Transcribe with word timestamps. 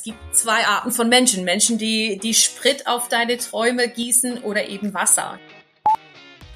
es 0.00 0.04
gibt 0.04 0.34
zwei 0.34 0.66
Arten 0.66 0.92
von 0.92 1.10
Menschen. 1.10 1.44
Menschen, 1.44 1.76
die, 1.76 2.18
die 2.22 2.32
Sprit 2.32 2.86
auf 2.86 3.08
deine 3.08 3.36
Träume 3.36 3.86
gießen 3.86 4.42
oder 4.44 4.66
eben 4.66 4.94
Wasser. 4.94 5.38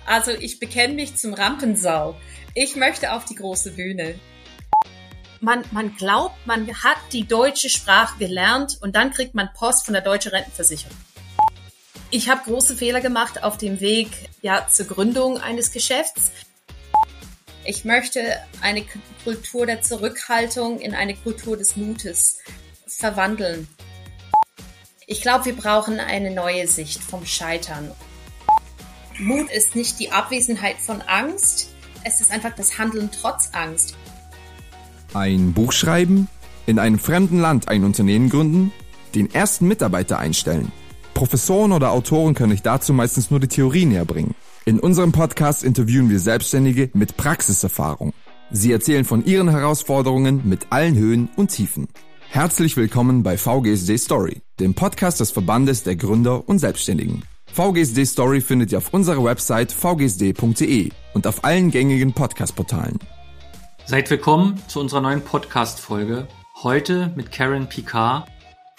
Also 0.07 0.31
ich 0.31 0.61
bekenne 0.61 0.95
mich 0.95 1.17
zum 1.17 1.35
Rampensau. 1.35 2.17
Ich 2.55 2.75
möchte 2.75 3.13
auf 3.13 3.27
die 3.27 3.35
große 3.35 3.73
Bühne. 3.73 4.19
Man, 5.41 5.63
man 5.73 5.95
glaubt, 5.95 6.35
man 6.47 6.67
hat 6.83 6.97
die 7.13 7.29
deutsche 7.29 7.69
Sprache 7.69 8.19
gelernt 8.19 8.79
und 8.81 8.97
dann 8.97 9.13
kriegt 9.13 9.35
man 9.35 9.51
Post 9.53 9.85
von 9.85 9.93
der 9.93 10.03
deutschen 10.03 10.31
Rentenversicherung. 10.31 10.97
Ich 12.11 12.31
habe 12.31 12.51
große 12.51 12.77
Fehler 12.77 13.03
gemacht 13.03 13.43
auf 13.43 13.59
dem 13.59 13.79
Weg 13.81 14.09
ja, 14.41 14.67
zur 14.71 14.87
Gründung 14.87 15.39
eines 15.39 15.71
Geschäfts. 15.71 16.33
Ich 17.67 17.85
möchte 17.85 18.39
eine 18.63 18.87
Kultur 19.23 19.67
der 19.67 19.83
Zurückhaltung 19.83 20.81
in 20.81 20.95
eine 20.95 21.15
Kultur 21.15 21.59
des 21.59 21.77
Mutes 21.77 22.39
verwandeln. 22.95 23.69
Ich 25.07 25.21
glaube, 25.21 25.45
wir 25.45 25.57
brauchen 25.57 26.01
eine 26.01 26.31
neue 26.31 26.67
Sicht 26.67 27.03
vom 27.03 27.27
Scheitern. 27.27 27.91
Mut 29.19 29.51
ist 29.51 29.77
nicht 29.77 30.01
die 30.01 30.11
Abwesenheit 30.11 30.77
von 30.79 31.03
Angst, 31.03 31.71
es 32.05 32.21
ist 32.21 32.31
einfach 32.31 32.55
das 32.55 32.79
Handeln 32.79 33.11
trotz 33.11 33.51
Angst. 33.53 33.97
Ein 35.13 35.53
Buch 35.53 35.73
schreiben, 35.73 36.29
in 36.67 36.79
einem 36.79 36.99
fremden 36.99 37.39
Land 37.39 37.69
ein 37.69 37.85
Unternehmen 37.85 38.31
gründen, 38.31 38.73
den 39.15 39.33
ersten 39.33 39.69
Mitarbeiter 39.69 40.19
einstellen. 40.19 40.73
Professoren 41.15 41.73
oder 41.73 41.93
Autoren 41.93 42.35
können 42.35 42.53
euch 42.53 42.63
dazu 42.63 42.93
meistens 42.93 43.31
nur 43.31 43.41
die 43.41 43.49
Theorie 43.49 43.87
näher 43.87 44.05
bringen. 44.05 44.35
In 44.65 44.81
unserem 44.81 45.13
Podcast 45.13 45.63
interviewen 45.63 46.11
wir 46.11 46.19
Selbstständige 46.19 46.91
mit 46.95 47.17
Praxiserfahrung. 47.17 48.13
Sie 48.51 48.73
erzählen 48.73 49.05
von 49.05 49.25
ihren 49.25 49.49
Herausforderungen 49.49 50.43
mit 50.45 50.67
allen 50.71 50.97
Höhen 50.97 51.29
und 51.37 51.49
Tiefen. 51.49 51.89
Herzlich 52.35 52.77
willkommen 52.77 53.23
bei 53.23 53.39
VGSD 53.39 53.97
Story, 53.97 54.43
dem 54.59 54.75
Podcast 54.75 55.21
des 55.21 55.31
Verbandes 55.31 55.85
der 55.85 55.95
Gründer 55.95 56.49
und 56.49 56.59
Selbstständigen. 56.59 57.23
VGSD 57.47 58.05
Story 58.05 58.41
findet 58.41 58.73
ihr 58.73 58.79
auf 58.79 58.93
unserer 58.93 59.23
Website 59.23 59.71
vgsd.de 59.71 60.91
und 61.15 61.29
auf 61.29 61.45
allen 61.45 61.71
gängigen 61.71 62.13
Podcast-Portalen. 62.13 62.99
Seid 63.87 64.11
willkommen 64.11 64.61
zu 64.67 64.81
unserer 64.81 65.01
neuen 65.01 65.23
Podcast-Folge. 65.23 66.27
Heute 66.65 67.13
mit 67.15 67.31
Karen 67.31 67.69
Picard, 67.69 68.27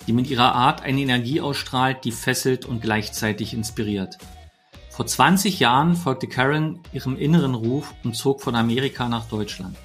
die 0.06 0.12
mit 0.12 0.30
ihrer 0.30 0.54
Art 0.54 0.84
eine 0.84 1.00
Energie 1.00 1.40
ausstrahlt, 1.40 2.04
die 2.04 2.12
fesselt 2.12 2.66
und 2.66 2.82
gleichzeitig 2.82 3.54
inspiriert. 3.54 4.18
Vor 4.90 5.08
20 5.08 5.62
Jahren 5.62 5.96
folgte 5.96 6.28
Karen 6.28 6.82
ihrem 6.92 7.16
inneren 7.16 7.56
Ruf 7.56 7.94
und 8.04 8.18
zog 8.18 8.42
von 8.42 8.54
Amerika 8.54 9.08
nach 9.08 9.30
Deutschland. 9.30 9.78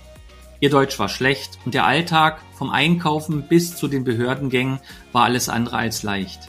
Ihr 0.61 0.69
Deutsch 0.69 0.98
war 0.98 1.08
schlecht 1.08 1.58
und 1.64 1.72
der 1.72 1.86
Alltag 1.86 2.42
vom 2.53 2.69
Einkaufen 2.69 3.48
bis 3.48 3.77
zu 3.77 3.89
den 3.89 4.05
Behördengängen 4.05 4.78
war 5.11 5.25
alles 5.25 5.48
andere 5.48 5.78
als 5.78 6.02
leicht. 6.02 6.48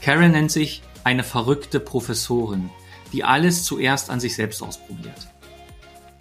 Karen 0.00 0.30
nennt 0.30 0.52
sich 0.52 0.82
eine 1.02 1.24
verrückte 1.24 1.80
Professorin, 1.80 2.70
die 3.12 3.24
alles 3.24 3.64
zuerst 3.64 4.08
an 4.08 4.20
sich 4.20 4.36
selbst 4.36 4.62
ausprobiert. 4.62 5.28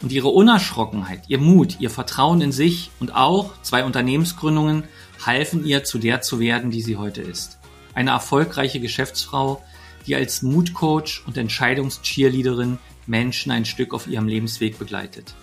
Und 0.01 0.11
ihre 0.11 0.29
Unerschrockenheit, 0.29 1.23
ihr 1.27 1.37
Mut, 1.37 1.79
ihr 1.79 1.91
Vertrauen 1.91 2.41
in 2.41 2.51
sich 2.51 2.89
und 2.99 3.13
auch 3.13 3.51
zwei 3.61 3.83
Unternehmensgründungen 3.83 4.85
halfen 5.23 5.65
ihr 5.65 5.83
zu 5.83 5.99
der 5.99 6.21
zu 6.21 6.39
werden, 6.39 6.71
die 6.71 6.81
sie 6.81 6.97
heute 6.97 7.21
ist. 7.21 7.59
Eine 7.93 8.11
erfolgreiche 8.11 8.79
Geschäftsfrau, 8.79 9.61
die 10.07 10.15
als 10.15 10.41
Mutcoach 10.41 11.21
und 11.27 11.37
Entscheidungscheerleaderin 11.37 12.79
Menschen 13.05 13.51
ein 13.51 13.65
Stück 13.65 13.93
auf 13.93 14.07
ihrem 14.07 14.27
Lebensweg 14.27 14.79
begleitet. 14.79 15.35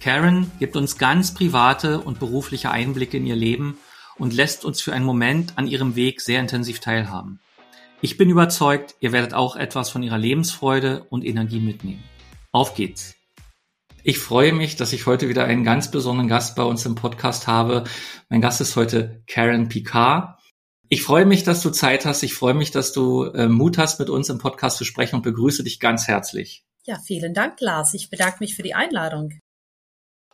Karen 0.00 0.50
gibt 0.60 0.76
uns 0.76 0.96
ganz 0.96 1.34
private 1.34 2.00
und 2.00 2.20
berufliche 2.20 2.70
Einblicke 2.70 3.16
in 3.16 3.26
ihr 3.26 3.36
Leben 3.36 3.78
und 4.16 4.32
lässt 4.32 4.64
uns 4.64 4.80
für 4.80 4.92
einen 4.92 5.04
Moment 5.04 5.54
an 5.56 5.66
ihrem 5.66 5.96
Weg 5.96 6.20
sehr 6.20 6.40
intensiv 6.40 6.80
teilhaben. 6.80 7.40
Ich 8.00 8.16
bin 8.16 8.30
überzeugt, 8.30 8.94
ihr 9.00 9.10
werdet 9.10 9.34
auch 9.34 9.56
etwas 9.56 9.90
von 9.90 10.04
ihrer 10.04 10.18
Lebensfreude 10.18 11.04
und 11.10 11.24
Energie 11.24 11.58
mitnehmen. 11.58 12.04
Auf 12.52 12.74
geht's! 12.74 13.16
Ich 14.04 14.20
freue 14.20 14.52
mich, 14.52 14.76
dass 14.76 14.92
ich 14.92 15.06
heute 15.06 15.28
wieder 15.28 15.44
einen 15.44 15.64
ganz 15.64 15.90
besonderen 15.90 16.28
Gast 16.28 16.54
bei 16.54 16.62
uns 16.62 16.86
im 16.86 16.94
Podcast 16.94 17.48
habe. 17.48 17.84
Mein 18.28 18.40
Gast 18.40 18.60
ist 18.60 18.76
heute 18.76 19.22
Karen 19.26 19.68
Picard. 19.68 20.38
Ich 20.88 21.02
freue 21.02 21.26
mich, 21.26 21.42
dass 21.42 21.60
du 21.60 21.70
Zeit 21.70 22.06
hast. 22.06 22.22
Ich 22.22 22.34
freue 22.34 22.54
mich, 22.54 22.70
dass 22.70 22.92
du 22.92 23.24
äh, 23.24 23.48
Mut 23.48 23.76
hast, 23.76 23.98
mit 23.98 24.08
uns 24.08 24.28
im 24.28 24.38
Podcast 24.38 24.78
zu 24.78 24.84
sprechen 24.84 25.16
und 25.16 25.22
begrüße 25.22 25.64
dich 25.64 25.80
ganz 25.80 26.06
herzlich. 26.06 26.64
Ja, 26.86 26.98
vielen 27.04 27.34
Dank, 27.34 27.60
Lars. 27.60 27.92
Ich 27.92 28.08
bedanke 28.08 28.38
mich 28.40 28.54
für 28.54 28.62
die 28.62 28.74
Einladung. 28.74 29.40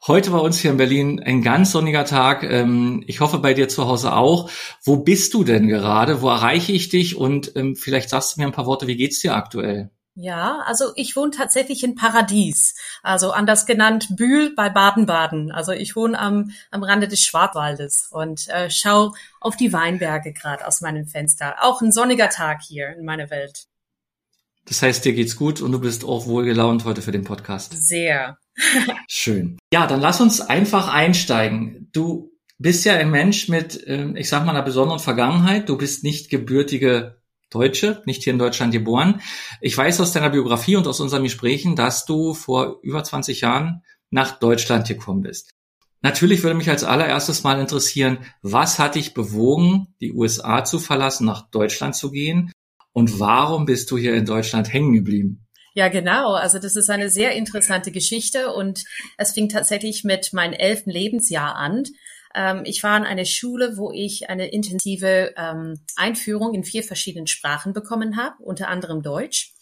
Heute 0.06 0.32
bei 0.32 0.38
uns 0.38 0.58
hier 0.58 0.70
in 0.70 0.76
Berlin 0.76 1.22
ein 1.22 1.40
ganz 1.40 1.72
sonniger 1.72 2.04
Tag. 2.04 2.42
Ähm, 2.42 3.02
ich 3.06 3.20
hoffe 3.20 3.38
bei 3.38 3.54
dir 3.54 3.70
zu 3.70 3.86
Hause 3.86 4.12
auch. 4.12 4.50
Wo 4.82 4.98
bist 4.98 5.32
du 5.32 5.44
denn 5.44 5.66
gerade? 5.66 6.20
Wo 6.20 6.28
erreiche 6.28 6.72
ich 6.72 6.90
dich? 6.90 7.16
Und 7.16 7.56
ähm, 7.56 7.74
vielleicht 7.74 8.10
sagst 8.10 8.36
du 8.36 8.40
mir 8.40 8.46
ein 8.46 8.52
paar 8.52 8.66
Worte, 8.66 8.86
wie 8.86 8.96
geht's 8.96 9.20
dir 9.20 9.34
aktuell? 9.34 9.90
Ja, 10.14 10.60
also 10.66 10.92
ich 10.94 11.16
wohne 11.16 11.30
tatsächlich 11.30 11.82
in 11.82 11.94
Paradies, 11.94 12.76
also 13.02 13.30
anders 13.32 13.64
genannt 13.64 14.08
Bühl 14.14 14.54
bei 14.54 14.68
Baden-Baden. 14.68 15.50
Also 15.50 15.72
ich 15.72 15.96
wohne 15.96 16.18
am, 16.18 16.50
am 16.70 16.82
Rande 16.82 17.08
des 17.08 17.22
Schwarzwaldes 17.22 18.08
und 18.12 18.46
äh, 18.48 18.68
schaue 18.68 19.12
auf 19.40 19.56
die 19.56 19.72
Weinberge 19.72 20.34
gerade 20.34 20.66
aus 20.66 20.82
meinem 20.82 21.06
Fenster. 21.06 21.56
Auch 21.62 21.80
ein 21.80 21.92
sonniger 21.92 22.28
Tag 22.28 22.60
hier 22.62 22.94
in 22.94 23.06
meiner 23.06 23.30
Welt. 23.30 23.68
Das 24.66 24.82
heißt, 24.82 25.02
dir 25.04 25.14
geht's 25.14 25.36
gut 25.36 25.62
und 25.62 25.72
du 25.72 25.80
bist 25.80 26.04
auch 26.04 26.26
wohlgelaunt 26.26 26.84
heute 26.84 27.00
für 27.00 27.12
den 27.12 27.24
Podcast. 27.24 27.72
Sehr. 27.74 28.36
Schön. 29.08 29.58
Ja, 29.72 29.86
dann 29.86 30.00
lass 30.00 30.20
uns 30.20 30.40
einfach 30.40 30.88
einsteigen. 30.88 31.88
Du 31.92 32.32
bist 32.58 32.84
ja 32.84 32.94
ein 32.94 33.10
Mensch 33.10 33.48
mit, 33.48 33.82
ähm, 33.86 34.16
ich 34.16 34.28
sag 34.28 34.44
mal, 34.44 34.52
einer 34.52 34.62
besonderen 34.62 35.00
Vergangenheit. 35.00 35.68
Du 35.68 35.76
bist 35.76 36.04
nicht 36.04 36.30
gebürtige 36.30 37.20
Deutsche, 37.50 38.02
nicht 38.06 38.24
hier 38.24 38.32
in 38.32 38.38
Deutschland 38.38 38.72
geboren. 38.72 39.20
Ich 39.60 39.76
weiß 39.76 40.00
aus 40.00 40.12
deiner 40.12 40.30
Biografie 40.30 40.76
und 40.76 40.86
aus 40.86 41.00
unseren 41.00 41.22
Gesprächen, 41.22 41.76
dass 41.76 42.04
du 42.04 42.34
vor 42.34 42.80
über 42.82 43.04
20 43.04 43.40
Jahren 43.40 43.82
nach 44.10 44.38
Deutschland 44.38 44.88
gekommen 44.88 45.22
bist. 45.22 45.50
Natürlich 46.02 46.42
würde 46.42 46.56
mich 46.56 46.68
als 46.68 46.84
allererstes 46.84 47.44
mal 47.44 47.58
interessieren, 47.58 48.18
was 48.42 48.78
hat 48.78 48.94
dich 48.94 49.14
bewogen, 49.14 49.94
die 50.00 50.12
USA 50.12 50.64
zu 50.64 50.78
verlassen, 50.78 51.24
nach 51.24 51.50
Deutschland 51.50 51.94
zu 51.94 52.10
gehen? 52.10 52.52
Und 52.92 53.18
warum 53.18 53.64
bist 53.64 53.90
du 53.90 53.96
hier 53.96 54.14
in 54.14 54.26
Deutschland 54.26 54.72
hängen 54.72 54.92
geblieben? 54.92 55.43
Ja, 55.74 55.88
genau. 55.88 56.34
Also 56.34 56.60
das 56.60 56.76
ist 56.76 56.88
eine 56.88 57.10
sehr 57.10 57.32
interessante 57.32 57.90
Geschichte 57.90 58.52
und 58.52 58.84
es 59.18 59.32
fing 59.32 59.48
tatsächlich 59.48 60.04
mit 60.04 60.32
meinem 60.32 60.52
elften 60.52 60.90
Lebensjahr 60.90 61.56
an. 61.56 61.82
Ähm, 62.32 62.62
ich 62.64 62.82
war 62.84 62.96
in 62.96 63.02
einer 63.04 63.24
Schule, 63.24 63.76
wo 63.76 63.90
ich 63.90 64.30
eine 64.30 64.48
intensive 64.48 65.34
ähm, 65.36 65.80
Einführung 65.96 66.54
in 66.54 66.62
vier 66.62 66.84
verschiedenen 66.84 67.26
Sprachen 67.26 67.72
bekommen 67.72 68.16
habe, 68.16 68.36
unter 68.40 68.68
anderem 68.68 69.02
Deutsch. 69.02 69.52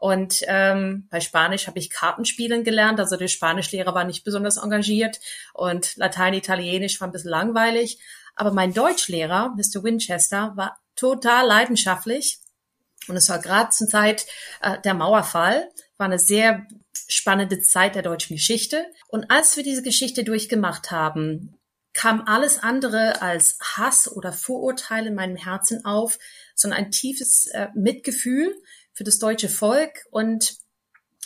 Und 0.00 0.42
ähm, 0.48 1.06
bei 1.08 1.20
Spanisch 1.20 1.68
habe 1.68 1.78
ich 1.78 1.90
Kartenspielen 1.90 2.64
gelernt. 2.64 2.98
Also 2.98 3.16
der 3.16 3.28
Spanischlehrer 3.28 3.94
war 3.94 4.04
nicht 4.04 4.24
besonders 4.24 4.56
engagiert 4.56 5.20
und 5.54 5.96
Latein, 5.96 6.34
Italienisch 6.34 7.00
war 7.00 7.06
ein 7.06 7.12
bisschen 7.12 7.30
langweilig. 7.30 8.00
Aber 8.34 8.52
mein 8.52 8.72
Deutschlehrer, 8.72 9.54
Mr. 9.56 9.84
Winchester, 9.84 10.52
war 10.56 10.78
total 10.96 11.46
leidenschaftlich 11.46 12.40
und 13.08 13.16
es 13.16 13.28
war 13.28 13.38
gerade 13.38 13.70
zur 13.70 13.88
Zeit 13.88 14.26
äh, 14.60 14.80
der 14.82 14.94
Mauerfall, 14.94 15.68
war 15.96 16.06
eine 16.06 16.18
sehr 16.18 16.66
spannende 17.08 17.60
Zeit 17.60 17.94
der 17.94 18.02
deutschen 18.02 18.36
Geschichte. 18.36 18.86
Und 19.08 19.30
als 19.30 19.56
wir 19.56 19.64
diese 19.64 19.82
Geschichte 19.82 20.24
durchgemacht 20.24 20.90
haben, 20.90 21.56
kam 21.92 22.22
alles 22.26 22.62
andere 22.62 23.20
als 23.20 23.58
Hass 23.60 24.10
oder 24.10 24.32
Vorurteile 24.32 25.08
in 25.08 25.14
meinem 25.14 25.36
Herzen 25.36 25.84
auf, 25.84 26.18
sondern 26.54 26.78
ein 26.78 26.90
tiefes 26.90 27.46
äh, 27.48 27.68
Mitgefühl 27.74 28.54
für 28.92 29.02
das 29.02 29.18
deutsche 29.18 29.48
Volk. 29.48 30.06
Und 30.10 30.58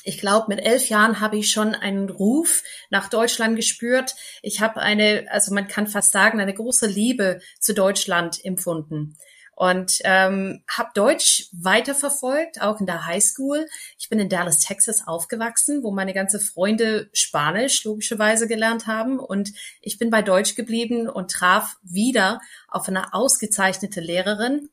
ich 0.04 0.18
glaube, 0.18 0.46
mit 0.48 0.64
elf 0.64 0.88
Jahren 0.88 1.20
habe 1.20 1.36
ich 1.36 1.50
schon 1.50 1.74
einen 1.74 2.08
Ruf 2.08 2.62
nach 2.88 3.10
Deutschland 3.10 3.56
gespürt. 3.56 4.14
Ich 4.42 4.60
habe 4.60 4.80
eine, 4.80 5.26
also 5.30 5.52
man 5.52 5.68
kann 5.68 5.86
fast 5.86 6.12
sagen, 6.12 6.40
eine 6.40 6.54
große 6.54 6.86
Liebe 6.86 7.40
zu 7.60 7.74
Deutschland 7.74 8.42
empfunden 8.44 9.18
und 9.56 9.98
ähm, 10.04 10.62
habe 10.68 10.90
Deutsch 10.94 11.48
weiterverfolgt, 11.52 12.60
auch 12.60 12.80
in 12.80 12.86
der 12.86 13.06
Highschool. 13.06 13.66
Ich 13.98 14.08
bin 14.08 14.18
in 14.18 14.28
Dallas, 14.28 14.60
Texas 14.60 15.06
aufgewachsen, 15.06 15.82
wo 15.82 15.90
meine 15.90 16.14
ganze 16.14 16.40
Freunde 16.40 17.08
Spanisch 17.12 17.84
logischerweise 17.84 18.48
gelernt 18.48 18.86
haben 18.86 19.18
und 19.18 19.52
ich 19.80 19.98
bin 19.98 20.10
bei 20.10 20.22
Deutsch 20.22 20.54
geblieben 20.54 21.08
und 21.08 21.30
traf 21.30 21.76
wieder 21.82 22.40
auf 22.68 22.88
eine 22.88 23.14
ausgezeichnete 23.14 24.00
Lehrerin, 24.00 24.70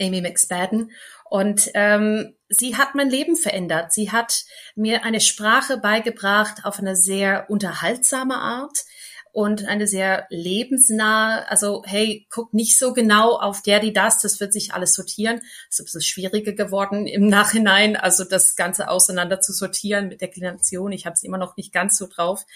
Amy 0.00 0.20
McSpadden. 0.20 0.90
Und 1.28 1.70
ähm, 1.74 2.36
sie 2.48 2.76
hat 2.76 2.94
mein 2.94 3.10
Leben 3.10 3.36
verändert. 3.36 3.92
Sie 3.92 4.12
hat 4.12 4.44
mir 4.76 5.04
eine 5.04 5.20
Sprache 5.20 5.78
beigebracht 5.78 6.64
auf 6.64 6.78
eine 6.78 6.94
sehr 6.94 7.50
unterhaltsame 7.50 8.36
Art 8.36 8.84
und 9.34 9.66
eine 9.66 9.88
sehr 9.88 10.28
lebensnahe, 10.30 11.50
also 11.50 11.82
hey, 11.84 12.24
guck 12.30 12.54
nicht 12.54 12.78
so 12.78 12.92
genau 12.92 13.32
auf 13.32 13.62
der, 13.62 13.80
die 13.80 13.92
das, 13.92 14.20
das 14.20 14.38
wird 14.38 14.52
sich 14.52 14.72
alles 14.74 14.94
sortieren. 14.94 15.40
Es 15.68 15.74
ist 15.74 15.80
ein 15.80 15.84
bisschen 15.86 16.02
schwieriger 16.02 16.52
geworden 16.52 17.08
im 17.08 17.26
Nachhinein, 17.26 17.96
also 17.96 18.22
das 18.22 18.54
Ganze 18.54 18.88
auseinander 18.88 19.40
zu 19.40 19.52
sortieren 19.52 20.06
mit 20.06 20.20
Deklination. 20.20 20.92
Ich 20.92 21.04
habe 21.04 21.14
es 21.14 21.24
immer 21.24 21.36
noch 21.36 21.56
nicht 21.56 21.72
ganz 21.72 21.98
so 21.98 22.06
drauf. 22.06 22.46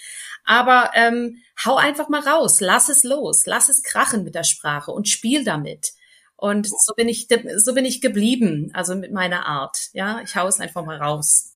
Aber 0.45 0.91
ähm, 0.95 1.43
hau 1.65 1.75
einfach 1.75 2.07
mal 2.07 2.21
raus, 2.21 2.61
lass 2.61 2.87
es 2.87 3.03
los, 3.03 3.45
lass 3.45 3.67
es 3.67 3.83
krachen 3.83 4.23
mit 4.23 4.33
der 4.33 4.45
Sprache 4.45 4.91
und 4.91 5.09
spiel 5.09 5.43
damit. 5.43 5.91
Und 6.37 6.65
so 6.65 6.93
bin 6.95 7.09
ich, 7.09 7.27
so 7.57 7.73
bin 7.73 7.83
ich 7.83 7.99
geblieben, 7.99 8.71
also 8.73 8.95
mit 8.95 9.11
meiner 9.11 9.45
Art. 9.45 9.89
Ja, 9.91 10.21
ich 10.23 10.37
hau 10.37 10.47
es 10.47 10.61
einfach 10.61 10.85
mal 10.85 10.95
raus. 10.95 11.57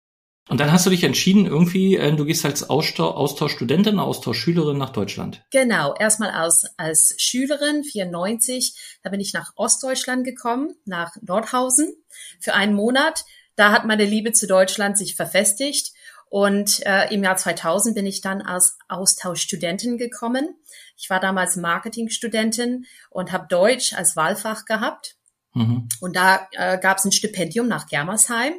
Und 0.49 0.59
dann 0.59 0.71
hast 0.71 0.87
du 0.87 0.89
dich 0.89 1.03
entschieden, 1.03 1.45
irgendwie, 1.45 1.95
äh, 1.95 2.11
du 2.11 2.25
gehst 2.25 2.43
als 2.43 2.69
Austauschstudentin, 2.71 3.99
Austauschschülerin 3.99 4.79
nach 4.79 4.89
Deutschland. 4.89 5.43
Genau, 5.51 5.93
erstmal 5.93 6.31
als, 6.31 6.65
als 6.75 7.13
Schülerin, 7.17 7.83
94, 7.83 8.73
da 9.03 9.11
bin 9.11 9.19
ich 9.19 9.31
nach 9.31 9.51
Ostdeutschland 9.55 10.25
gekommen, 10.25 10.75
nach 10.85 11.15
Nordhausen 11.21 11.93
für 12.39 12.55
einen 12.55 12.73
Monat. 12.73 13.25
Da 13.55 13.71
hat 13.71 13.85
meine 13.85 14.05
Liebe 14.05 14.31
zu 14.31 14.47
Deutschland 14.47 14.97
sich 14.97 15.15
verfestigt. 15.15 15.93
Und 16.29 16.83
äh, 16.85 17.13
im 17.13 17.23
Jahr 17.23 17.37
2000 17.37 17.93
bin 17.93 18.07
ich 18.07 18.21
dann 18.21 18.41
als 18.41 18.77
Austauschstudentin 18.87 19.99
gekommen. 19.99 20.55
Ich 20.97 21.11
war 21.11 21.19
damals 21.19 21.57
Marketingstudentin 21.57 22.85
und 23.11 23.31
habe 23.31 23.47
Deutsch 23.47 23.93
als 23.93 24.15
Wahlfach 24.15 24.65
gehabt. 24.65 25.15
Mhm. 25.53 25.89
Und 25.99 26.15
da 26.15 26.47
äh, 26.53 26.79
gab 26.79 26.97
es 26.97 27.05
ein 27.05 27.11
Stipendium 27.11 27.67
nach 27.67 27.87
Germersheim 27.87 28.53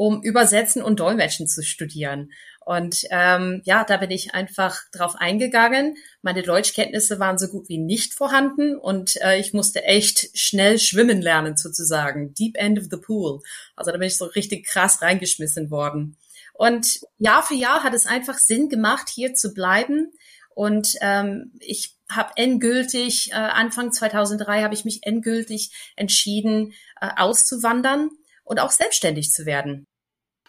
um 0.00 0.22
Übersetzen 0.22 0.82
und 0.82 0.98
Dolmetschen 0.98 1.46
zu 1.46 1.62
studieren. 1.62 2.32
Und 2.64 3.04
ähm, 3.10 3.60
ja, 3.64 3.84
da 3.84 3.98
bin 3.98 4.10
ich 4.10 4.32
einfach 4.32 4.80
drauf 4.92 5.14
eingegangen. 5.14 5.94
Meine 6.22 6.42
Deutschkenntnisse 6.42 7.20
waren 7.20 7.36
so 7.36 7.48
gut 7.48 7.68
wie 7.68 7.76
nicht 7.76 8.14
vorhanden 8.14 8.76
und 8.76 9.20
äh, 9.20 9.38
ich 9.38 9.52
musste 9.52 9.84
echt 9.84 10.30
schnell 10.32 10.78
schwimmen 10.78 11.20
lernen, 11.20 11.58
sozusagen. 11.58 12.32
Deep 12.32 12.56
End 12.56 12.78
of 12.78 12.86
the 12.90 12.96
Pool. 12.96 13.40
Also 13.76 13.90
da 13.90 13.98
bin 13.98 14.06
ich 14.06 14.16
so 14.16 14.24
richtig 14.24 14.66
krass 14.66 15.02
reingeschmissen 15.02 15.70
worden. 15.70 16.16
Und 16.54 17.00
Jahr 17.18 17.42
für 17.42 17.54
Jahr 17.54 17.82
hat 17.82 17.92
es 17.92 18.06
einfach 18.06 18.38
Sinn 18.38 18.70
gemacht, 18.70 19.10
hier 19.14 19.34
zu 19.34 19.52
bleiben. 19.52 20.12
Und 20.54 20.94
ähm, 21.02 21.52
ich 21.58 21.94
habe 22.10 22.32
endgültig, 22.36 23.32
äh, 23.32 23.34
Anfang 23.34 23.92
2003 23.92 24.62
habe 24.62 24.72
ich 24.72 24.86
mich 24.86 25.00
endgültig 25.02 25.92
entschieden, 25.94 26.72
äh, 27.02 27.10
auszuwandern 27.18 28.08
und 28.44 28.58
auch 28.58 28.70
selbstständig 28.70 29.30
zu 29.30 29.44
werden. 29.46 29.86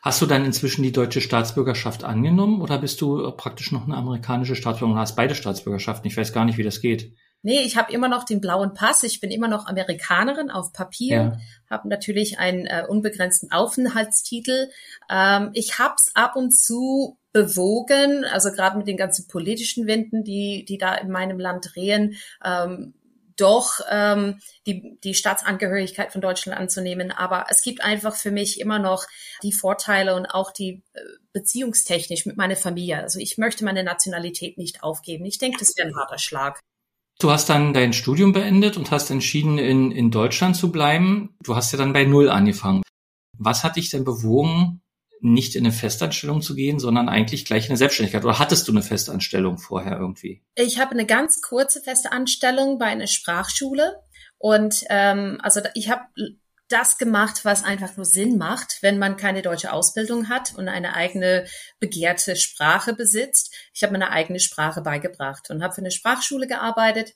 Hast 0.02 0.22
du 0.22 0.26
dann 0.26 0.46
inzwischen 0.46 0.82
die 0.82 0.92
deutsche 0.92 1.22
Staatsbürgerschaft 1.22 2.04
angenommen 2.04 2.62
oder 2.62 2.80
bist 2.80 3.02
du 3.02 3.24
äh, 3.24 3.32
praktisch 3.32 3.72
noch 3.72 3.86
eine 3.86 3.96
amerikanische 3.96 4.56
Staatsbürgerin 4.56 4.94
und 4.94 5.00
hast 5.02 5.16
beide 5.16 5.36
Staatsbürgerschaften? 5.36 6.08
Ich 6.08 6.18
weiß 6.18 6.34
gar 6.34 6.46
nicht, 6.46 6.58
wie 6.58 6.64
das 6.64 6.82
geht. 6.82 7.14
Nee, 7.44 7.62
ich 7.62 7.76
habe 7.76 7.92
immer 7.92 8.08
noch 8.08 8.24
den 8.24 8.40
blauen 8.40 8.74
Pass. 8.74 9.04
Ich 9.04 9.20
bin 9.20 9.32
immer 9.32 9.48
noch 9.48 9.66
Amerikanerin 9.66 10.52
auf 10.52 10.74
Papier, 10.74 11.16
ja. 11.16 11.38
habe 11.70 11.88
natürlich 11.88 12.38
einen 12.38 12.68
äh, 12.68 12.84
unbegrenzten 12.88 13.52
Aufenthaltstitel. 13.52 14.70
Ähm, 15.10 15.50
ich 15.54 15.80
hab's 15.80 16.12
ab 16.14 16.36
und 16.36 16.56
zu 16.56 17.18
bewogen, 17.34 18.26
also 18.26 18.52
gerade 18.52 18.78
mit 18.78 18.88
den 18.88 18.98
ganzen 18.98 19.28
politischen 19.28 19.88
Winden, 19.88 20.24
die 20.24 20.66
die 20.68 20.78
da 20.78 20.94
in 20.96 21.10
meinem 21.10 21.40
Land 21.40 21.72
drehen, 21.74 22.16
ähm, 22.44 22.94
doch 23.38 23.80
ähm, 23.90 24.40
die, 24.68 24.98
die 25.04 25.14
Staatsangehörigkeit 25.14 26.12
von 26.12 26.22
Deutschland 26.22 26.60
anzunehmen. 26.60 27.12
Aber 27.12 27.46
es 27.50 27.62
gibt 27.62 27.82
einfach 27.82 28.16
für 28.16 28.32
mich 28.32 28.60
immer 28.60 28.80
noch 28.80 29.06
die 29.44 29.54
Vorteile 29.54 30.16
und 30.16 30.26
auch 30.28 30.52
die 30.52 30.84
äh, 30.94 31.00
beziehungstechnisch 31.34 32.26
mit 32.26 32.38
meiner 32.38 32.56
Familie. 32.56 33.00
Also 33.00 33.20
ich 33.20 33.38
möchte 33.38 33.66
meine 33.66 33.84
Nationalität 33.84 34.58
nicht 34.58 34.84
aufgeben. 34.84 35.26
Ich 35.26 35.38
denke, 35.38 35.60
das 35.60 35.76
wäre 35.78 35.88
ein 35.88 35.96
harter 35.96 36.20
Schlag. 36.20 36.60
Du 37.20 37.30
hast 37.30 37.50
dann 37.50 37.74
dein 37.74 37.94
Studium 37.94 38.34
beendet 38.34 38.78
und 38.78 38.90
hast 38.90 39.12
entschieden, 39.12 39.60
in, 39.60 39.92
in 39.92 40.10
Deutschland 40.10 40.56
zu 40.56 40.72
bleiben. 40.72 41.36
Du 41.44 41.56
hast 41.56 41.72
ja 41.72 41.78
dann 41.78 41.94
bei 41.94 42.04
Null 42.04 42.30
angefangen. 42.30 42.82
Was 43.38 43.64
hat 43.64 43.76
dich 43.76 43.90
denn 43.90 44.04
bewogen, 44.04 44.81
nicht 45.22 45.56
in 45.56 45.66
eine 45.66 45.74
Festanstellung 45.74 46.42
zu 46.42 46.56
gehen, 46.56 46.80
sondern 46.80 47.10
eigentlich 47.10 47.46
gleich 47.46 47.66
in 47.66 47.72
eine 47.72 47.78
Selbstständigkeit? 47.78 48.24
Oder 48.24 48.40
hattest 48.40 48.68
du 48.68 48.72
eine 48.72 48.82
Festanstellung 48.82 49.58
vorher 49.58 49.98
irgendwie? 49.98 50.44
Ich 50.56 50.80
habe 50.80 50.92
eine 50.92 51.06
ganz 51.06 51.42
kurze 51.42 51.82
feste 51.82 52.12
Anstellung 52.12 52.78
bei 52.80 52.88
einer 52.88 53.08
Sprachschule. 53.08 53.98
Und 54.38 54.84
ähm, 54.90 55.38
also 55.42 55.62
ich 55.76 55.90
habe 55.90 56.04
das 56.68 56.98
gemacht, 56.98 57.44
was 57.44 57.64
einfach 57.64 57.98
nur 57.98 58.06
Sinn 58.06 58.38
macht, 58.38 58.78
wenn 58.82 58.98
man 58.98 59.18
keine 59.18 59.42
deutsche 59.42 59.74
Ausbildung 59.74 60.30
hat 60.30 60.56
und 60.56 60.68
eine 60.68 60.96
eigene 60.96 61.46
begehrte 61.80 62.36
Sprache 62.36 62.94
besitzt. 62.94 63.54
Ich 63.74 63.84
habe 63.84 63.94
meine 63.94 64.12
eigene 64.12 64.40
Sprache 64.40 64.82
beigebracht 64.82 65.50
und 65.50 65.62
habe 65.62 65.74
für 65.74 65.82
eine 65.82 65.92
Sprachschule 65.92 66.48
gearbeitet 66.48 67.14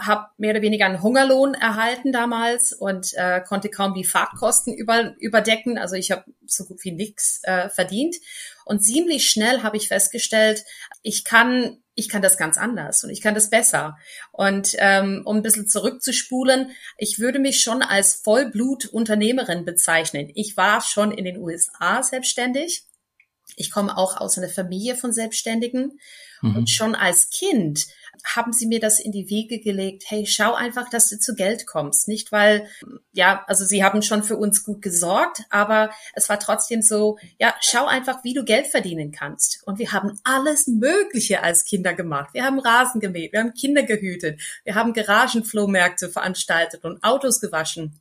habe 0.00 0.26
mehr 0.38 0.52
oder 0.52 0.62
weniger 0.62 0.86
einen 0.86 1.02
Hungerlohn 1.02 1.54
erhalten 1.54 2.12
damals 2.12 2.72
und 2.72 3.12
äh, 3.14 3.40
konnte 3.40 3.68
kaum 3.70 3.94
die 3.94 4.04
Fahrtkosten 4.04 4.74
über, 4.74 5.14
überdecken. 5.18 5.78
Also 5.78 5.96
ich 5.96 6.10
habe 6.10 6.24
so 6.46 6.64
gut 6.64 6.82
wie 6.84 6.92
nichts 6.92 7.40
äh, 7.44 7.68
verdient. 7.68 8.16
Und 8.64 8.80
ziemlich 8.80 9.30
schnell 9.30 9.62
habe 9.62 9.76
ich 9.76 9.88
festgestellt, 9.88 10.64
ich 11.02 11.24
kann 11.24 11.78
ich 11.98 12.10
kann 12.10 12.20
das 12.20 12.36
ganz 12.36 12.58
anders 12.58 13.02
und 13.04 13.10
ich 13.10 13.22
kann 13.22 13.34
das 13.34 13.48
besser. 13.48 13.96
Und 14.30 14.76
ähm, 14.78 15.22
um 15.24 15.36
ein 15.36 15.42
bisschen 15.42 15.66
zurückzuspulen, 15.66 16.72
ich 16.98 17.18
würde 17.18 17.38
mich 17.38 17.62
schon 17.62 17.82
als 17.82 18.16
Vollblut-Unternehmerin 18.16 19.64
bezeichnen. 19.64 20.30
Ich 20.34 20.58
war 20.58 20.82
schon 20.82 21.10
in 21.10 21.24
den 21.24 21.38
USA 21.38 22.02
selbstständig. 22.02 22.84
Ich 23.56 23.70
komme 23.70 23.96
auch 23.96 24.18
aus 24.18 24.36
einer 24.36 24.50
Familie 24.50 24.94
von 24.94 25.10
Selbstständigen. 25.10 25.98
Mhm. 26.50 26.56
Und 26.56 26.70
schon 26.70 26.94
als 26.94 27.30
Kind 27.30 27.86
haben 28.24 28.52
sie 28.52 28.66
mir 28.66 28.80
das 28.80 28.98
in 28.98 29.12
die 29.12 29.28
Wege 29.30 29.60
gelegt. 29.60 30.04
Hey, 30.06 30.26
schau 30.26 30.54
einfach, 30.54 30.88
dass 30.90 31.08
du 31.08 31.18
zu 31.18 31.34
Geld 31.34 31.66
kommst. 31.66 32.08
Nicht 32.08 32.32
weil, 32.32 32.68
ja, 33.12 33.44
also 33.46 33.64
sie 33.64 33.84
haben 33.84 34.02
schon 34.02 34.22
für 34.22 34.36
uns 34.36 34.64
gut 34.64 34.82
gesorgt, 34.82 35.42
aber 35.50 35.90
es 36.14 36.28
war 36.28 36.40
trotzdem 36.40 36.82
so, 36.82 37.18
ja, 37.38 37.54
schau 37.60 37.86
einfach, 37.86 38.24
wie 38.24 38.34
du 38.34 38.44
Geld 38.44 38.66
verdienen 38.66 39.12
kannst. 39.12 39.62
Und 39.64 39.78
wir 39.78 39.92
haben 39.92 40.18
alles 40.24 40.66
Mögliche 40.66 41.42
als 41.42 41.64
Kinder 41.64 41.94
gemacht. 41.94 42.30
Wir 42.32 42.44
haben 42.44 42.58
Rasen 42.58 43.00
gemäht, 43.00 43.32
wir 43.32 43.40
haben 43.40 43.54
Kinder 43.54 43.82
gehütet, 43.82 44.40
wir 44.64 44.74
haben 44.74 44.92
Garagenflohmärkte 44.92 46.08
veranstaltet 46.08 46.84
und 46.84 47.02
Autos 47.04 47.40
gewaschen. 47.40 48.00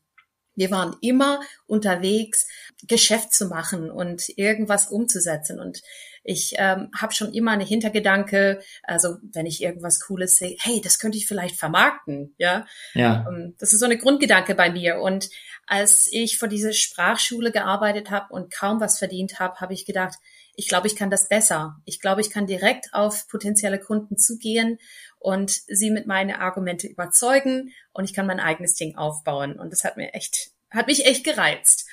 Wir 0.55 0.71
waren 0.71 0.95
immer 1.01 1.41
unterwegs, 1.67 2.47
Geschäft 2.87 3.33
zu 3.33 3.47
machen 3.47 3.91
und 3.91 4.29
irgendwas 4.37 4.87
umzusetzen. 4.87 5.59
Und 5.59 5.81
ich 6.25 6.55
ähm, 6.57 6.89
habe 6.99 7.13
schon 7.13 7.33
immer 7.33 7.51
eine 7.51 7.63
Hintergedanke, 7.63 8.59
also 8.81 9.17
wenn 9.31 9.45
ich 9.45 9.61
irgendwas 9.61 9.99
Cooles 9.99 10.37
sehe, 10.37 10.57
hey, 10.59 10.81
das 10.81 10.97
könnte 10.97 11.19
ich 11.19 11.27
vielleicht 11.27 11.55
vermarkten, 11.55 12.33
ja. 12.37 12.65
Ja. 12.95 13.25
Ähm, 13.29 13.55
das 13.59 13.73
ist 13.73 13.79
so 13.79 13.85
eine 13.85 13.97
Grundgedanke 13.97 14.55
bei 14.55 14.71
mir. 14.71 14.99
Und 14.99 15.29
als 15.67 16.09
ich 16.11 16.39
vor 16.39 16.47
dieser 16.47 16.73
Sprachschule 16.73 17.51
gearbeitet 17.51 18.09
habe 18.09 18.33
und 18.33 18.51
kaum 18.51 18.79
was 18.81 18.97
verdient 18.97 19.39
habe, 19.39 19.59
habe 19.61 19.73
ich 19.73 19.85
gedacht, 19.85 20.15
ich 20.55 20.67
glaube, 20.67 20.87
ich 20.87 20.95
kann 20.95 21.11
das 21.11 21.27
besser. 21.27 21.77
Ich 21.85 22.01
glaube, 22.01 22.21
ich 22.21 22.31
kann 22.31 22.47
direkt 22.47 22.93
auf 22.93 23.27
potenzielle 23.27 23.79
Kunden 23.79 24.17
zugehen 24.17 24.79
und 25.19 25.51
sie 25.51 25.91
mit 25.91 26.07
meinen 26.07 26.31
Argumente 26.31 26.87
überzeugen 26.87 27.71
und 27.93 28.05
ich 28.05 28.13
kann 28.13 28.25
mein 28.25 28.39
eigenes 28.39 28.73
Ding 28.73 28.97
aufbauen. 28.97 29.59
Und 29.59 29.71
das 29.71 29.83
hat 29.83 29.95
mir 29.95 30.13
echt, 30.15 30.51
hat 30.71 30.87
mich 30.87 31.05
echt 31.05 31.23
gereizt. 31.23 31.87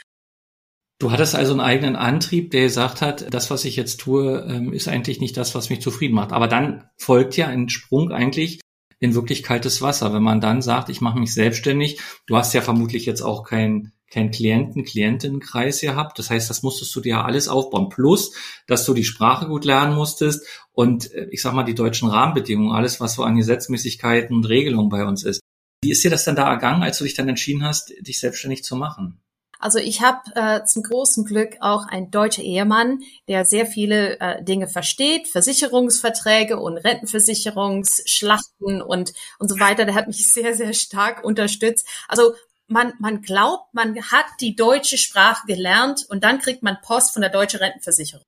Du 1.03 1.11
hattest 1.11 1.35
also 1.35 1.51
einen 1.51 1.61
eigenen 1.61 1.97
Antrieb, 1.97 2.53
der 2.53 2.63
gesagt 2.63 3.03
hat, 3.03 3.27
das, 3.35 3.51
was 3.51 3.65
ich 3.65 3.75
jetzt 3.75 3.99
tue, 3.99 4.47
ähm, 4.49 4.73
ist 4.73 4.87
eigentlich 4.87 5.19
nicht 5.19 5.37
das, 5.37 5.53
was 5.53 5.69
mich 5.69 5.83
zufrieden 5.83 6.15
macht. 6.15 6.31
Aber 6.33 6.47
dann 6.47 6.85
folgt 6.97 7.37
ja 7.37 7.49
ein 7.49 7.69
Sprung 7.69 8.13
eigentlich 8.13 8.61
in 9.01 9.17
wirklich 9.17 9.43
kaltes 9.43 9.83
Wasser. 9.83 10.15
Wenn 10.15 10.23
man 10.23 10.41
dann 10.41 10.63
sagt, 10.63 10.91
ich 10.91 11.01
mache 11.01 11.19
mich 11.19 11.35
selbstständig, 11.35 12.01
du 12.29 12.37
hast 12.37 12.55
ja 12.55 12.61
vermutlich 12.61 13.05
jetzt 13.05 13.21
auch 13.21 13.43
kein 13.43 13.91
kein 14.13 14.31
Klienten, 14.31 14.85
Klientinnenkreis 14.85 15.81
gehabt. 15.81 16.21
Das 16.21 16.31
heißt, 16.31 16.49
das 16.49 16.63
musstest 16.63 16.95
du 16.95 17.01
dir 17.01 17.25
alles 17.25 17.49
aufbauen. 17.49 17.89
Plus, 17.89 18.37
dass 18.69 18.85
du 18.85 18.95
die 18.95 19.03
Sprache 19.03 19.49
gut 19.49 19.65
lernen 19.65 19.97
musstest 19.97 20.47
und 20.71 21.13
äh, 21.15 21.27
ich 21.33 21.43
sag 21.43 21.53
mal 21.53 21.65
die 21.65 21.75
deutschen 21.75 22.11
Rahmenbedingungen, 22.11 22.77
alles, 22.77 23.01
was 23.01 23.15
so 23.15 23.25
an 23.25 23.35
Gesetzmäßigkeiten 23.35 24.37
und 24.37 24.49
Regelungen 24.49 24.89
bei 24.89 25.05
uns 25.05 25.25
ist. 25.25 25.41
Wie 25.83 25.91
ist 25.91 26.05
dir 26.05 26.13
das 26.13 26.23
denn 26.23 26.37
da 26.37 26.49
ergangen, 26.49 26.85
als 26.85 26.99
du 26.99 27.03
dich 27.03 27.15
dann 27.15 27.29
entschieden 27.29 27.65
hast, 27.65 27.93
dich 28.07 28.21
selbstständig 28.21 28.63
zu 28.63 28.77
machen? 28.77 29.19
Also 29.63 29.79
ich 29.79 30.03
habe 30.03 30.21
äh, 30.35 30.65
zum 30.65 30.83
großen 30.83 31.25
Glück 31.25 31.57
auch 31.61 31.87
einen 31.87 32.11
deutschen 32.11 32.43
Ehemann, 32.43 32.99
der 33.29 33.45
sehr 33.45 33.65
viele 33.65 34.19
äh, 34.19 34.43
Dinge 34.43 34.67
versteht, 34.67 35.29
Versicherungsverträge 35.29 36.59
und 36.59 36.79
Rentenversicherungsschlachten 36.79 38.83
und 38.83 39.13
und 39.39 39.49
so 39.49 39.61
weiter. 39.61 39.85
Der 39.85 39.95
hat 39.95 40.09
mich 40.09 40.33
sehr 40.33 40.55
sehr 40.55 40.73
stark 40.73 41.23
unterstützt. 41.25 41.87
Also 42.09 42.35
man 42.67 42.95
man 42.99 43.23
glaubt, 43.23 43.73
man 43.73 43.95
hat 44.11 44.27
die 44.41 44.57
deutsche 44.57 44.99
Sprache 44.99 45.47
gelernt 45.47 46.07
und 46.09 46.25
dann 46.25 46.41
kriegt 46.41 46.65
man 46.65 46.79
Post 46.83 47.13
von 47.13 47.23
der 47.23 47.31
deutschen 47.31 47.61
Rentenversicherung 47.61 48.25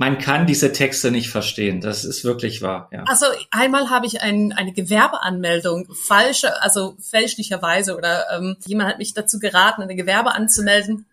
man 0.00 0.16
kann 0.16 0.46
diese 0.46 0.72
Texte 0.72 1.10
nicht 1.10 1.28
verstehen. 1.28 1.82
Das 1.82 2.06
ist 2.06 2.24
wirklich 2.24 2.62
wahr. 2.62 2.88
Ja. 2.90 3.04
Also 3.06 3.26
einmal 3.50 3.90
habe 3.90 4.06
ich 4.06 4.22
ein, 4.22 4.50
eine 4.50 4.72
Gewerbeanmeldung 4.72 5.92
falsche, 5.92 6.62
also 6.62 6.96
fälschlicherweise 6.98 7.94
oder 7.98 8.24
ähm, 8.34 8.56
jemand 8.64 8.88
hat 8.88 8.98
mich 8.98 9.12
dazu 9.12 9.38
geraten, 9.38 9.82
eine 9.82 9.96
Gewerbe 9.96 10.32
anzumelden. 10.32 11.04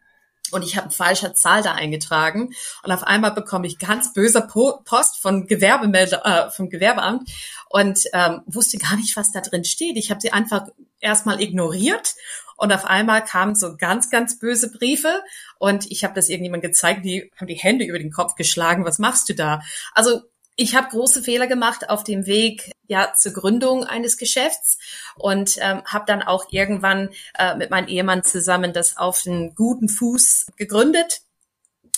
und 0.51 0.63
ich 0.63 0.77
habe 0.77 0.85
eine 0.85 0.93
falsche 0.93 1.33
Zahl 1.33 1.63
da 1.63 1.73
eingetragen 1.73 2.53
und 2.81 2.91
auf 2.93 3.03
einmal 3.03 3.33
bekomme 3.33 3.67
ich 3.67 3.77
ganz 3.77 4.13
böse 4.13 4.47
Post 4.47 5.21
von 5.21 5.47
Gewerbemelde, 5.47 6.21
äh, 6.23 6.49
vom 6.49 6.69
Gewerbeamt 6.69 7.29
und 7.69 7.99
ähm, 8.13 8.43
wusste 8.45 8.77
gar 8.77 8.95
nicht, 8.95 9.17
was 9.17 9.33
da 9.33 9.41
drin 9.41 9.65
steht. 9.65 9.97
Ich 9.97 10.11
habe 10.11 10.21
sie 10.21 10.31
einfach 10.31 10.65
erstmal 11.01 11.41
ignoriert 11.41 12.15
und 12.57 12.73
auf 12.73 12.85
einmal 12.85 13.23
kamen 13.23 13.55
so 13.55 13.77
ganz, 13.77 14.09
ganz 14.09 14.39
böse 14.39 14.71
Briefe 14.71 15.23
und 15.59 15.89
ich 15.89 16.03
habe 16.03 16.13
das 16.13 16.27
irgendjemand 16.27 16.63
gezeigt, 16.63 17.05
die 17.05 17.31
haben 17.37 17.47
die 17.47 17.55
Hände 17.55 17.85
über 17.85 17.99
den 17.99 18.11
Kopf 18.11 18.35
geschlagen. 18.35 18.83
Was 18.83 18.99
machst 18.99 19.29
du 19.29 19.35
da? 19.35 19.61
Also 19.93 20.23
ich 20.55 20.75
habe 20.75 20.89
große 20.89 21.21
Fehler 21.21 21.45
gemacht 21.47 21.89
auf 21.89 22.03
dem 22.03 22.25
Weg 22.25 22.71
ja 22.87 23.13
zur 23.15 23.31
Gründung 23.31 23.83
eines 23.83 24.17
Geschäfts 24.17 24.79
und 25.15 25.57
ähm, 25.61 25.83
habe 25.85 26.05
dann 26.07 26.23
auch 26.23 26.47
irgendwann 26.51 27.09
äh, 27.37 27.55
mit 27.55 27.69
meinem 27.69 27.87
Ehemann 27.87 28.23
zusammen 28.23 28.73
das 28.73 28.97
auf 28.97 29.23
einen 29.25 29.53
guten 29.53 29.87
Fuß 29.87 30.47
gegründet. 30.57 31.21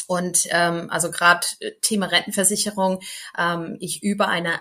Und 0.07 0.47
ähm, 0.49 0.87
also 0.89 1.09
gerade 1.09 1.45
äh, 1.61 1.71
Thema 1.81 2.07
Rentenversicherung, 2.07 2.99
ähm, 3.37 3.77
ich 3.79 4.03
über 4.03 4.27
eine 4.27 4.59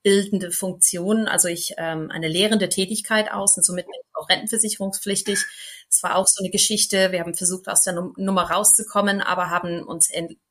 ausbildende 0.00 0.50
Funktion, 0.50 1.28
also 1.28 1.48
ich 1.48 1.74
ähm, 1.76 2.10
eine 2.10 2.28
lehrende 2.28 2.68
Tätigkeit 2.68 3.30
aus 3.30 3.56
und 3.56 3.64
somit 3.64 3.86
bin 3.86 3.94
ich 3.94 4.06
auch 4.14 4.28
rentenversicherungspflichtig. 4.28 5.38
Es 5.88 6.02
war 6.02 6.16
auch 6.16 6.26
so 6.26 6.42
eine 6.42 6.50
Geschichte. 6.50 7.12
Wir 7.12 7.20
haben 7.20 7.34
versucht, 7.34 7.68
aus 7.68 7.82
der 7.82 7.94
Nummer 8.16 8.50
rauszukommen, 8.50 9.20
aber 9.20 9.50
haben 9.50 9.82
uns 9.82 10.10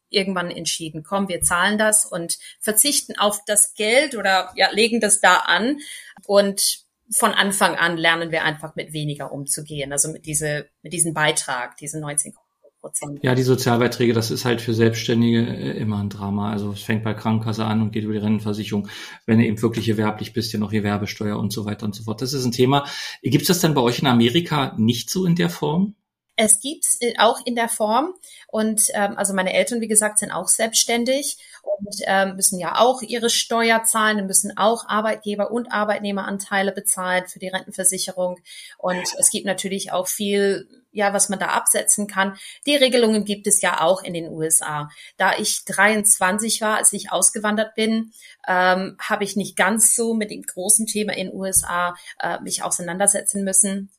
irgendwann 0.09 0.51
entschieden, 0.51 1.03
komm, 1.03 1.29
wir 1.29 1.41
zahlen 1.41 1.77
das 1.77 2.05
und 2.05 2.37
verzichten 2.59 3.17
auf 3.17 3.43
das 3.45 3.73
Geld 3.73 4.15
oder 4.15 4.51
ja, 4.55 4.69
legen 4.71 4.99
das 4.99 5.21
da 5.21 5.37
an 5.37 5.79
und 6.25 6.83
von 7.11 7.31
Anfang 7.31 7.75
an 7.75 7.97
lernen 7.97 8.31
wir 8.31 8.43
einfach 8.43 8.75
mit 8.75 8.93
weniger 8.93 9.31
umzugehen, 9.31 9.91
also 9.91 10.11
mit 10.11 10.27
diese 10.27 10.69
mit 10.83 10.93
diesem 10.93 11.13
Beitrag, 11.15 11.77
diesen 11.77 12.01
19 12.01 12.33
Prozent. 12.79 13.19
Ja, 13.23 13.35
die 13.35 13.43
Sozialbeiträge, 13.43 14.13
das 14.13 14.31
ist 14.31 14.45
halt 14.45 14.61
für 14.61 14.73
Selbstständige 14.73 15.45
äh, 15.45 15.77
immer 15.77 15.99
ein 15.99 16.09
Drama. 16.09 16.51
Also 16.51 16.71
es 16.71 16.81
fängt 16.81 17.03
bei 17.03 17.13
Krankenkasse 17.13 17.65
an 17.65 17.81
und 17.81 17.91
geht 17.91 18.03
über 18.03 18.13
die 18.13 18.19
Rentenversicherung. 18.19 18.87
Wenn 19.25 19.39
du 19.39 19.45
eben 19.45 19.61
wirklich 19.61 19.85
gewerblich 19.85 20.33
bist, 20.33 20.53
ja 20.53 20.59
noch 20.59 20.71
Gewerbesteuer 20.71 21.37
und 21.37 21.51
so 21.51 21.65
weiter 21.65 21.85
und 21.85 21.95
so 21.95 22.03
fort. 22.03 22.21
Das 22.21 22.33
ist 22.33 22.45
ein 22.45 22.51
Thema. 22.51 22.85
Gibt 23.21 23.41
es 23.41 23.47
das 23.47 23.59
denn 23.59 23.73
bei 23.73 23.81
euch 23.81 23.99
in 23.99 24.07
Amerika 24.07 24.73
nicht 24.77 25.09
so 25.09 25.25
in 25.25 25.35
der 25.35 25.49
Form? 25.49 25.95
Es 26.41 26.61
gibt's 26.61 26.97
äh, 27.01 27.15
auch 27.17 27.45
in 27.45 27.55
der 27.55 27.67
Form 27.67 28.13
und 28.47 28.83
ähm, 28.93 29.17
also 29.17 29.33
meine 29.33 29.53
Eltern, 29.53 29.81
wie 29.81 29.89
gesagt, 29.89 30.19
sind 30.19 30.31
auch 30.31 30.47
selbstständig 30.47 31.37
und 31.63 31.95
ähm, 32.05 32.37
müssen 32.37 32.59
ja 32.59 32.79
auch 32.79 33.01
ihre 33.01 33.29
Steuer 33.29 33.83
zahlen, 33.83 34.25
müssen 34.25 34.57
auch 34.57 34.87
Arbeitgeber- 34.87 35.51
und 35.51 35.73
Arbeitnehmeranteile 35.73 36.71
bezahlen 36.71 37.25
für 37.27 37.39
die 37.39 37.49
Rentenversicherung 37.49 38.37
und 38.77 39.03
es 39.19 39.31
gibt 39.31 39.45
natürlich 39.45 39.91
auch 39.91 40.07
viel 40.07 40.78
ja, 40.91 41.13
was 41.13 41.29
man 41.29 41.39
da 41.39 41.47
absetzen 41.47 42.07
kann. 42.07 42.37
Die 42.65 42.75
Regelungen 42.75 43.25
gibt 43.25 43.47
es 43.47 43.61
ja 43.61 43.81
auch 43.81 44.03
in 44.03 44.13
den 44.13 44.29
USA. 44.29 44.89
Da 45.17 45.37
ich 45.37 45.65
23 45.65 46.61
war, 46.61 46.77
als 46.77 46.93
ich 46.93 47.11
ausgewandert 47.11 47.75
bin, 47.75 48.11
ähm, 48.47 48.97
habe 48.99 49.23
ich 49.23 49.35
nicht 49.35 49.55
ganz 49.55 49.95
so 49.95 50.13
mit 50.13 50.31
dem 50.31 50.43
großen 50.43 50.87
Thema 50.87 51.13
in 51.13 51.27
den 51.27 51.35
USA 51.35 51.95
äh, 52.19 52.39
mich 52.41 52.63
auseinandersetzen 52.63 53.43
müssen 53.43 53.91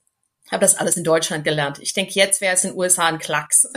habe 0.50 0.62
das 0.62 0.76
alles 0.76 0.96
in 0.96 1.04
Deutschland 1.04 1.44
gelernt. 1.44 1.78
Ich 1.80 1.92
denke, 1.92 2.12
jetzt 2.14 2.40
wäre 2.40 2.54
es 2.54 2.64
in 2.64 2.70
den 2.70 2.78
USA 2.78 3.06
ein 3.06 3.18
Klacks. 3.18 3.68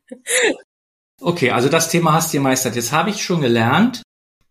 okay, 1.20 1.50
also 1.50 1.68
das 1.68 1.90
Thema 1.90 2.12
hast 2.12 2.32
du 2.32 2.38
gemeistert. 2.38 2.76
Jetzt 2.76 2.92
habe 2.92 3.10
ich 3.10 3.22
schon 3.22 3.40
gelernt, 3.40 4.02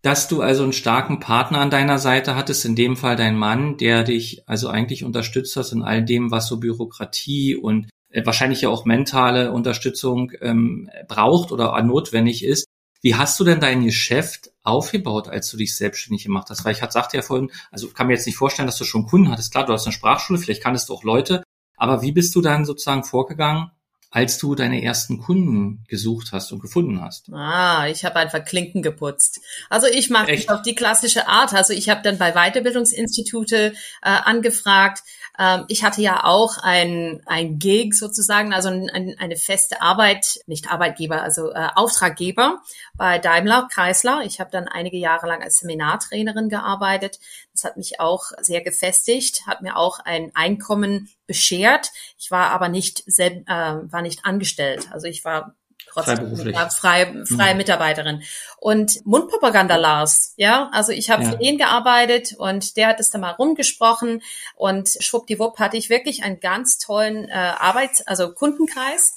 dass 0.02 0.28
du 0.28 0.42
also 0.42 0.62
einen 0.62 0.72
starken 0.72 1.20
Partner 1.20 1.58
an 1.58 1.70
deiner 1.70 1.98
Seite 1.98 2.36
hattest, 2.36 2.64
in 2.64 2.76
dem 2.76 2.96
Fall 2.96 3.16
dein 3.16 3.36
Mann, 3.36 3.76
der 3.76 4.04
dich 4.04 4.42
also 4.46 4.68
eigentlich 4.68 5.04
unterstützt 5.04 5.56
hast 5.56 5.72
in 5.72 5.82
all 5.82 6.04
dem, 6.04 6.30
was 6.30 6.46
so 6.46 6.60
Bürokratie 6.60 7.56
und 7.56 7.88
äh, 8.10 8.24
wahrscheinlich 8.24 8.60
ja 8.60 8.68
auch 8.68 8.84
mentale 8.84 9.52
Unterstützung 9.52 10.32
ähm, 10.40 10.88
braucht 11.08 11.52
oder 11.52 11.80
notwendig 11.82 12.44
ist. 12.44 12.66
Wie 13.00 13.14
hast 13.14 13.38
du 13.38 13.44
denn 13.44 13.60
dein 13.60 13.84
Geschäft 13.84 14.50
aufgebaut, 14.64 15.28
als 15.28 15.50
du 15.50 15.56
dich 15.56 15.76
selbstständig 15.76 16.24
gemacht 16.24 16.48
hast? 16.50 16.64
Weil 16.64 16.72
ich 16.72 16.78
sagte 16.78 17.16
ja 17.16 17.22
vorhin, 17.22 17.50
also 17.70 17.88
kann 17.88 18.08
mir 18.08 18.14
jetzt 18.14 18.26
nicht 18.26 18.36
vorstellen, 18.36 18.66
dass 18.66 18.78
du 18.78 18.84
schon 18.84 19.06
Kunden 19.06 19.30
hattest. 19.30 19.52
Klar, 19.52 19.66
du 19.66 19.72
hast 19.72 19.86
eine 19.86 19.92
Sprachschule, 19.92 20.38
vielleicht 20.38 20.62
kanntest 20.62 20.88
du 20.88 20.94
auch 20.94 21.04
Leute, 21.04 21.42
aber 21.76 22.02
wie 22.02 22.12
bist 22.12 22.34
du 22.34 22.40
dann 22.40 22.64
sozusagen 22.64 23.04
vorgegangen, 23.04 23.70
als 24.10 24.38
du 24.38 24.54
deine 24.54 24.82
ersten 24.82 25.18
Kunden 25.18 25.84
gesucht 25.86 26.30
hast 26.32 26.50
und 26.52 26.60
gefunden 26.60 27.00
hast? 27.02 27.30
Ah, 27.30 27.86
ich 27.88 28.04
habe 28.04 28.16
einfach 28.16 28.44
Klinken 28.44 28.82
geputzt. 28.82 29.40
Also 29.68 29.86
ich 29.86 30.08
mache 30.08 30.32
auf 30.48 30.62
die 30.62 30.74
klassische 30.74 31.28
Art. 31.28 31.52
Also 31.52 31.74
ich 31.74 31.88
habe 31.90 32.00
dann 32.02 32.16
bei 32.16 32.32
Weiterbildungsinstitute 32.32 33.74
äh, 34.02 34.08
angefragt. 34.08 35.02
Ähm, 35.38 35.64
ich 35.68 35.84
hatte 35.84 36.02
ja 36.02 36.24
auch 36.24 36.58
ein, 36.58 37.22
ein 37.26 37.58
Gig 37.58 37.94
sozusagen, 37.94 38.52
also 38.52 38.68
ein, 38.68 38.90
ein, 38.90 39.16
eine 39.18 39.36
feste 39.36 39.80
Arbeit, 39.80 40.40
nicht 40.46 40.70
Arbeitgeber, 40.70 41.22
also 41.22 41.52
äh, 41.52 41.68
Auftraggeber 41.74 42.58
bei 42.94 43.18
Daimler 43.18 43.68
Chrysler. 43.72 44.22
Ich 44.24 44.40
habe 44.40 44.50
dann 44.50 44.68
einige 44.68 44.96
Jahre 44.96 45.26
lang 45.26 45.42
als 45.42 45.56
Seminartrainerin 45.56 46.48
gearbeitet. 46.48 47.18
Das 47.52 47.64
hat 47.64 47.76
mich 47.76 48.00
auch 48.00 48.32
sehr 48.40 48.62
gefestigt, 48.62 49.46
hat 49.46 49.62
mir 49.62 49.76
auch 49.76 50.00
ein 50.00 50.32
Einkommen 50.34 51.08
beschert. 51.26 51.90
Ich 52.18 52.30
war 52.30 52.50
aber 52.50 52.68
nicht 52.68 53.04
äh, 53.18 53.42
war 53.46 54.02
nicht 54.02 54.24
angestellt. 54.24 54.88
Also 54.92 55.06
ich 55.06 55.24
war 55.24 55.54
trotzdem 55.92 56.54
war 56.54 56.70
freie, 56.70 57.26
freie 57.26 57.54
mhm. 57.54 57.58
Mitarbeiterin. 57.58 58.22
Und 58.58 59.04
Mundpropaganda 59.06 59.76
Lars, 59.76 60.34
ja, 60.36 60.68
also 60.72 60.92
ich 60.92 61.10
habe 61.10 61.22
ja. 61.22 61.30
für 61.30 61.40
ihn 61.40 61.58
gearbeitet 61.58 62.34
und 62.36 62.76
der 62.76 62.88
hat 62.88 63.00
es 63.00 63.10
dann 63.10 63.20
mal 63.20 63.32
rumgesprochen 63.32 64.22
und 64.56 64.88
schwuppdiwupp 65.00 65.58
hatte 65.58 65.76
ich 65.76 65.90
wirklich 65.90 66.24
einen 66.24 66.40
ganz 66.40 66.78
tollen 66.78 67.28
äh, 67.28 67.32
Arbeits-, 67.32 68.06
also 68.06 68.32
Kundenkreis 68.32 69.14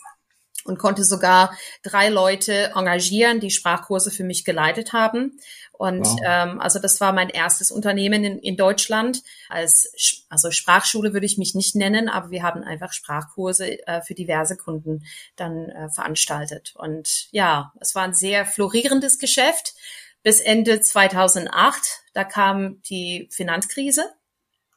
und 0.65 0.79
konnte 0.79 1.03
sogar 1.03 1.55
drei 1.83 2.09
Leute 2.09 2.71
engagieren, 2.75 3.39
die 3.39 3.51
Sprachkurse 3.51 4.11
für 4.11 4.23
mich 4.23 4.45
geleitet 4.45 4.93
haben. 4.93 5.39
Und 5.81 6.05
wow. 6.05 6.19
ähm, 6.23 6.61
also 6.61 6.77
das 6.77 7.01
war 7.01 7.11
mein 7.11 7.29
erstes 7.29 7.71
Unternehmen 7.71 8.23
in, 8.23 8.37
in 8.37 8.55
Deutschland. 8.55 9.23
Als 9.49 10.25
also 10.29 10.51
Sprachschule 10.51 11.13
würde 11.13 11.25
ich 11.25 11.39
mich 11.39 11.55
nicht 11.55 11.75
nennen, 11.75 12.07
aber 12.07 12.29
wir 12.29 12.43
haben 12.43 12.63
einfach 12.63 12.93
Sprachkurse 12.93 13.87
äh, 13.87 14.01
für 14.03 14.13
diverse 14.13 14.57
Kunden 14.57 15.03
dann 15.35 15.69
äh, 15.69 15.89
veranstaltet. 15.89 16.73
Und 16.75 17.27
ja, 17.31 17.73
es 17.79 17.95
war 17.95 18.03
ein 18.03 18.13
sehr 18.13 18.45
florierendes 18.45 19.17
Geschäft 19.17 19.73
bis 20.21 20.39
Ende 20.39 20.81
2008. 20.81 22.03
Da 22.13 22.25
kam 22.25 22.81
die 22.83 23.27
Finanzkrise. 23.31 24.03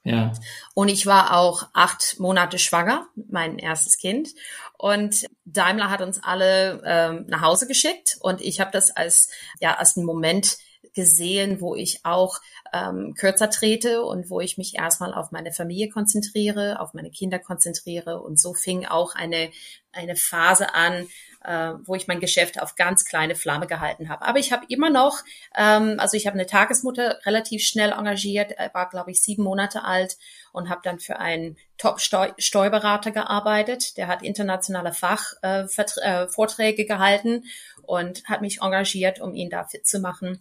Ja. 0.05 0.33
Und 0.75 0.89
ich 0.89 1.07
war 1.07 1.35
auch 1.35 1.69
acht 1.73 2.21
Monate 2.21 2.59
schwanger, 2.59 3.07
mein 3.31 3.59
erstes 3.59 3.97
Kind. 3.97 4.29
Und 4.77 5.27
Daimler 5.47 5.91
hat 5.91 6.03
uns 6.03 6.23
alle 6.23 6.83
ähm, 6.85 7.25
nach 7.29 7.41
Hause 7.41 7.67
geschickt 7.67 8.19
und 8.21 8.43
ich 8.43 8.61
habe 8.61 8.71
das 8.71 8.91
als 8.91 9.31
ja 9.61 9.77
als 9.77 9.97
einen 9.97 10.05
Moment 10.05 10.59
gesehen, 10.95 11.61
wo 11.61 11.75
ich 11.75 12.01
auch 12.05 12.41
ähm, 12.73 13.15
kürzer 13.15 13.51
trete 13.51 14.05
und 14.05 14.31
wo 14.31 14.41
ich 14.41 14.59
mich 14.59 14.77
erstmal 14.77 15.15
auf 15.15 15.31
meine 15.31 15.53
Familie 15.53 15.89
konzentriere, 15.89 16.81
auf 16.81 16.95
meine 16.95 17.11
Kinder 17.11 17.39
konzentriere. 17.39 18.21
Und 18.21 18.39
so 18.39 18.55
fing 18.55 18.85
auch 18.87 19.15
eine, 19.15 19.51
eine 19.93 20.17
Phase 20.17 20.75
an, 20.75 21.07
äh, 21.45 21.75
wo 21.85 21.95
ich 21.95 22.09
mein 22.09 22.21
Geschäft 22.21 22.61
auf 22.61 22.75
ganz 22.75 23.05
kleine 23.05 23.35
Flamme 23.35 23.67
gehalten 23.67 24.09
habe. 24.09 24.25
Aber 24.25 24.39
ich 24.39 24.53
habe 24.53 24.67
immer 24.69 24.91
noch, 24.91 25.19
ähm, 25.57 25.97
also 25.99 26.17
ich 26.17 26.27
habe 26.27 26.35
eine 26.35 26.47
Tagesmutter 26.47 27.19
relativ 27.25 27.63
schnell 27.63 27.93
engagiert, 27.93 28.53
war 28.73 28.89
glaube 28.89 29.11
ich 29.11 29.21
sieben 29.21 29.45
Monate 29.45 29.85
alt 29.85 30.17
und 30.53 30.69
habe 30.69 30.81
dann 30.83 30.99
für 30.99 31.19
einen 31.19 31.57
Top-Steuerberater 31.79 33.11
gearbeitet. 33.11 33.97
Der 33.97 34.09
hat 34.09 34.23
internationale 34.23 34.93
Fachvorträge 34.93 36.83
äh, 36.83 36.85
äh, 36.85 36.87
gehalten 36.87 37.45
und 37.83 38.25
hat 38.25 38.41
mich 38.41 38.63
engagiert, 38.63 39.21
um 39.21 39.35
ihn 39.35 39.51
da 39.51 39.65
fit 39.65 39.87
zu 39.87 40.01
machen. 40.01 40.39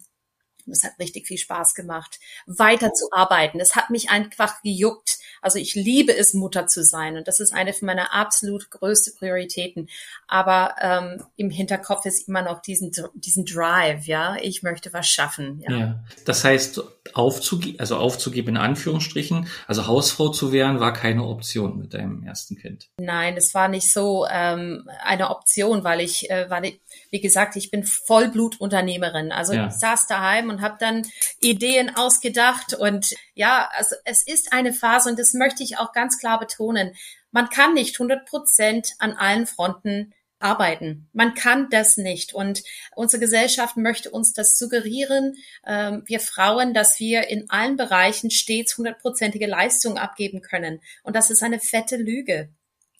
Es 0.70 0.84
hat 0.84 0.98
richtig 0.98 1.26
viel 1.26 1.38
Spaß 1.38 1.74
gemacht, 1.74 2.20
weiterzuarbeiten. 2.46 3.60
Es 3.60 3.76
hat 3.76 3.90
mich 3.90 4.10
einfach 4.10 4.62
gejuckt. 4.62 5.13
Also 5.44 5.58
ich 5.58 5.74
liebe 5.74 6.16
es, 6.16 6.34
Mutter 6.34 6.66
zu 6.66 6.82
sein 6.82 7.16
und 7.16 7.28
das 7.28 7.40
ist 7.40 7.52
eine 7.52 7.72
von 7.72 7.86
meiner 7.86 8.14
absolut 8.14 8.70
größten 8.70 9.14
Prioritäten. 9.16 9.88
Aber 10.26 10.74
ähm, 10.80 11.22
im 11.36 11.50
Hinterkopf 11.50 12.06
ist 12.06 12.28
immer 12.28 12.42
noch 12.42 12.62
diesen 12.62 12.92
diesen 13.14 13.44
Drive, 13.44 14.06
ja. 14.06 14.36
Ich 14.40 14.62
möchte 14.62 14.92
was 14.92 15.06
schaffen. 15.06 15.62
Ja. 15.68 15.76
ja. 15.76 16.04
Das 16.24 16.44
heißt, 16.44 16.82
aufzugeben, 17.12 17.78
also 17.78 17.96
aufzugeben 17.96 18.50
in 18.50 18.56
Anführungsstrichen, 18.56 19.48
also 19.66 19.86
Hausfrau 19.86 20.30
zu 20.30 20.52
werden, 20.52 20.80
war 20.80 20.92
keine 20.92 21.24
Option 21.24 21.78
mit 21.78 21.94
deinem 21.94 22.22
ersten 22.24 22.56
Kind. 22.56 22.88
Nein, 22.98 23.36
es 23.36 23.54
war 23.54 23.68
nicht 23.68 23.92
so 23.92 24.26
ähm, 24.30 24.88
eine 25.02 25.30
Option, 25.30 25.84
weil 25.84 26.00
ich, 26.00 26.30
äh, 26.30 26.48
weil 26.48 26.64
ich, 26.64 26.80
wie 27.10 27.20
gesagt, 27.20 27.56
ich 27.56 27.70
bin 27.70 27.84
Vollblutunternehmerin. 27.84 29.32
Also 29.32 29.52
ja. 29.52 29.66
ich 29.66 29.74
saß 29.74 30.06
daheim 30.06 30.48
und 30.48 30.62
habe 30.62 30.76
dann 30.80 31.02
Ideen 31.40 31.94
ausgedacht 31.94 32.74
und 32.74 33.14
ja, 33.34 33.68
also 33.72 33.96
es 34.04 34.26
ist 34.26 34.52
eine 34.52 34.72
Phase 34.72 35.10
und 35.10 35.18
das 35.18 35.34
möchte 35.34 35.62
ich 35.62 35.78
auch 35.78 35.92
ganz 35.92 36.18
klar 36.18 36.38
betonen. 36.38 36.94
Man 37.30 37.48
kann 37.48 37.74
nicht 37.74 37.96
100 37.96 38.26
Prozent 38.26 38.94
an 38.98 39.12
allen 39.12 39.46
Fronten 39.46 40.14
arbeiten. 40.44 41.08
Man 41.12 41.34
kann 41.34 41.68
das 41.70 41.96
nicht. 41.96 42.34
Und 42.34 42.62
unsere 42.94 43.20
Gesellschaft 43.20 43.76
möchte 43.76 44.10
uns 44.10 44.32
das 44.32 44.58
suggerieren, 44.58 45.36
ähm, 45.66 46.02
wir 46.06 46.20
Frauen, 46.20 46.74
dass 46.74 47.00
wir 47.00 47.28
in 47.28 47.48
allen 47.48 47.76
Bereichen 47.76 48.30
stets 48.30 48.76
hundertprozentige 48.76 49.46
Leistung 49.46 49.96
abgeben 49.96 50.42
können. 50.42 50.80
Und 51.02 51.16
das 51.16 51.30
ist 51.30 51.42
eine 51.42 51.60
fette 51.60 51.96
Lüge. 51.96 52.50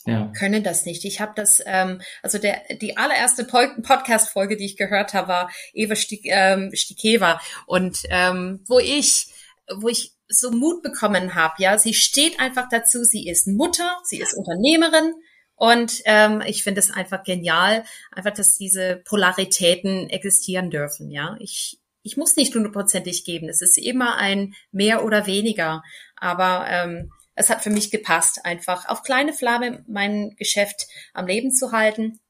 ja. 0.07 0.33
können 0.39 0.63
das 0.63 0.85
nicht. 0.85 1.05
Ich 1.05 1.21
habe 1.21 1.33
das, 1.35 1.63
ähm, 1.65 2.01
also 2.23 2.39
der 2.39 2.63
die 2.81 2.97
allererste 2.97 3.45
Podcast-Folge, 3.45 4.57
die 4.57 4.67
ich 4.67 4.77
gehört 4.77 5.15
habe, 5.15 5.29
war 5.29 5.51
Eva 5.73 5.97
Stik, 5.97 6.23
ähm, 6.25 6.71
Stikeva 6.75 7.41
und 7.67 8.01
ähm, 8.11 8.63
wo 8.67 8.79
ich, 8.79 9.29
wo 9.77 9.89
ich 9.89 10.14
so 10.29 10.51
Mut 10.51 10.83
bekommen 10.83 11.35
habe. 11.35 11.55
Ja, 11.59 11.79
sie 11.79 11.95
steht 11.95 12.41
einfach 12.41 12.69
dazu. 12.69 13.05
Sie 13.05 13.29
ist 13.29 13.47
Mutter, 13.47 13.99
sie 14.05 14.21
ist 14.21 14.35
Unternehmerin. 14.35 15.15
Und 15.57 16.03
ähm, 16.05 16.43
ich 16.47 16.65
finde 16.65 16.81
es 16.81 16.91
einfach 16.91 17.23
genial, 17.23 17.85
einfach, 18.11 18.33
dass 18.33 18.57
diese 18.57 19.03
Polaritäten 19.05 20.11
existieren 20.11 20.71
dürfen. 20.71 21.11
Ja, 21.11 21.37
ich 21.39 21.79
ich 22.05 22.17
muss 22.19 22.37
nicht 22.37 22.55
hundertprozentig 22.55 23.25
geben. 23.25 23.49
Es 23.49 23.63
ist 23.63 23.79
immer 23.79 24.17
ein 24.17 24.55
mehr 24.71 25.05
oder 25.05 25.27
weniger. 25.27 25.83
Aber 26.17 26.67
ähm, 26.69 27.11
es 27.35 27.49
hat 27.49 27.63
für 27.63 27.71
mich 27.71 27.91
gepasst, 27.91 28.45
einfach 28.45 28.89
auf 28.89 29.03
kleine 29.03 29.33
Flamme 29.33 29.83
mein 29.89 30.37
Geschäft 30.37 30.87
am 31.15 31.27
Leben 31.27 31.51
zu 31.51 31.73
halten, 31.73 32.21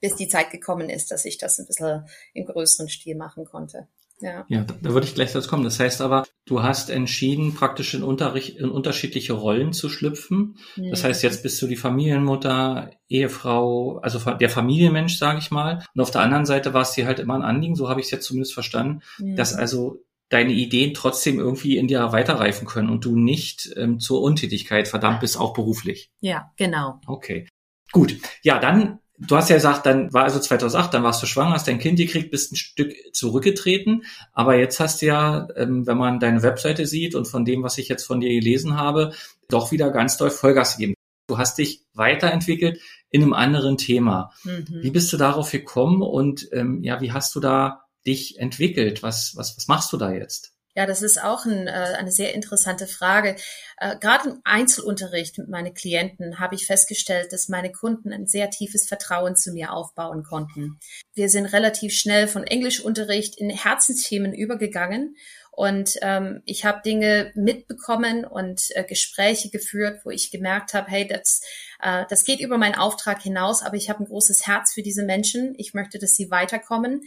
bis 0.00 0.16
die 0.16 0.28
Zeit 0.28 0.50
gekommen 0.50 0.88
ist, 0.88 1.10
dass 1.10 1.26
ich 1.26 1.38
das 1.38 1.58
ein 1.58 1.66
bisschen 1.66 2.08
im 2.32 2.46
größeren 2.46 2.88
Stil 2.88 3.16
machen 3.16 3.44
konnte. 3.44 3.86
Ja. 4.20 4.44
ja, 4.48 4.64
da 4.64 4.92
würde 4.92 5.06
ich 5.06 5.14
gleich 5.14 5.32
dazu 5.32 5.48
kommen. 5.48 5.64
Das 5.64 5.78
heißt 5.78 6.00
aber, 6.00 6.24
du 6.44 6.62
hast 6.62 6.90
entschieden, 6.90 7.54
praktisch 7.54 7.94
in, 7.94 8.02
Unterricht, 8.02 8.56
in 8.56 8.68
unterschiedliche 8.68 9.32
Rollen 9.32 9.72
zu 9.72 9.88
schlüpfen. 9.88 10.56
Mhm. 10.76 10.90
Das 10.90 11.04
heißt, 11.04 11.22
jetzt 11.22 11.42
bist 11.42 11.60
du 11.62 11.66
die 11.66 11.76
Familienmutter, 11.76 12.90
Ehefrau, 13.08 13.98
also 13.98 14.18
der 14.18 14.50
Familienmensch, 14.50 15.18
sage 15.18 15.38
ich 15.38 15.50
mal. 15.50 15.84
Und 15.94 16.00
auf 16.00 16.10
der 16.10 16.22
anderen 16.22 16.46
Seite 16.46 16.74
war 16.74 16.82
es 16.82 16.92
dir 16.92 17.06
halt 17.06 17.20
immer 17.20 17.34
ein 17.34 17.42
Anliegen, 17.42 17.76
so 17.76 17.88
habe 17.88 18.00
ich 18.00 18.06
es 18.06 18.10
jetzt 18.10 18.26
zumindest 18.26 18.54
verstanden, 18.54 19.02
mhm. 19.18 19.36
dass 19.36 19.54
also 19.54 20.00
deine 20.28 20.52
Ideen 20.52 20.94
trotzdem 20.94 21.38
irgendwie 21.38 21.76
in 21.76 21.88
dir 21.88 22.12
weiterreifen 22.12 22.66
können 22.66 22.90
und 22.90 23.04
du 23.04 23.16
nicht 23.16 23.70
ähm, 23.76 23.98
zur 23.98 24.20
Untätigkeit 24.20 24.88
verdammt 24.88 25.20
bist, 25.20 25.38
auch 25.38 25.54
beruflich. 25.54 26.10
Ja, 26.20 26.52
genau. 26.56 27.00
Okay. 27.06 27.48
Gut. 27.92 28.16
Ja, 28.42 28.58
dann, 28.58 28.98
du 29.18 29.36
hast 29.36 29.50
ja 29.50 29.56
gesagt, 29.56 29.86
dann 29.86 30.12
war 30.12 30.24
also 30.24 30.38
2008, 30.38 30.94
dann 30.94 31.02
warst 31.02 31.22
du 31.22 31.26
schwanger, 31.26 31.52
hast 31.52 31.68
dein 31.68 31.78
Kind 31.78 31.98
gekriegt, 31.98 32.30
bist 32.30 32.52
ein 32.52 32.56
Stück 32.56 32.94
zurückgetreten. 33.12 34.04
Aber 34.32 34.56
jetzt 34.56 34.80
hast 34.80 35.02
du 35.02 35.06
ja, 35.06 35.48
ähm, 35.56 35.86
wenn 35.86 35.98
man 35.98 36.20
deine 36.20 36.42
Webseite 36.42 36.86
sieht 36.86 37.14
und 37.14 37.26
von 37.26 37.44
dem, 37.44 37.62
was 37.62 37.78
ich 37.78 37.88
jetzt 37.88 38.04
von 38.04 38.20
dir 38.20 38.30
gelesen 38.30 38.76
habe, 38.76 39.12
doch 39.48 39.72
wieder 39.72 39.90
ganz 39.90 40.16
doll 40.16 40.30
Vollgas 40.30 40.76
gegeben. 40.76 40.94
Du 41.26 41.38
hast 41.38 41.58
dich 41.58 41.82
weiterentwickelt 41.94 42.80
in 43.10 43.22
einem 43.22 43.34
anderen 43.34 43.76
Thema. 43.76 44.32
Mhm. 44.44 44.66
Wie 44.82 44.90
bist 44.90 45.12
du 45.12 45.16
darauf 45.16 45.50
gekommen 45.50 46.02
und 46.02 46.48
ähm, 46.52 46.82
ja, 46.82 47.00
wie 47.00 47.12
hast 47.12 47.34
du 47.34 47.40
da 47.40 47.84
dich 48.06 48.38
entwickelt? 48.38 49.02
Was, 49.02 49.36
was, 49.36 49.56
was 49.56 49.68
machst 49.68 49.92
du 49.92 49.96
da 49.96 50.12
jetzt? 50.12 50.54
Ja, 50.78 50.86
das 50.86 51.02
ist 51.02 51.20
auch 51.20 51.44
ein, 51.44 51.66
äh, 51.66 51.96
eine 51.98 52.12
sehr 52.12 52.36
interessante 52.36 52.86
Frage. 52.86 53.34
Äh, 53.78 53.96
Gerade 53.98 54.28
im 54.28 54.40
Einzelunterricht 54.44 55.36
mit 55.36 55.48
meinen 55.48 55.74
Klienten 55.74 56.38
habe 56.38 56.54
ich 56.54 56.66
festgestellt, 56.66 57.32
dass 57.32 57.48
meine 57.48 57.72
Kunden 57.72 58.12
ein 58.12 58.28
sehr 58.28 58.48
tiefes 58.48 58.86
Vertrauen 58.86 59.34
zu 59.34 59.50
mir 59.50 59.72
aufbauen 59.72 60.22
konnten. 60.22 60.78
Wir 61.14 61.30
sind 61.30 61.46
relativ 61.46 61.94
schnell 61.94 62.28
von 62.28 62.44
Englischunterricht 62.44 63.40
in 63.40 63.50
Herzensthemen 63.50 64.32
übergegangen 64.32 65.16
und 65.58 65.98
ähm, 66.02 66.40
ich 66.44 66.64
habe 66.64 66.82
Dinge 66.84 67.32
mitbekommen 67.34 68.24
und 68.24 68.68
äh, 68.76 68.84
Gespräche 68.84 69.50
geführt, 69.50 70.02
wo 70.04 70.10
ich 70.10 70.30
gemerkt 70.30 70.72
habe, 70.72 70.88
hey, 70.88 71.04
das, 71.04 71.42
äh, 71.82 72.04
das 72.08 72.24
geht 72.24 72.38
über 72.38 72.58
meinen 72.58 72.76
Auftrag 72.76 73.20
hinaus, 73.20 73.64
aber 73.64 73.74
ich 73.74 73.90
habe 73.90 74.04
ein 74.04 74.06
großes 74.06 74.46
Herz 74.46 74.72
für 74.72 74.82
diese 74.82 75.02
Menschen. 75.02 75.56
Ich 75.58 75.74
möchte, 75.74 75.98
dass 75.98 76.14
sie 76.14 76.30
weiterkommen. 76.30 77.00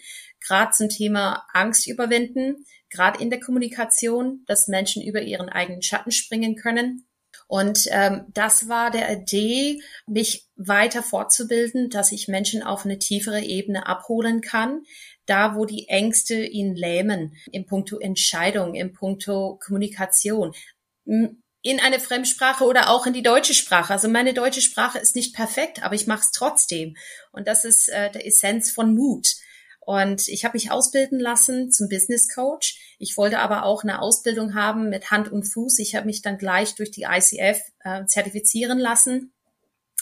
Gerade 0.46 0.74
zum 0.74 0.89
Thema 0.89 1.48
Angst 1.53 1.88
überwinden, 1.88 2.65
gerade 2.89 3.24
in 3.24 3.29
der 3.29 3.39
Kommunikation, 3.39 4.43
dass 4.48 4.67
Menschen 4.67 5.01
über 5.01 5.22
ihren 5.22 5.48
eigenen 5.48 5.81
Schatten 5.81 6.12
springen 6.12 6.58
können. 6.58 7.08
Und 7.51 7.89
ähm, 7.89 8.27
das 8.34 8.70
war 8.70 8.91
der 8.91 9.12
Idee, 9.12 9.81
mich 10.08 10.48
weiter 10.55 11.03
fortzubilden, 11.03 11.89
dass 11.89 12.13
ich 12.13 12.29
Menschen 12.29 12.63
auf 12.63 12.86
eine 12.86 12.98
tiefere 12.98 13.41
Ebene 13.41 13.88
abholen 13.88 14.39
kann, 14.39 14.84
da 15.25 15.53
wo 15.53 15.65
die 15.65 15.89
Ängste 15.89 16.46
ihn 16.46 16.75
lähmen, 16.75 17.36
im 17.51 17.65
Punkto 17.65 18.00
Entscheidung, 18.00 18.74
im 18.74 18.93
Punkto 18.93 19.60
Kommunikation 19.62 20.53
in 21.03 21.79
eine 21.81 22.00
Fremdsprache 22.00 22.63
oder 22.63 22.89
auch 22.89 23.05
in 23.05 23.12
die 23.12 23.22
deutsche 23.22 23.53
Sprache. 23.53 23.91
Also 23.91 24.08
meine 24.08 24.34
deutsche 24.34 24.62
Sprache 24.62 25.00
ist 25.00 25.17
nicht 25.17 25.36
perfekt, 25.36 25.84
aber 25.84 25.96
ich 25.96 26.08
mache 26.08 26.22
es 26.22 26.31
trotzdem. 26.31 26.96
Und 27.34 27.50
das 27.50 27.65
ist 27.65 27.89
äh, 27.89 28.10
der 28.12 28.25
Essenz 28.25 28.72
von 28.72 28.96
Mut. 28.96 29.27
Und 29.92 30.30
ich 30.30 30.46
habe 30.46 30.56
mich 30.56 30.72
ausbilden 30.72 31.20
lassen 31.20 31.70
zum 31.70 31.90
Business 31.90 32.34
Coach. 32.34 32.96
Ich 32.98 33.18
wollte 33.18 33.40
aber 33.40 33.66
auch 33.66 33.84
eine 33.84 34.02
Ausbildung 34.02 34.56
haben 34.56 34.88
mit 34.88 35.12
Hand 35.12 35.30
und 35.30 35.44
Fuß. 35.44 35.80
Ich 35.80 35.96
habe 35.96 36.06
mich 36.06 36.22
dann 36.22 36.38
gleich 36.38 36.76
durch 36.76 36.92
die 36.92 37.08
ICF 37.10 37.60
äh, 37.84 38.06
zertifizieren 38.06 38.80
lassen. 38.80 39.34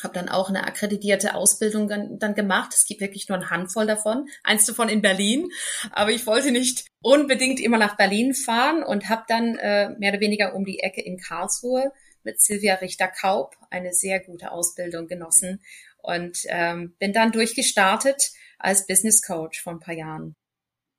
Habe 0.03 0.13
dann 0.13 0.29
auch 0.29 0.49
eine 0.49 0.67
akkreditierte 0.67 1.33
Ausbildung 1.33 1.87
dann, 1.87 2.35
gemacht. 2.35 2.71
Es 2.75 2.85
gibt 2.85 3.01
wirklich 3.01 3.27
nur 3.29 3.39
eine 3.39 3.49
Handvoll 3.49 3.87
davon. 3.87 4.29
Eins 4.43 4.67
davon 4.67 4.89
in 4.89 5.01
Berlin. 5.01 5.49
Aber 5.89 6.11
ich 6.11 6.27
wollte 6.27 6.51
nicht 6.51 6.85
unbedingt 7.01 7.59
immer 7.59 7.79
nach 7.79 7.97
Berlin 7.97 8.35
fahren 8.35 8.83
und 8.83 9.09
habe 9.09 9.23
dann 9.27 9.55
äh, 9.55 9.89
mehr 9.97 10.11
oder 10.11 10.21
weniger 10.21 10.53
um 10.53 10.65
die 10.65 10.81
Ecke 10.81 11.01
in 11.01 11.17
Karlsruhe 11.17 11.91
mit 12.21 12.39
Silvia 12.39 12.75
Richter-Kaup 12.75 13.55
eine 13.71 13.91
sehr 13.91 14.19
gute 14.19 14.51
Ausbildung 14.51 15.07
genossen 15.07 15.63
und 15.97 16.41
ähm, 16.45 16.93
bin 16.99 17.11
dann 17.11 17.31
durchgestartet 17.31 18.33
als 18.59 18.85
Business 18.85 19.21
Coach 19.21 19.61
vor 19.61 19.73
ein 19.73 19.79
paar 19.79 19.95
Jahren. 19.95 20.35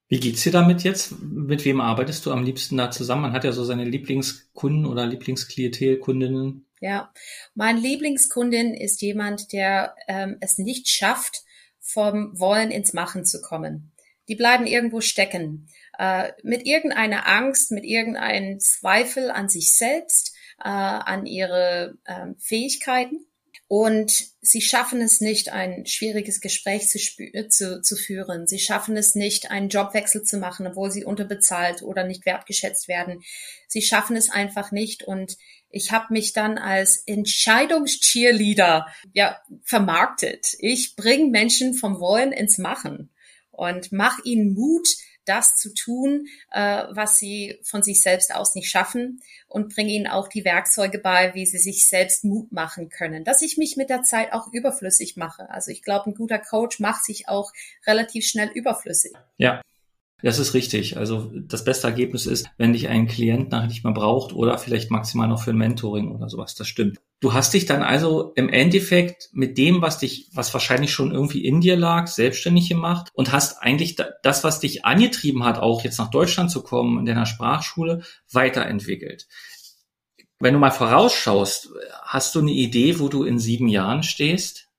Wie 0.08 0.18
geht's 0.18 0.42
dir 0.42 0.50
damit 0.50 0.82
jetzt? 0.82 1.14
Mit 1.22 1.64
wem 1.64 1.80
arbeitest 1.80 2.26
du 2.26 2.32
am 2.32 2.42
liebsten 2.42 2.76
da 2.76 2.90
zusammen? 2.90 3.22
Man 3.22 3.32
hat 3.32 3.44
ja 3.44 3.52
so 3.52 3.62
seine 3.62 3.84
Lieblingskunden 3.84 4.84
oder 4.84 5.06
Lieblingsklientelkundinnen. 5.06 6.66
Ja, 6.80 7.12
mein 7.54 7.76
Lieblingskundin 7.76 8.74
ist 8.74 9.02
jemand, 9.02 9.52
der 9.52 9.94
ähm, 10.08 10.36
es 10.40 10.58
nicht 10.58 10.88
schafft, 10.88 11.42
vom 11.78 12.38
Wollen 12.38 12.72
ins 12.72 12.92
Machen 12.92 13.24
zu 13.24 13.40
kommen. 13.40 13.92
Die 14.28 14.34
bleiben 14.34 14.66
irgendwo 14.66 15.00
stecken. 15.00 15.68
Äh, 15.98 16.32
mit 16.42 16.66
irgendeiner 16.66 17.28
Angst, 17.28 17.70
mit 17.70 17.84
irgendeinem 17.84 18.58
Zweifel 18.58 19.30
an 19.30 19.48
sich 19.48 19.76
selbst, 19.76 20.34
äh, 20.58 20.68
an 20.68 21.26
ihre 21.26 21.98
äh, 22.04 22.28
Fähigkeiten. 22.38 23.26
Und 23.72 24.24
sie 24.40 24.62
schaffen 24.62 25.00
es 25.00 25.20
nicht, 25.20 25.52
ein 25.52 25.86
schwieriges 25.86 26.40
Gespräch 26.40 26.88
zu, 26.88 26.98
äh, 27.22 27.46
zu, 27.46 27.80
zu 27.80 27.94
führen. 27.94 28.48
Sie 28.48 28.58
schaffen 28.58 28.96
es 28.96 29.14
nicht, 29.14 29.52
einen 29.52 29.68
Jobwechsel 29.68 30.24
zu 30.24 30.38
machen, 30.38 30.66
obwohl 30.66 30.90
sie 30.90 31.04
unterbezahlt 31.04 31.80
oder 31.82 32.02
nicht 32.02 32.26
wertgeschätzt 32.26 32.88
werden. 32.88 33.22
Sie 33.68 33.80
schaffen 33.80 34.16
es 34.16 34.28
einfach 34.28 34.72
nicht. 34.72 35.04
Und 35.04 35.36
ich 35.70 35.92
habe 35.92 36.06
mich 36.10 36.32
dann 36.32 36.58
als 36.58 37.04
Entscheidungscheerleader 37.06 38.88
ja, 39.12 39.40
vermarktet. 39.62 40.56
Ich 40.58 40.96
bringe 40.96 41.30
Menschen 41.30 41.74
vom 41.74 42.00
Wollen 42.00 42.32
ins 42.32 42.58
Machen 42.58 43.12
und 43.52 43.92
mache 43.92 44.20
ihnen 44.24 44.52
Mut, 44.52 44.88
das 45.24 45.56
zu 45.56 45.72
tun, 45.74 46.26
äh, 46.52 46.84
was 46.90 47.18
sie 47.18 47.58
von 47.62 47.82
sich 47.82 48.02
selbst 48.02 48.34
aus 48.34 48.54
nicht 48.54 48.70
schaffen 48.70 49.22
und 49.48 49.74
bringe 49.74 49.90
ihnen 49.90 50.06
auch 50.06 50.28
die 50.28 50.44
Werkzeuge 50.44 50.98
bei, 50.98 51.34
wie 51.34 51.46
sie 51.46 51.58
sich 51.58 51.88
selbst 51.88 52.24
Mut 52.24 52.52
machen 52.52 52.88
können, 52.88 53.24
dass 53.24 53.42
ich 53.42 53.56
mich 53.56 53.76
mit 53.76 53.90
der 53.90 54.02
Zeit 54.02 54.32
auch 54.32 54.52
überflüssig 54.52 55.16
mache. 55.16 55.50
Also 55.50 55.70
ich 55.70 55.82
glaube, 55.82 56.10
ein 56.10 56.14
guter 56.14 56.38
Coach 56.38 56.80
macht 56.80 57.04
sich 57.04 57.28
auch 57.28 57.52
relativ 57.86 58.26
schnell 58.26 58.48
überflüssig. 58.48 59.12
Ja, 59.36 59.62
das 60.22 60.38
ist 60.38 60.54
richtig. 60.54 60.96
Also 60.96 61.30
das 61.34 61.64
beste 61.64 61.86
Ergebnis 61.86 62.26
ist, 62.26 62.48
wenn 62.58 62.72
dich 62.72 62.88
ein 62.88 63.06
Klient 63.06 63.50
nachher 63.50 63.68
nicht 63.68 63.84
mehr 63.84 63.92
braucht 63.92 64.32
oder 64.32 64.58
vielleicht 64.58 64.90
maximal 64.90 65.28
noch 65.28 65.42
für 65.42 65.50
ein 65.50 65.56
Mentoring 65.56 66.10
oder 66.10 66.28
sowas. 66.28 66.54
Das 66.54 66.68
stimmt. 66.68 66.98
Du 67.20 67.34
hast 67.34 67.52
dich 67.52 67.66
dann 67.66 67.82
also 67.82 68.32
im 68.34 68.48
Endeffekt 68.48 69.28
mit 69.32 69.58
dem, 69.58 69.82
was 69.82 69.98
dich, 69.98 70.30
was 70.32 70.52
wahrscheinlich 70.54 70.92
schon 70.92 71.12
irgendwie 71.12 71.44
in 71.44 71.60
dir 71.60 71.76
lag, 71.76 72.06
selbstständig 72.06 72.68
gemacht 72.68 73.08
und 73.12 73.32
hast 73.32 73.62
eigentlich 73.62 73.96
das, 74.22 74.42
was 74.42 74.60
dich 74.60 74.84
angetrieben 74.84 75.44
hat, 75.44 75.58
auch 75.58 75.84
jetzt 75.84 75.98
nach 75.98 76.10
Deutschland 76.10 76.50
zu 76.50 76.62
kommen, 76.62 76.98
in 76.98 77.04
deiner 77.04 77.26
Sprachschule, 77.26 78.02
weiterentwickelt. 78.32 79.28
Wenn 80.38 80.54
du 80.54 80.60
mal 80.60 80.70
vorausschaust, 80.70 81.68
hast 82.02 82.34
du 82.34 82.40
eine 82.40 82.52
Idee, 82.52 82.98
wo 82.98 83.08
du 83.08 83.24
in 83.24 83.38
sieben 83.38 83.68
Jahren 83.68 84.02
stehst? 84.02 84.69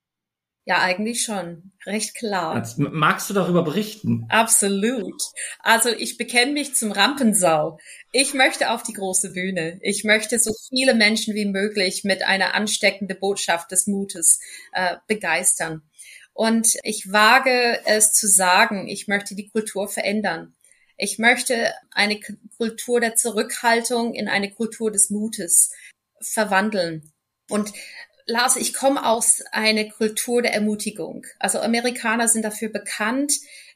Ja, 0.65 0.79
eigentlich 0.81 1.23
schon. 1.23 1.71
Recht 1.87 2.15
klar. 2.15 2.53
Also, 2.55 2.83
magst 2.83 3.29
du 3.29 3.33
darüber 3.33 3.63
berichten? 3.63 4.25
Absolut. 4.29 5.19
Also 5.59 5.89
ich 5.89 6.17
bekenne 6.17 6.51
mich 6.51 6.75
zum 6.75 6.91
Rampensau. 6.91 7.79
Ich 8.11 8.35
möchte 8.35 8.69
auf 8.69 8.83
die 8.83 8.93
große 8.93 9.33
Bühne. 9.33 9.79
Ich 9.81 10.03
möchte 10.03 10.37
so 10.37 10.53
viele 10.69 10.93
Menschen 10.93 11.33
wie 11.33 11.45
möglich 11.45 12.03
mit 12.03 12.23
einer 12.23 12.53
ansteckenden 12.53 13.19
Botschaft 13.19 13.71
des 13.71 13.87
Mutes 13.87 14.39
äh, 14.73 14.97
begeistern. 15.07 15.81
Und 16.33 16.77
ich 16.83 17.11
wage 17.11 17.81
es 17.85 18.13
zu 18.13 18.27
sagen, 18.27 18.87
ich 18.87 19.07
möchte 19.07 19.35
die 19.35 19.49
Kultur 19.49 19.87
verändern. 19.87 20.55
Ich 20.95 21.17
möchte 21.17 21.73
eine 21.89 22.19
Kultur 22.57 22.99
der 22.99 23.15
Zurückhaltung 23.15 24.13
in 24.13 24.27
eine 24.27 24.51
Kultur 24.51 24.91
des 24.91 25.09
Mutes 25.09 25.71
verwandeln. 26.21 27.11
Und 27.49 27.73
Lars, 28.25 28.55
ich 28.55 28.73
komme 28.73 29.05
aus 29.05 29.41
einer 29.51 29.85
Kultur 29.85 30.41
der 30.41 30.53
Ermutigung. 30.53 31.25
Also 31.39 31.59
Amerikaner 31.59 32.27
sind 32.27 32.43
dafür 32.43 32.69
bekannt, 32.69 33.33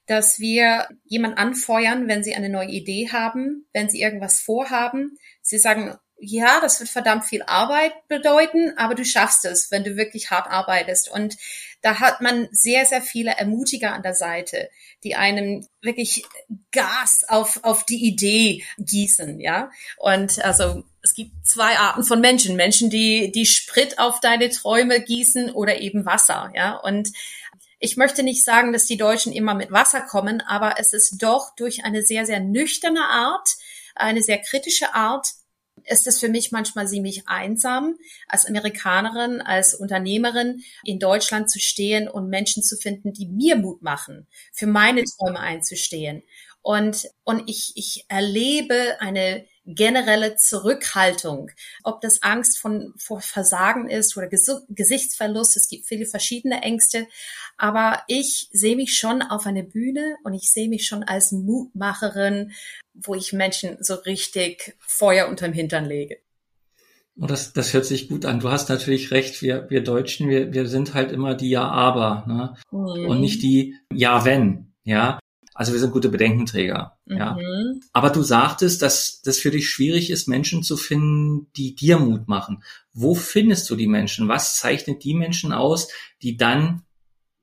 dass 0.07 0.39
wir 0.39 0.87
jemand 1.03 1.37
anfeuern, 1.37 2.07
wenn 2.07 2.23
sie 2.23 2.35
eine 2.35 2.49
neue 2.49 2.69
Idee 2.69 3.09
haben, 3.11 3.67
wenn 3.73 3.89
sie 3.89 4.01
irgendwas 4.01 4.39
vorhaben. 4.39 5.17
Sie 5.41 5.57
sagen, 5.57 5.95
ja, 6.17 6.59
das 6.61 6.79
wird 6.79 6.89
verdammt 6.89 7.25
viel 7.25 7.43
Arbeit 7.43 8.07
bedeuten, 8.07 8.73
aber 8.77 8.95
du 8.95 9.03
schaffst 9.03 9.45
es, 9.45 9.69
wenn 9.71 9.83
du 9.83 9.97
wirklich 9.97 10.31
hart 10.31 10.49
arbeitest. 10.49 11.11
Und 11.11 11.35
da 11.81 11.99
hat 11.99 12.21
man 12.21 12.47
sehr, 12.51 12.85
sehr 12.85 13.01
viele 13.01 13.31
Ermutiger 13.31 13.93
an 13.93 14.01
der 14.01 14.13
Seite, 14.13 14.69
die 15.03 15.15
einem 15.15 15.67
wirklich 15.81 16.23
Gas 16.71 17.25
auf, 17.27 17.63
auf 17.63 17.85
die 17.85 18.05
Idee 18.05 18.63
gießen, 18.77 19.39
ja. 19.39 19.69
Und 19.97 20.43
also, 20.43 20.83
es 21.03 21.13
gibt 21.13 21.31
zwei 21.45 21.77
Arten 21.77 22.03
von 22.03 22.21
Menschen. 22.21 22.55
Menschen, 22.55 22.89
die, 22.89 23.31
die 23.31 23.45
Sprit 23.45 23.99
auf 23.99 24.19
deine 24.19 24.49
Träume 24.49 25.01
gießen 25.01 25.51
oder 25.51 25.79
eben 25.79 26.05
Wasser, 26.05 26.51
ja. 26.55 26.75
Und 26.77 27.09
ich 27.79 27.97
möchte 27.97 28.23
nicht 28.23 28.43
sagen, 28.43 28.73
dass 28.73 28.85
die 28.85 28.97
Deutschen 28.97 29.33
immer 29.33 29.53
mit 29.53 29.71
Wasser 29.71 30.01
kommen, 30.01 30.41
aber 30.41 30.79
es 30.79 30.93
ist 30.93 31.21
doch 31.21 31.53
durch 31.55 31.83
eine 31.83 32.01
sehr, 32.01 32.25
sehr 32.25 32.39
nüchterne 32.39 33.05
Art, 33.05 33.49
eine 33.95 34.23
sehr 34.23 34.39
kritische 34.39 34.95
Art, 34.95 35.27
ist 35.85 36.07
es 36.07 36.19
für 36.19 36.29
mich 36.29 36.51
manchmal 36.51 36.87
ziemlich 36.87 37.27
einsam, 37.27 37.95
als 38.27 38.45
Amerikanerin, 38.45 39.41
als 39.41 39.73
Unternehmerin 39.75 40.63
in 40.83 40.99
Deutschland 40.99 41.49
zu 41.49 41.59
stehen 41.59 42.07
und 42.07 42.29
Menschen 42.29 42.63
zu 42.63 42.77
finden, 42.77 43.13
die 43.13 43.27
mir 43.27 43.55
Mut 43.55 43.81
machen, 43.81 44.27
für 44.51 44.67
meine 44.67 45.03
Träume 45.03 45.39
einzustehen. 45.39 46.23
Und, 46.61 47.07
und 47.23 47.47
ich, 47.47 47.73
ich 47.75 48.05
erlebe 48.07 48.97
eine 48.99 49.45
generelle 49.65 50.35
Zurückhaltung, 50.35 51.51
ob 51.83 52.01
das 52.01 52.21
Angst 52.21 52.59
von, 52.59 52.93
vor 52.97 53.21
Versagen 53.21 53.89
ist 53.89 54.15
oder 54.15 54.27
Ges 54.27 54.49
Gesichtsverlust. 54.69 55.57
Es 55.57 55.67
gibt 55.67 55.87
viele 55.87 56.05
verschiedene 56.05 56.61
Ängste. 56.61 57.07
Aber 57.57 58.03
ich 58.07 58.49
sehe 58.51 58.75
mich 58.75 58.97
schon 58.97 59.21
auf 59.21 59.45
eine 59.45 59.63
Bühne 59.63 60.17
und 60.23 60.33
ich 60.33 60.51
sehe 60.51 60.69
mich 60.69 60.85
schon 60.85 61.03
als 61.03 61.31
Mutmacherin, 61.31 62.51
wo 62.93 63.15
ich 63.15 63.33
Menschen 63.33 63.77
so 63.81 63.95
richtig 63.95 64.75
Feuer 64.79 65.27
unterm 65.27 65.53
Hintern 65.53 65.85
lege. 65.85 66.17
Oh, 67.19 67.27
das, 67.27 67.53
das 67.53 67.73
hört 67.73 67.85
sich 67.85 68.09
gut 68.09 68.25
an. 68.25 68.41
Du 68.41 68.49
hast 68.49 68.69
natürlich 68.69 69.11
recht. 69.11 69.41
Wir, 69.41 69.69
wir 69.69 69.83
Deutschen, 69.83 70.29
wir, 70.29 70.53
wir 70.53 70.67
sind 70.67 70.93
halt 70.93 71.11
immer 71.13 71.33
die 71.33 71.49
Ja-Aber 71.49 72.25
ne? 72.27 72.57
Mhm. 72.71 73.07
und 73.07 73.21
nicht 73.21 73.41
die 73.41 73.75
Ja-Wenn. 73.93 74.73
Ja, 74.83 75.17
also 75.55 75.71
wir 75.71 75.79
sind 75.79 75.93
gute 75.93 76.09
Bedenkenträger. 76.09 76.99
Mhm. 77.05 77.17
Ja. 77.17 77.37
Aber 77.93 78.09
du 78.09 78.21
sagtest, 78.21 78.81
dass 78.81 79.21
das 79.21 79.39
für 79.39 79.51
dich 79.51 79.69
schwierig 79.69 80.11
ist, 80.11 80.27
Menschen 80.27 80.61
zu 80.61 80.75
finden, 80.75 81.49
die 81.55 81.73
dir 81.73 81.97
Mut 81.97 82.27
machen. 82.27 82.61
Wo 82.93 83.15
findest 83.15 83.69
du 83.69 83.77
die 83.77 83.87
Menschen? 83.87 84.27
Was 84.27 84.57
zeichnet 84.57 85.03
die 85.05 85.15
Menschen 85.15 85.53
aus, 85.53 85.87
die 86.21 86.35
dann 86.35 86.83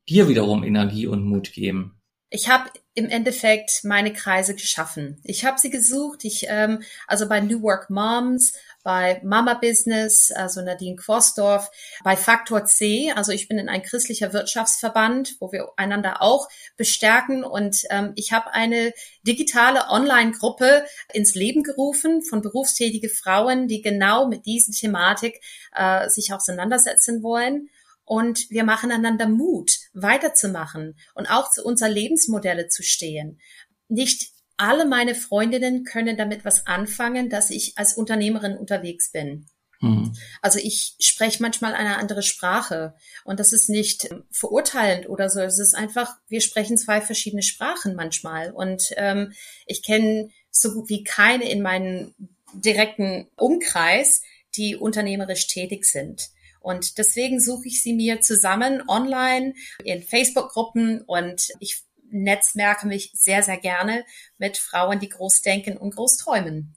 dir 0.09 0.29
wiederum 0.29 0.63
Energie 0.63 1.07
und 1.07 1.25
Mut 1.25 1.53
geben? 1.53 1.99
Ich 2.29 2.49
habe 2.49 2.71
im 2.95 3.09
Endeffekt 3.09 3.85
meine 3.85 4.13
Kreise 4.13 4.55
geschaffen. 4.55 5.19
Ich 5.25 5.45
habe 5.47 5.59
sie 5.59 5.71
gesucht. 5.71 6.25
Ich 6.25 6.47
ähm, 6.49 6.83
also 7.07 7.29
bei 7.29 7.41
New 7.41 7.63
Work 7.63 7.89
Moms 7.89 8.53
bei 8.83 9.21
Mama 9.25 9.55
Business, 9.55 10.33
also 10.33 10.63
Nadine 10.63 10.97
Quosdorf, 10.97 11.71
bei 12.03 12.17
Faktor 12.17 12.65
C, 12.65 13.13
also 13.13 13.33
ich 13.33 13.49
bin 13.49 13.59
in 13.59 13.69
ein 13.69 13.83
christlicher 13.83 14.33
Wirtschaftsverband, 14.33 15.37
wo 15.41 15.53
wir 15.53 15.69
einander 15.77 16.23
auch 16.23 16.49
bestärken 16.77 17.45
und 17.45 17.85
ähm, 17.91 18.13
ich 18.17 18.33
habe 18.33 18.53
eine 18.53 18.93
digitale 19.27 19.89
Online-Gruppe 19.89 20.85
ins 21.13 21.35
Leben 21.35 21.63
gerufen 21.63 22.23
von 22.23 22.43
berufstätige 22.43 23.09
Frauen, 23.09 23.69
die 23.69 23.83
genau 23.83 24.27
mit 24.27 24.47
dieser 24.47 24.73
Thematik 24.73 25.41
äh, 25.75 26.09
sich 26.09 26.33
auseinandersetzen 26.33 27.23
wollen. 27.23 27.69
Und 28.05 28.51
wir 28.51 28.65
machen 28.65 28.91
einander 28.91 29.29
Mut, 29.29 29.79
weiterzumachen 29.95 30.99
und 31.15 31.31
auch 31.31 31.51
zu 31.51 31.65
unserer 31.65 31.89
Lebensmodelle 31.89 32.69
zu 32.69 32.83
stehen. 32.83 33.41
Nicht 33.89 34.32
alle 34.63 34.87
meine 34.87 35.17
Freundinnen 35.17 35.83
können 35.83 36.17
damit 36.17 36.45
was 36.45 36.69
anfangen, 36.69 37.29
dass 37.29 37.51
ich 37.51 37.73
als 37.77 37.95
Unternehmerin 37.95 38.57
unterwegs 38.57 39.11
bin. 39.11 39.47
Mhm. 39.81 40.13
Also 40.41 40.61
ich 40.61 40.95
spreche 41.01 41.43
manchmal 41.43 41.75
eine 41.75 41.97
andere 41.97 42.23
Sprache 42.23 42.95
und 43.25 43.41
das 43.41 43.53
ist 43.53 43.69
nicht 43.69 44.09
verurteilend 44.31 45.09
oder 45.09 45.29
so. 45.29 45.41
Es 45.41 45.59
ist 45.59 45.75
einfach, 45.75 46.15
wir 46.29 46.41
sprechen 46.41 46.79
zwei 46.79 47.01
verschiedene 47.01 47.43
Sprachen 47.43 47.97
manchmal 47.97 48.53
und 48.53 48.93
ähm, 48.97 49.33
ich 49.67 49.83
kenne 49.83 50.31
so 50.53 50.73
gut 50.73 50.89
wie 50.89 51.03
keine 51.03 51.51
in 51.51 51.61
meinem 51.61 52.15
direkten 52.55 53.27
Umkreis, 53.37 54.23
die 54.55 54.77
unternehmerisch 54.77 55.49
tätig 55.49 55.87
sind. 55.87 56.29
Und 56.61 56.99
deswegen 56.99 57.41
suche 57.41 57.67
ich 57.67 57.83
sie 57.83 57.95
mir 57.95 58.21
zusammen 58.21 58.85
online 58.87 59.55
in 59.83 60.03
Facebook-Gruppen 60.03 61.01
und 61.01 61.49
ich 61.59 61.83
netzwerke 62.13 62.87
mich 62.87 63.11
sehr, 63.15 63.43
sehr 63.43 63.59
gerne 63.59 64.05
mit 64.39 64.57
Frauen, 64.57 65.01
die 65.01 65.09
groß 65.09 65.43
denken 65.43 65.77
und 65.77 65.95
groß 65.97 66.19
träumen. 66.19 66.77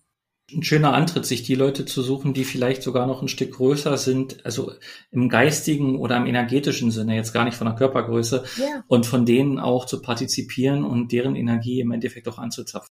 Ein 0.53 0.61
schöner 0.61 0.93
Antritt, 0.93 1.25
sich 1.25 1.41
die 1.41 1.55
Leute 1.55 1.85
zu 1.85 2.03
suchen, 2.03 2.35
die 2.35 2.43
vielleicht 2.43 2.83
sogar 2.83 3.07
noch 3.07 3.23
ein 3.23 3.27
Stück 3.27 3.53
größer 3.53 3.97
sind, 3.97 4.45
also 4.45 4.73
im 5.09 5.27
geistigen 5.27 5.97
oder 5.97 6.17
im 6.17 6.27
energetischen 6.27 6.91
Sinne, 6.91 7.15
jetzt 7.15 7.33
gar 7.33 7.45
nicht 7.45 7.57
von 7.57 7.65
der 7.65 7.75
Körpergröße, 7.75 8.43
ja. 8.57 8.83
und 8.87 9.07
von 9.07 9.25
denen 9.25 9.57
auch 9.57 9.85
zu 9.85 10.03
partizipieren 10.03 10.83
und 10.83 11.11
deren 11.11 11.35
Energie 11.35 11.79
im 11.79 11.91
Endeffekt 11.91 12.27
auch 12.27 12.37
anzuzapfen. 12.37 12.94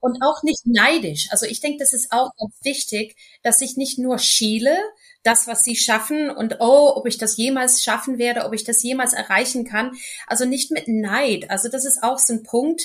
Und 0.00 0.22
auch 0.22 0.42
nicht 0.42 0.66
neidisch. 0.66 1.28
Also 1.30 1.46
ich 1.46 1.60
denke, 1.60 1.78
das 1.78 1.92
ist 1.92 2.12
auch 2.12 2.30
ganz 2.38 2.54
wichtig, 2.62 3.16
dass 3.42 3.60
ich 3.60 3.76
nicht 3.76 3.98
nur 3.98 4.18
schiele, 4.18 4.76
das, 5.22 5.48
was 5.48 5.64
sie 5.64 5.74
schaffen 5.74 6.30
und 6.30 6.58
oh, 6.60 6.92
ob 6.94 7.06
ich 7.06 7.18
das 7.18 7.36
jemals 7.36 7.82
schaffen 7.82 8.18
werde, 8.18 8.44
ob 8.44 8.52
ich 8.52 8.62
das 8.62 8.82
jemals 8.82 9.12
erreichen 9.12 9.64
kann. 9.64 9.92
Also 10.26 10.44
nicht 10.44 10.70
mit 10.70 10.86
Neid. 10.86 11.50
Also 11.50 11.68
das 11.68 11.84
ist 11.84 12.02
auch 12.02 12.18
so 12.18 12.34
ein 12.34 12.44
Punkt. 12.44 12.82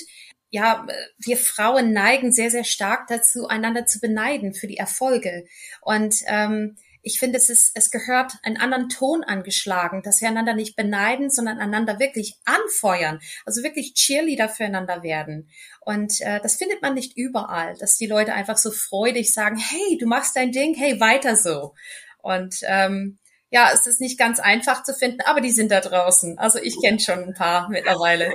Ja, 0.50 0.86
wir 1.18 1.36
Frauen 1.36 1.92
neigen 1.92 2.32
sehr, 2.32 2.50
sehr 2.50 2.64
stark 2.64 3.06
dazu, 3.06 3.46
einander 3.46 3.86
zu 3.86 4.00
beneiden 4.00 4.52
für 4.52 4.66
die 4.66 4.76
Erfolge. 4.76 5.44
Und 5.80 6.16
ähm, 6.26 6.76
ich 7.02 7.18
finde, 7.18 7.38
es 7.38 7.50
ist, 7.50 7.72
es 7.74 7.90
gehört 7.90 8.32
einen 8.42 8.56
anderen 8.56 8.88
Ton 8.88 9.24
angeschlagen, 9.24 10.02
dass 10.02 10.20
wir 10.20 10.28
einander 10.28 10.54
nicht 10.54 10.76
beneiden, 10.76 11.30
sondern 11.30 11.58
einander 11.58 11.98
wirklich 11.98 12.36
anfeuern, 12.44 13.20
also 13.44 13.62
wirklich 13.62 13.94
Cheerleader 13.94 14.48
füreinander 14.48 15.02
werden. 15.02 15.48
Und 15.80 16.20
äh, 16.20 16.40
das 16.40 16.56
findet 16.56 16.80
man 16.80 16.94
nicht 16.94 17.16
überall, 17.16 17.76
dass 17.78 17.96
die 17.96 18.06
Leute 18.06 18.32
einfach 18.32 18.56
so 18.56 18.70
freudig 18.70 19.34
sagen, 19.34 19.56
hey, 19.56 19.98
du 19.98 20.06
machst 20.06 20.36
dein 20.36 20.52
Ding, 20.52 20.74
hey, 20.74 21.00
weiter 21.00 21.36
so. 21.36 21.74
Und 22.22 22.60
ähm, 22.62 23.18
ja, 23.50 23.70
es 23.74 23.86
ist 23.86 24.00
nicht 24.00 24.18
ganz 24.18 24.40
einfach 24.40 24.82
zu 24.82 24.94
finden, 24.94 25.20
aber 25.24 25.40
die 25.40 25.50
sind 25.50 25.70
da 25.70 25.80
draußen. 25.80 26.38
Also 26.38 26.58
ich 26.58 26.76
kenne 26.82 27.00
schon 27.00 27.18
ein 27.18 27.34
paar 27.34 27.68
mittlerweile. 27.68 28.32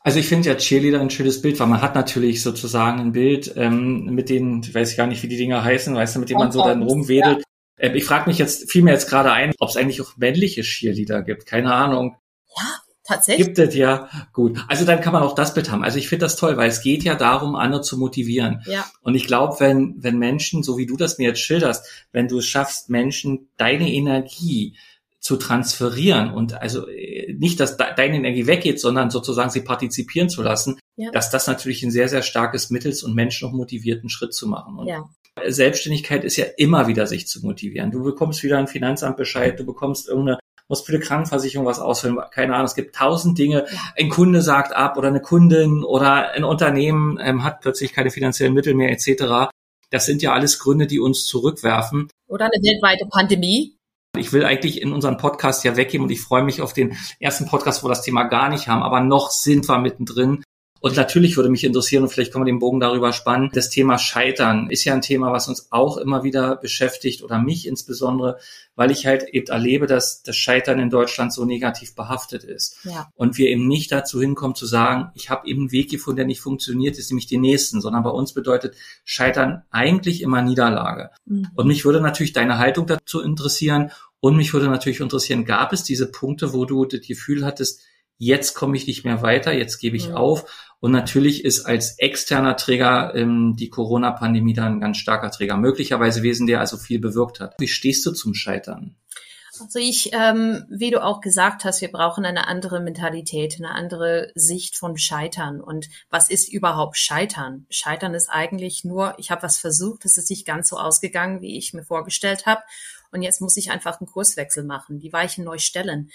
Also 0.00 0.18
ich 0.18 0.28
finde 0.28 0.48
ja 0.48 0.54
Cheerleader 0.56 1.00
ein 1.00 1.10
schönes 1.10 1.42
Bild, 1.42 1.60
weil 1.60 1.66
man 1.66 1.82
hat 1.82 1.94
natürlich 1.94 2.42
sozusagen 2.42 3.00
ein 3.00 3.12
Bild 3.12 3.52
ähm, 3.56 4.06
mit 4.06 4.30
denen, 4.30 4.62
ich 4.62 4.74
weiß 4.74 4.96
gar 4.96 5.06
nicht, 5.06 5.22
wie 5.22 5.28
die 5.28 5.36
Dinger 5.36 5.62
heißen, 5.62 5.94
weißt 5.94 6.16
du, 6.16 6.20
mit 6.20 6.30
denen 6.30 6.40
man 6.40 6.52
so 6.52 6.62
dann 6.62 6.82
rumwedelt. 6.82 7.38
Ja. 7.38 7.44
Ähm, 7.78 7.94
ich 7.94 8.04
frage 8.04 8.28
mich 8.28 8.38
jetzt, 8.38 8.70
fiel 8.70 8.82
mir 8.82 8.92
jetzt 8.92 9.08
gerade 9.08 9.32
ein, 9.32 9.52
ob 9.58 9.68
es 9.68 9.76
eigentlich 9.76 10.00
auch 10.00 10.16
männliche 10.16 10.62
Cheerleader 10.62 11.22
gibt. 11.22 11.46
Keine 11.46 11.72
Ahnung. 11.72 12.16
Ja, 12.56 12.64
Tatsächlich? 13.08 13.46
Gibt 13.46 13.58
es 13.58 13.74
ja. 13.74 14.10
Gut. 14.34 14.58
Also 14.68 14.84
dann 14.84 15.00
kann 15.00 15.14
man 15.14 15.22
auch 15.22 15.34
das 15.34 15.54
Bild 15.54 15.70
haben. 15.70 15.82
Also 15.82 15.96
ich 15.96 16.10
finde 16.10 16.26
das 16.26 16.36
toll, 16.36 16.58
weil 16.58 16.68
es 16.68 16.82
geht 16.82 17.04
ja 17.04 17.14
darum, 17.14 17.56
andere 17.56 17.80
zu 17.80 17.96
motivieren. 17.96 18.62
Ja. 18.66 18.84
Und 19.00 19.14
ich 19.14 19.26
glaube, 19.26 19.56
wenn, 19.60 19.94
wenn 19.96 20.18
Menschen, 20.18 20.62
so 20.62 20.76
wie 20.76 20.84
du 20.84 20.94
das 20.94 21.16
mir 21.16 21.28
jetzt 21.28 21.40
schilderst, 21.40 21.86
wenn 22.12 22.28
du 22.28 22.38
es 22.38 22.46
schaffst, 22.46 22.90
Menschen 22.90 23.48
deine 23.56 23.90
Energie 23.90 24.76
zu 25.20 25.36
transferieren 25.36 26.30
und 26.32 26.60
also 26.60 26.86
äh, 26.86 27.32
nicht, 27.32 27.60
dass 27.60 27.78
deine 27.78 28.16
Energie 28.16 28.46
weggeht, 28.46 28.78
sondern 28.78 29.10
sozusagen 29.10 29.50
sie 29.50 29.62
partizipieren 29.62 30.28
zu 30.28 30.42
lassen, 30.42 30.78
ja. 30.96 31.10
dass 31.10 31.30
das 31.30 31.46
natürlich 31.46 31.82
ein 31.82 31.90
sehr, 31.90 32.10
sehr 32.10 32.22
starkes 32.22 32.68
Mittel 32.68 32.92
ist, 32.92 33.02
um 33.02 33.14
Menschen 33.14 33.48
noch 33.48 33.56
motivierten 33.56 34.10
Schritt 34.10 34.34
zu 34.34 34.46
machen. 34.46 34.78
Und 34.78 34.86
ja. 34.86 35.08
Selbstständigkeit 35.46 36.24
ist 36.24 36.36
ja 36.36 36.46
immer 36.56 36.86
wieder 36.86 37.06
sich 37.06 37.26
zu 37.26 37.40
motivieren. 37.44 37.90
Du 37.90 38.02
bekommst 38.02 38.42
wieder 38.42 38.58
ein 38.58 38.66
Finanzamtbescheid, 38.68 39.58
du 39.58 39.64
bekommst 39.64 40.08
irgendeine 40.08 40.38
muss 40.68 40.82
für 40.82 40.92
die 40.92 41.00
Krankenversicherung 41.00 41.66
was 41.66 41.78
ausfüllen, 41.78 42.18
keine 42.30 42.54
Ahnung, 42.54 42.66
es 42.66 42.74
gibt 42.74 42.94
tausend 42.94 43.38
Dinge. 43.38 43.66
Ein 43.96 44.10
Kunde 44.10 44.42
sagt 44.42 44.74
ab 44.74 44.96
oder 44.96 45.08
eine 45.08 45.22
Kundin 45.22 45.82
oder 45.82 46.32
ein 46.32 46.44
Unternehmen 46.44 47.18
ähm, 47.20 47.42
hat 47.42 47.60
plötzlich 47.60 47.94
keine 47.94 48.10
finanziellen 48.10 48.52
Mittel 48.52 48.74
mehr 48.74 48.90
etc. 48.90 49.50
Das 49.90 50.04
sind 50.04 50.20
ja 50.20 50.32
alles 50.32 50.58
Gründe, 50.58 50.86
die 50.86 51.00
uns 51.00 51.24
zurückwerfen. 51.24 52.10
Oder 52.28 52.46
eine 52.46 52.62
weltweite 52.62 53.06
Pandemie. 53.10 53.76
Ich 54.16 54.32
will 54.32 54.44
eigentlich 54.44 54.82
in 54.82 54.92
unseren 54.92 55.16
Podcast 55.16 55.64
ja 55.64 55.76
weggehen 55.76 56.02
und 56.02 56.10
ich 56.10 56.20
freue 56.20 56.42
mich 56.42 56.60
auf 56.60 56.72
den 56.72 56.96
ersten 57.20 57.46
Podcast, 57.46 57.82
wo 57.82 57.86
wir 57.86 57.90
das 57.90 58.02
Thema 58.02 58.24
gar 58.24 58.48
nicht 58.48 58.68
haben, 58.68 58.82
aber 58.82 59.00
noch 59.00 59.30
sind 59.30 59.68
wir 59.68 59.78
mittendrin. 59.78 60.42
Und 60.80 60.96
natürlich 60.96 61.36
würde 61.36 61.50
mich 61.50 61.64
interessieren, 61.64 62.04
und 62.04 62.08
vielleicht 62.08 62.32
können 62.32 62.44
wir 62.44 62.52
den 62.52 62.60
Bogen 62.60 62.80
darüber 62.80 63.12
spannen, 63.12 63.50
das 63.52 63.68
Thema 63.68 63.98
Scheitern 63.98 64.70
ist 64.70 64.84
ja 64.84 64.94
ein 64.94 65.00
Thema, 65.00 65.32
was 65.32 65.48
uns 65.48 65.68
auch 65.70 65.96
immer 65.96 66.22
wieder 66.22 66.56
beschäftigt 66.56 67.22
oder 67.22 67.38
mich 67.38 67.66
insbesondere, 67.66 68.38
weil 68.76 68.90
ich 68.90 69.06
halt 69.06 69.24
eben 69.30 69.48
erlebe, 69.48 69.86
dass 69.86 70.22
das 70.22 70.36
Scheitern 70.36 70.78
in 70.78 70.90
Deutschland 70.90 71.32
so 71.32 71.44
negativ 71.44 71.94
behaftet 71.94 72.44
ist. 72.44 72.78
Ja. 72.84 73.10
Und 73.16 73.38
wir 73.38 73.48
eben 73.48 73.66
nicht 73.66 73.90
dazu 73.90 74.20
hinkommen 74.20 74.54
zu 74.54 74.66
sagen, 74.66 75.10
ich 75.14 75.30
habe 75.30 75.48
eben 75.48 75.62
einen 75.62 75.72
Weg 75.72 75.90
gefunden, 75.90 76.18
der 76.18 76.26
nicht 76.26 76.40
funktioniert, 76.40 76.96
ist 76.96 77.10
nämlich 77.10 77.26
den 77.26 77.40
nächsten, 77.40 77.80
sondern 77.80 78.04
bei 78.04 78.10
uns 78.10 78.32
bedeutet 78.32 78.76
Scheitern 79.04 79.62
eigentlich 79.70 80.22
immer 80.22 80.42
Niederlage. 80.42 81.10
Mhm. 81.26 81.48
Und 81.54 81.66
mich 81.66 81.84
würde 81.84 82.00
natürlich 82.00 82.32
deine 82.32 82.58
Haltung 82.58 82.86
dazu 82.86 83.20
interessieren 83.20 83.90
und 84.20 84.36
mich 84.36 84.52
würde 84.52 84.68
natürlich 84.68 85.00
interessieren, 85.00 85.44
gab 85.44 85.72
es 85.72 85.82
diese 85.82 86.10
Punkte, 86.10 86.52
wo 86.52 86.64
du 86.64 86.84
das 86.84 87.00
Gefühl 87.00 87.44
hattest, 87.44 87.82
jetzt 88.18 88.54
komme 88.54 88.76
ich 88.76 88.86
nicht 88.86 89.04
mehr 89.04 89.22
weiter, 89.22 89.52
jetzt 89.52 89.78
gebe 89.78 89.96
ich 89.96 90.10
mhm. 90.10 90.16
auf. 90.16 90.68
Und 90.80 90.92
natürlich 90.92 91.44
ist 91.44 91.64
als 91.64 91.98
externer 91.98 92.56
Träger 92.56 93.14
ähm, 93.14 93.56
die 93.56 93.68
Corona-Pandemie 93.68 94.54
dann 94.54 94.74
ein 94.74 94.80
ganz 94.80 94.98
starker 94.98 95.30
Träger. 95.30 95.56
Möglicherweise 95.56 96.20
gewesen, 96.20 96.46
der 96.46 96.60
also 96.60 96.76
viel 96.76 97.00
bewirkt 97.00 97.40
hat. 97.40 97.54
Wie 97.58 97.68
stehst 97.68 98.04
du 98.06 98.12
zum 98.12 98.34
Scheitern? 98.34 98.96
Also 99.60 99.80
ich, 99.80 100.12
ähm, 100.12 100.64
wie 100.70 100.90
du 100.90 101.02
auch 101.02 101.20
gesagt 101.20 101.64
hast, 101.64 101.80
wir 101.80 101.90
brauchen 101.90 102.24
eine 102.24 102.46
andere 102.46 102.80
Mentalität, 102.80 103.56
eine 103.58 103.70
andere 103.70 104.30
Sicht 104.34 104.76
von 104.76 104.96
Scheitern. 104.96 105.60
Und 105.60 105.88
was 106.10 106.30
ist 106.30 106.52
überhaupt 106.52 106.96
Scheitern? 106.96 107.66
Scheitern 107.68 108.14
ist 108.14 108.28
eigentlich 108.28 108.84
nur, 108.84 109.14
ich 109.18 109.32
habe 109.32 109.42
was 109.42 109.58
versucht, 109.58 110.04
es 110.04 110.16
ist 110.16 110.30
nicht 110.30 110.46
ganz 110.46 110.68
so 110.68 110.76
ausgegangen, 110.76 111.40
wie 111.40 111.58
ich 111.58 111.72
mir 111.72 111.82
vorgestellt 111.82 112.46
habe. 112.46 112.62
Und 113.10 113.22
jetzt 113.22 113.40
muss 113.40 113.56
ich 113.56 113.70
einfach 113.70 114.00
einen 114.00 114.06
Kurswechsel 114.06 114.64
machen, 114.64 115.00
die 115.00 115.12
Weichen 115.12 115.44
neu 115.44 115.58
stellen. 115.58 116.10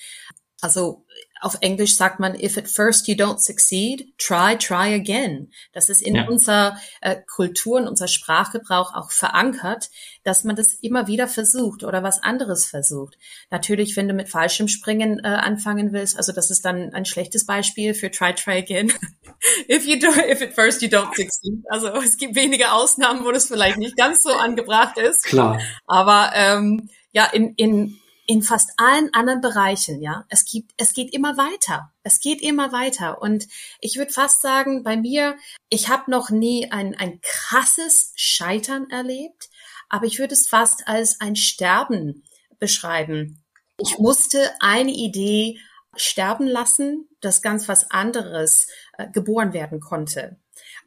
Also 0.63 1.03
auf 1.41 1.57
Englisch 1.59 1.97
sagt 1.97 2.21
man, 2.21 2.39
if 2.39 2.57
at 2.57 2.69
first 2.69 3.05
you 3.09 3.15
don't 3.15 3.39
succeed, 3.39 4.13
try, 4.17 4.57
try 4.57 4.93
again. 4.93 5.51
Das 5.73 5.89
ist 5.89 6.01
in 6.01 6.15
ja. 6.15 6.25
unserer 6.25 6.77
äh, 7.01 7.17
Kultur 7.35 7.81
und 7.81 7.87
unser 7.89 8.07
Sprachgebrauch 8.07 8.93
auch 8.93 9.11
verankert, 9.11 9.89
dass 10.23 10.45
man 10.45 10.55
das 10.55 10.73
immer 10.75 11.07
wieder 11.07 11.27
versucht 11.27 11.83
oder 11.83 12.01
was 12.01 12.23
anderes 12.23 12.65
versucht. 12.65 13.17
Natürlich, 13.51 13.97
wenn 13.97 14.07
du 14.07 14.13
mit 14.13 14.29
Fallschirmspringen 14.29 15.19
äh, 15.19 15.27
anfangen 15.27 15.91
willst, 15.91 16.15
also 16.15 16.31
das 16.31 16.49
ist 16.49 16.63
dann 16.63 16.93
ein 16.93 17.03
schlechtes 17.03 17.45
Beispiel 17.45 17.93
für 17.93 18.09
try, 18.09 18.33
try 18.33 18.57
again. 18.57 18.93
if 19.69 19.85
you 19.85 19.99
do, 19.99 20.07
if 20.07 20.41
at 20.41 20.53
first 20.53 20.81
you 20.81 20.87
don't 20.87 21.13
succeed. 21.13 21.61
Also 21.69 21.89
es 21.89 22.15
gibt 22.15 22.35
wenige 22.35 22.71
Ausnahmen, 22.71 23.25
wo 23.25 23.31
das 23.33 23.47
vielleicht 23.47 23.79
nicht 23.79 23.97
ganz 23.97 24.23
so 24.23 24.31
angebracht 24.31 24.97
ist. 24.97 25.25
Klar. 25.25 25.59
Aber 25.87 26.31
ähm, 26.33 26.89
ja, 27.11 27.25
in, 27.25 27.53
in 27.55 27.99
in 28.25 28.41
fast 28.41 28.71
allen 28.77 29.13
anderen 29.13 29.41
Bereichen, 29.41 30.01
ja. 30.01 30.25
Es 30.29 30.45
gibt, 30.45 30.71
es 30.77 30.93
geht 30.93 31.13
immer 31.13 31.37
weiter. 31.37 31.93
Es 32.03 32.19
geht 32.19 32.41
immer 32.41 32.71
weiter. 32.71 33.21
Und 33.21 33.47
ich 33.79 33.97
würde 33.97 34.11
fast 34.11 34.41
sagen, 34.41 34.83
bei 34.83 34.95
mir, 34.95 35.37
ich 35.69 35.89
habe 35.89 36.09
noch 36.09 36.29
nie 36.29 36.71
ein, 36.71 36.95
ein 36.95 37.19
krasses 37.21 38.13
Scheitern 38.15 38.89
erlebt, 38.89 39.49
aber 39.89 40.05
ich 40.05 40.19
würde 40.19 40.33
es 40.33 40.47
fast 40.47 40.87
als 40.87 41.19
ein 41.19 41.35
Sterben 41.35 42.23
beschreiben. 42.59 43.43
Ich 43.77 43.99
musste 43.99 44.51
eine 44.59 44.91
Idee 44.91 45.59
sterben 45.95 46.47
lassen, 46.47 47.09
dass 47.21 47.41
ganz 47.41 47.67
was 47.67 47.91
anderes 47.91 48.67
äh, 48.97 49.09
geboren 49.11 49.53
werden 49.53 49.79
konnte. 49.79 50.37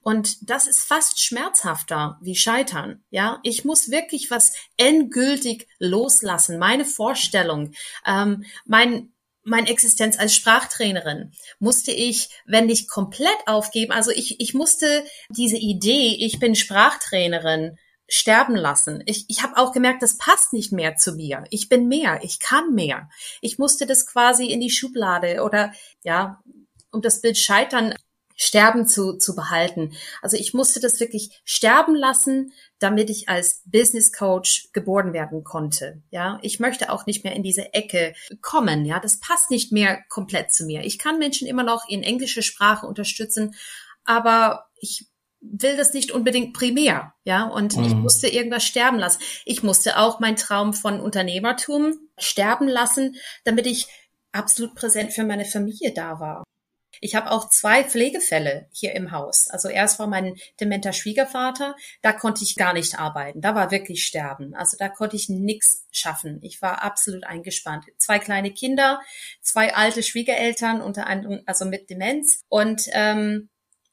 Und 0.07 0.49
das 0.49 0.69
ist 0.69 0.85
fast 0.85 1.21
schmerzhafter 1.21 2.17
wie 2.21 2.37
Scheitern. 2.37 3.03
Ja, 3.11 3.41
ich 3.43 3.65
muss 3.65 3.91
wirklich 3.91 4.31
was 4.31 4.53
endgültig 4.77 5.67
loslassen. 5.81 6.61
Meine 6.61 6.85
Vorstellung, 6.85 7.73
ähm, 8.07 8.45
mein 8.65 9.13
meine 9.43 9.69
Existenz 9.69 10.17
als 10.17 10.33
Sprachtrainerin 10.37 11.33
musste 11.59 11.91
ich, 11.91 12.29
wenn 12.47 12.67
nicht 12.67 12.89
komplett 12.89 13.37
aufgeben, 13.47 13.91
also 13.91 14.13
ich, 14.13 14.41
ich 14.41 14.55
musste 14.55 15.05
diese 15.29 15.57
Idee, 15.57 16.17
ich 16.21 16.39
bin 16.39 16.55
Sprachtrainerin, 16.55 17.77
sterben 18.09 18.55
lassen. 18.55 19.03
Ich, 19.07 19.25
ich 19.27 19.43
habe 19.43 19.57
auch 19.57 19.73
gemerkt, 19.73 20.05
das 20.05 20.19
passt 20.19 20.53
nicht 20.53 20.71
mehr 20.71 20.95
zu 20.95 21.15
mir. 21.15 21.43
Ich 21.51 21.69
bin 21.69 21.89
mehr, 21.89 22.21
ich 22.23 22.39
kann 22.39 22.75
mehr. 22.75 23.09
Ich 23.41 23.59
musste 23.59 23.87
das 23.87 24.07
quasi 24.07 24.47
in 24.47 24.61
die 24.61 24.71
Schublade 24.71 25.43
oder 25.43 25.73
ja, 26.05 26.41
um 26.93 27.03
das 27.03 27.21
Bild 27.21 27.37
Scheitern 27.37 27.95
Sterben 28.37 28.87
zu, 28.87 29.17
zu 29.17 29.35
behalten. 29.35 29.97
Also 30.23 30.37
ich 30.37 30.55
musste 30.55 30.79
das 30.79 31.01
wirklich 31.01 31.41
sterben 31.45 31.95
lassen, 31.95 32.53
damit 32.79 33.09
ich 33.09 33.29
als 33.29 33.63
Business 33.65 34.13
Coach 34.13 34.69
geboren 34.73 35.13
werden 35.13 35.43
konnte. 35.43 36.03
Ja, 36.11 36.39
ich 36.43 36.61
möchte 36.61 36.93
auch 36.93 37.07
nicht 37.07 37.25
mehr 37.25 37.35
in 37.35 37.43
diese 37.43 37.73
Ecke 37.73 38.15
kommen. 38.43 38.85
Ja, 38.85 39.01
das 39.01 39.19
passt 39.19 39.51
nicht 39.51 39.73
mehr 39.73 40.03
komplett 40.09 40.53
zu 40.53 40.67
mir. 40.67 40.85
Ich 40.85 40.99
kann 40.99 41.19
Menschen 41.19 41.49
immer 41.49 41.63
noch 41.63 41.89
in 41.89 42.03
englische 42.03 42.43
Sprache 42.43 42.87
unterstützen, 42.87 43.55
aber 44.05 44.67
ich 44.79 45.07
will 45.41 45.77
das 45.77 45.93
nicht 45.93 46.11
unbedingt 46.13 46.55
primär, 46.55 47.15
ja, 47.25 47.45
und 47.45 47.77
mhm. 47.77 47.85
ich 47.85 47.95
musste 47.95 48.29
irgendwas 48.29 48.65
sterben 48.65 48.99
lassen. 48.99 49.21
Ich 49.45 49.63
musste 49.63 49.99
auch 49.99 50.19
meinen 50.21 50.37
Traum 50.37 50.75
von 50.75 51.01
Unternehmertum 51.01 51.99
sterben 52.19 52.69
lassen, 52.69 53.17
damit 53.45 53.67
ich 53.67 53.87
absolut 54.33 54.75
präsent 54.75 55.13
für 55.13 55.25
meine 55.25 55.45
Familie 55.45 55.93
da 55.95 56.21
war. 56.21 56.45
Ich 57.01 57.15
habe 57.15 57.31
auch 57.31 57.49
zwei 57.49 57.85
Pflegefälle 57.85 58.69
hier 58.73 58.95
im 58.95 59.11
Haus. 59.11 59.49
Also 59.49 59.69
erst 59.69 59.99
war 59.99 60.07
mein 60.07 60.37
dementer 60.61 60.93
Schwiegervater, 60.93 61.77
da 62.03 62.13
konnte 62.13 62.45
ich 62.45 62.57
gar 62.57 62.73
nicht 62.73 62.99
arbeiten. 62.99 63.41
Da 63.41 63.55
war 63.55 63.71
wirklich 63.71 64.05
Sterben. 64.05 64.55
Also 64.55 64.77
da 64.79 64.89
konnte 64.89 65.17
ich 65.17 65.29
nichts 65.29 65.87
schaffen. 65.91 66.39
Ich 66.43 66.63
war 66.63 66.83
absolut 66.83 67.25
eingespannt. 67.25 67.85
Zwei 67.99 68.19
kleine 68.19 68.53
Kinder, 68.53 69.01
zwei 69.41 69.75
alte 69.75 70.03
Schwiegereltern, 70.03 70.81
unter 70.81 71.07
anderem 71.07 71.43
also 71.47 71.65
mit 71.65 71.91
Demenz. 71.91 72.41
Und 72.49 72.89
ähm, 72.93 73.49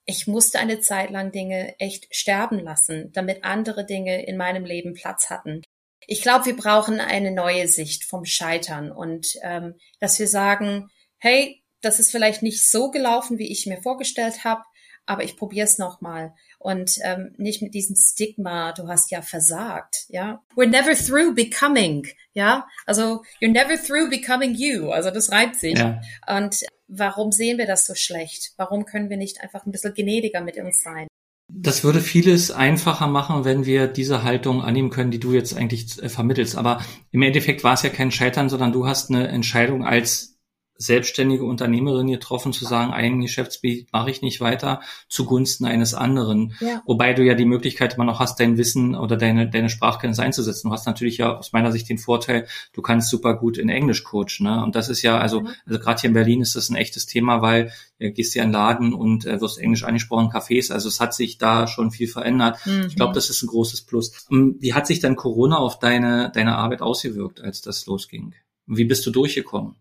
ich 0.05 0.27
musste 0.27 0.59
eine 0.59 0.81
Zeit 0.81 1.11
lang 1.11 1.31
Dinge 1.31 1.75
echt 1.79 2.13
sterben 2.13 2.59
lassen, 2.59 3.11
damit 3.13 3.43
andere 3.43 3.85
Dinge 3.85 4.25
in 4.25 4.35
meinem 4.37 4.65
Leben 4.65 4.93
Platz 4.93 5.29
hatten. 5.29 5.61
Ich 6.07 6.21
glaube, 6.21 6.45
wir 6.45 6.57
brauchen 6.57 6.99
eine 6.99 7.31
neue 7.31 7.67
Sicht 7.67 8.03
vom 8.03 8.25
Scheitern 8.25 8.91
und 8.91 9.35
ähm, 9.41 9.75
dass 9.99 10.19
wir 10.19 10.27
sagen, 10.27 10.89
hey, 11.17 11.62
das 11.83 11.99
ist 11.99 12.11
vielleicht 12.11 12.41
nicht 12.41 12.67
so 12.67 12.89
gelaufen, 12.89 13.37
wie 13.37 13.51
ich 13.51 13.67
mir 13.67 13.81
vorgestellt 13.81 14.43
habe, 14.43 14.63
aber 15.05 15.23
ich 15.23 15.35
probiere 15.35 15.65
es 15.65 15.77
nochmal. 15.77 16.33
Und 16.59 16.97
ähm, 17.03 17.35
nicht 17.37 17.61
mit 17.61 17.73
diesem 17.73 17.95
Stigma, 17.95 18.71
du 18.71 18.87
hast 18.87 19.11
ja 19.11 19.21
versagt, 19.21 20.05
ja. 20.07 20.41
We're 20.55 20.65
never 20.65 20.95
through 20.95 21.35
becoming, 21.35 22.07
ja. 22.33 22.65
Also 22.85 23.23
you're 23.41 23.51
never 23.51 23.75
through 23.75 24.09
becoming 24.09 24.55
you. 24.55 24.91
Also 24.91 25.11
das 25.11 25.31
reibt 25.31 25.57
sich. 25.57 25.77
Ja. 25.77 25.99
Und 26.27 26.61
warum 26.87 27.33
sehen 27.33 27.57
wir 27.57 27.67
das 27.67 27.85
so 27.85 27.95
schlecht? 27.95 28.53
Warum 28.55 28.85
können 28.85 29.09
wir 29.09 29.17
nicht 29.17 29.41
einfach 29.41 29.65
ein 29.65 29.71
bisschen 29.71 29.93
gnädiger 29.93 30.39
mit 30.39 30.57
uns 30.57 30.81
sein? 30.81 31.07
Das 31.49 31.83
würde 31.83 31.99
vieles 31.99 32.51
einfacher 32.51 33.07
machen, 33.07 33.43
wenn 33.43 33.65
wir 33.65 33.87
diese 33.87 34.23
Haltung 34.23 34.63
annehmen 34.63 34.89
können, 34.89 35.11
die 35.11 35.19
du 35.19 35.33
jetzt 35.33 35.55
eigentlich 35.55 36.01
äh, 36.01 36.07
vermittelst. 36.07 36.55
Aber 36.55 36.81
im 37.11 37.21
Endeffekt 37.21 37.65
war 37.65 37.73
es 37.73 37.83
ja 37.83 37.89
kein 37.89 38.11
Scheitern, 38.11 38.47
sondern 38.47 38.71
du 38.71 38.87
hast 38.87 39.09
eine 39.09 39.27
Entscheidung 39.27 39.85
als 39.85 40.32
selbstständige 40.77 41.45
Unternehmerin 41.45 42.07
getroffen, 42.07 42.51
zu 42.51 42.65
sagen, 42.65 42.93
ein 42.93 43.21
Geschäftsgebiet 43.21 43.91
mache 43.93 44.09
ich 44.09 44.21
nicht 44.21 44.41
weiter 44.41 44.81
zugunsten 45.07 45.65
eines 45.65 45.93
anderen. 45.93 46.55
Ja. 46.59 46.81
Wobei 46.86 47.13
du 47.13 47.23
ja 47.23 47.36
die 47.36 47.45
Möglichkeit 47.45 47.95
immer 47.95 48.05
noch 48.05 48.19
hast, 48.19 48.39
dein 48.39 48.57
Wissen 48.57 48.95
oder 48.95 49.15
deine, 49.15 49.49
deine 49.49 49.69
Sprachkenntnis 49.69 50.19
einzusetzen. 50.19 50.67
Du 50.67 50.73
hast 50.73 50.86
natürlich 50.86 51.17
ja 51.17 51.38
aus 51.38 51.53
meiner 51.53 51.71
Sicht 51.71 51.89
den 51.89 51.97
Vorteil, 51.97 52.47
du 52.73 52.81
kannst 52.81 53.09
super 53.09 53.36
gut 53.36 53.57
in 53.57 53.69
Englisch 53.69 54.03
coachen. 54.03 54.43
Ne? 54.45 54.63
Und 54.63 54.75
das 54.75 54.89
ist 54.89 55.01
ja, 55.03 55.17
also, 55.17 55.41
mhm. 55.41 55.49
also 55.65 55.79
gerade 55.79 56.01
hier 56.01 56.09
in 56.09 56.13
Berlin 56.13 56.41
ist 56.41 56.55
das 56.55 56.69
ein 56.69 56.75
echtes 56.75 57.05
Thema, 57.05 57.41
weil 57.41 57.71
äh, 57.99 58.12
gehst 58.12 58.36
ja 58.36 58.43
in 58.43 58.51
Laden 58.51 58.93
und 58.93 59.25
äh, 59.25 59.39
wirst 59.41 59.59
Englisch 59.59 59.83
angesprochen, 59.83 60.29
Cafés. 60.29 60.71
Also 60.71 60.89
es 60.89 60.99
hat 60.99 61.13
sich 61.13 61.38
da 61.38 61.67
schon 61.67 61.91
viel 61.91 62.07
verändert. 62.07 62.57
Mhm. 62.65 62.86
Ich 62.88 62.95
glaube, 62.95 63.13
das 63.13 63.29
ist 63.29 63.43
ein 63.43 63.47
großes 63.47 63.83
Plus. 63.83 64.25
Ähm, 64.31 64.57
wie 64.59 64.73
hat 64.73 64.88
sich 64.88 64.99
dann 64.99 65.15
Corona 65.15 65.57
auf 65.57 65.79
deine, 65.79 66.31
deine 66.33 66.55
Arbeit 66.55 66.81
ausgewirkt, 66.81 67.41
als 67.41 67.62
das 67.62 67.86
losging? 67.86 68.33
Wie 68.65 68.86
bist 68.86 69.05
du 69.05 69.12
durchgekommen? 69.12 69.75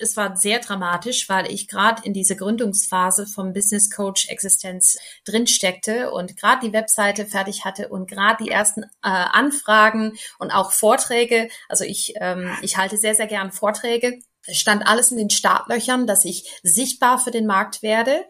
Es 0.00 0.16
war 0.16 0.36
sehr 0.36 0.60
dramatisch, 0.60 1.28
weil 1.28 1.50
ich 1.52 1.68
gerade 1.68 2.02
in 2.04 2.12
dieser 2.12 2.34
Gründungsphase 2.34 3.26
vom 3.26 3.52
Business 3.52 3.90
Coach 3.90 4.28
Existenz 4.28 4.98
drin 5.24 5.46
steckte 5.46 6.10
und 6.10 6.36
gerade 6.36 6.66
die 6.66 6.72
Webseite 6.72 7.26
fertig 7.26 7.64
hatte 7.64 7.88
und 7.88 8.08
gerade 8.08 8.42
die 8.42 8.50
ersten 8.50 8.82
äh, 8.82 8.88
Anfragen 9.02 10.16
und 10.38 10.50
auch 10.50 10.72
Vorträge. 10.72 11.48
Also 11.68 11.84
ich, 11.84 12.14
ähm, 12.20 12.50
ich 12.62 12.76
halte 12.76 12.96
sehr, 12.96 13.14
sehr 13.14 13.26
gern 13.26 13.52
Vorträge. 13.52 14.18
Es 14.46 14.56
stand 14.56 14.86
alles 14.86 15.10
in 15.10 15.18
den 15.18 15.30
Startlöchern, 15.30 16.06
dass 16.06 16.24
ich 16.24 16.50
sichtbar 16.62 17.18
für 17.18 17.30
den 17.30 17.46
Markt 17.46 17.82
werde. 17.82 18.24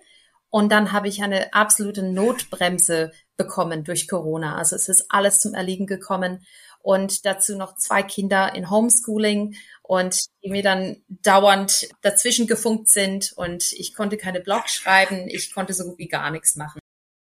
Und 0.50 0.72
dann 0.72 0.90
habe 0.90 1.06
ich 1.06 1.22
eine 1.22 1.54
absolute 1.54 2.02
Notbremse 2.02 3.12
bekommen 3.37 3.85
durch 3.85 4.09
Corona. 4.09 4.56
Also 4.56 4.74
es 4.74 4.88
ist 4.88 5.06
alles 5.09 5.38
zum 5.38 5.54
Erliegen 5.54 5.87
gekommen 5.87 6.44
und 6.83 7.26
dazu 7.26 7.56
noch 7.56 7.76
zwei 7.76 8.02
Kinder 8.02 8.54
in 8.54 8.70
Homeschooling 8.70 9.54
und 9.90 10.26
die 10.44 10.50
mir 10.50 10.62
dann 10.62 10.98
dauernd 11.09 11.88
dazwischen 12.00 12.46
gefunkt 12.46 12.88
sind 12.88 13.33
und 13.35 13.72
ich 13.72 13.92
konnte 13.92 14.16
keine 14.16 14.38
Blogs 14.40 14.72
schreiben, 14.72 15.26
ich 15.26 15.53
konnte 15.53 15.74
so 15.74 15.83
gut 15.83 15.98
wie 15.98 16.07
gar 16.07 16.31
nichts 16.31 16.55
machen. 16.55 16.79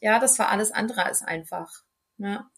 Ja, 0.00 0.18
das 0.18 0.36
war 0.40 0.48
alles 0.48 0.72
andere 0.72 1.04
als 1.04 1.22
einfach. 1.22 1.70
Ja. 2.18 2.50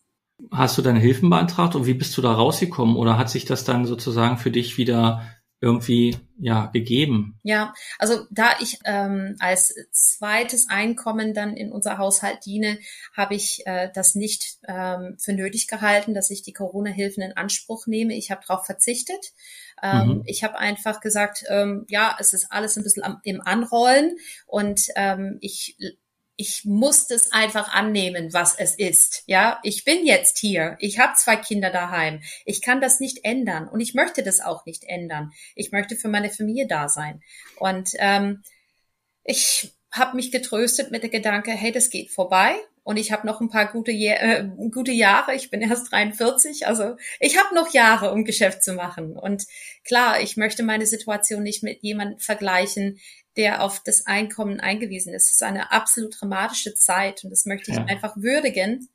Hast 0.50 0.78
du 0.78 0.83
deine 0.83 0.98
Hilfen 0.98 1.28
beantragt 1.28 1.74
und 1.74 1.85
wie 1.85 1.92
bist 1.92 2.16
du 2.16 2.22
da 2.22 2.33
rausgekommen 2.33 2.96
oder 2.96 3.18
hat 3.18 3.28
sich 3.28 3.44
das 3.44 3.64
dann 3.64 3.85
sozusagen 3.85 4.38
für 4.38 4.50
dich 4.50 4.78
wieder 4.78 5.26
irgendwie 5.62 6.16
ja 6.38 6.66
gegeben. 6.66 7.38
Ja, 7.44 7.72
also 7.98 8.26
da 8.31 8.57
ich 8.61 8.81
ähm, 8.85 9.37
als 9.38 9.72
zweites 9.92 10.68
Einkommen 10.68 11.35
dann 11.35 11.57
in 11.57 11.70
unser 11.70 11.98
Haushalt 11.98 12.44
diene, 12.44 12.78
habe 13.16 13.37
ich 13.37 13.62
äh, 13.64 13.88
das 13.94 14.16
nicht 14.16 14.59
ähm, 14.66 15.16
für 15.20 15.33
nötig 15.33 15.68
gehalten, 15.68 16.14
dass 16.14 16.31
ich 16.31 16.42
die 16.42 16.52
Corona-Hilfen 16.52 17.22
in 17.22 17.37
Anspruch 17.37 17.87
nehme. 17.87 18.14
Ich 18.14 18.33
habe 18.33 18.42
darauf 18.46 18.66
verzichtet. 18.66 19.33
Ähm, 19.83 20.09
mhm. 20.09 20.23
Ich 20.27 20.45
habe 20.45 20.59
einfach 20.59 21.01
gesagt, 21.01 21.45
ähm, 21.49 21.85
ja, 21.88 22.16
es 22.18 22.33
ist 22.33 22.51
alles 22.51 22.77
ein 22.77 22.85
bisschen 22.85 23.03
am, 23.03 23.21
im 23.25 23.40
Anrollen 23.40 24.16
und 24.47 24.88
ähm, 24.97 25.38
ich 25.40 25.77
ich 26.37 26.64
muss 26.64 27.11
es 27.11 27.31
einfach 27.31 27.73
annehmen, 27.73 28.33
was 28.33 28.59
es 28.59 28.75
ist. 28.75 29.23
Ja, 29.27 29.61
ich 29.62 29.85
bin 29.85 30.05
jetzt 30.07 30.38
hier. 30.38 30.77
Ich 30.81 30.99
habe 30.99 31.12
zwei 31.14 31.37
Kinder 31.37 31.71
daheim. 31.71 32.21
Ich 32.45 32.62
kann 32.62 32.81
das 32.81 33.01
nicht 33.01 33.25
ändern 33.25 33.68
und 33.68 33.81
ich 33.81 33.95
möchte 33.95 34.23
das 34.23 34.40
auch 34.40 34.64
nicht 34.66 34.85
ändern. 34.85 35.31
Ich 35.55 35.73
möchte 35.73 35.95
für 35.95 36.09
meine 36.09 36.31
Familie 36.31 36.66
da 36.66 36.88
sein. 36.88 37.23
Und 37.59 37.90
ähm, 37.99 38.42
ich 39.25 39.73
habe 39.92 40.16
mich 40.16 40.33
getröstet 40.33 40.90
mit 40.90 41.03
der 41.03 41.11
Gedanke, 41.11 41.53
hey, 41.53 41.71
das 41.71 41.90
geht 41.90 42.11
vorbei 42.11 42.57
und 42.85 42.97
ich 42.97 43.12
habe 43.12 43.27
noch 43.27 43.40
ein 43.40 43.49
paar 43.49 43.71
gute, 43.71 43.92
äh, 43.92 44.45
gute 44.71 44.92
Jahre. 44.92 45.35
Ich 45.35 45.51
bin 45.51 45.61
erst 45.61 45.92
43, 45.92 46.66
also 46.66 46.97
ich 47.21 47.38
habe 47.38 47.55
noch 47.55 47.73
Jahre, 47.73 48.12
um 48.12 48.25
Geschäft 48.25 48.62
zu 48.64 48.75
machen. 48.75 49.16
Und 49.16 49.45
klar, 49.85 50.21
ich 50.21 50.37
möchte 50.37 50.62
meine 50.62 50.87
Situation 50.87 51.42
nicht 51.42 51.62
mit 51.62 51.83
jemandem 51.83 52.18
vergleichen, 52.18 52.99
der 53.37 53.62
auf 53.62 53.81
das 53.85 54.07
Einkommen 54.07 54.61
eingewiesen 54.61 55.14
ist. 55.14 55.27
Es 55.27 55.35
ist 55.35 55.42
eine 55.42 55.73
absolut 55.73 56.21
dramatische 56.21 56.75
Zeit 56.75 57.25
und 57.25 57.31
das 57.31 57.47
möchte 57.47 57.71
ich 57.71 57.77
ja. 57.77 57.85
einfach 57.85 58.16
würdigen, 58.16 58.88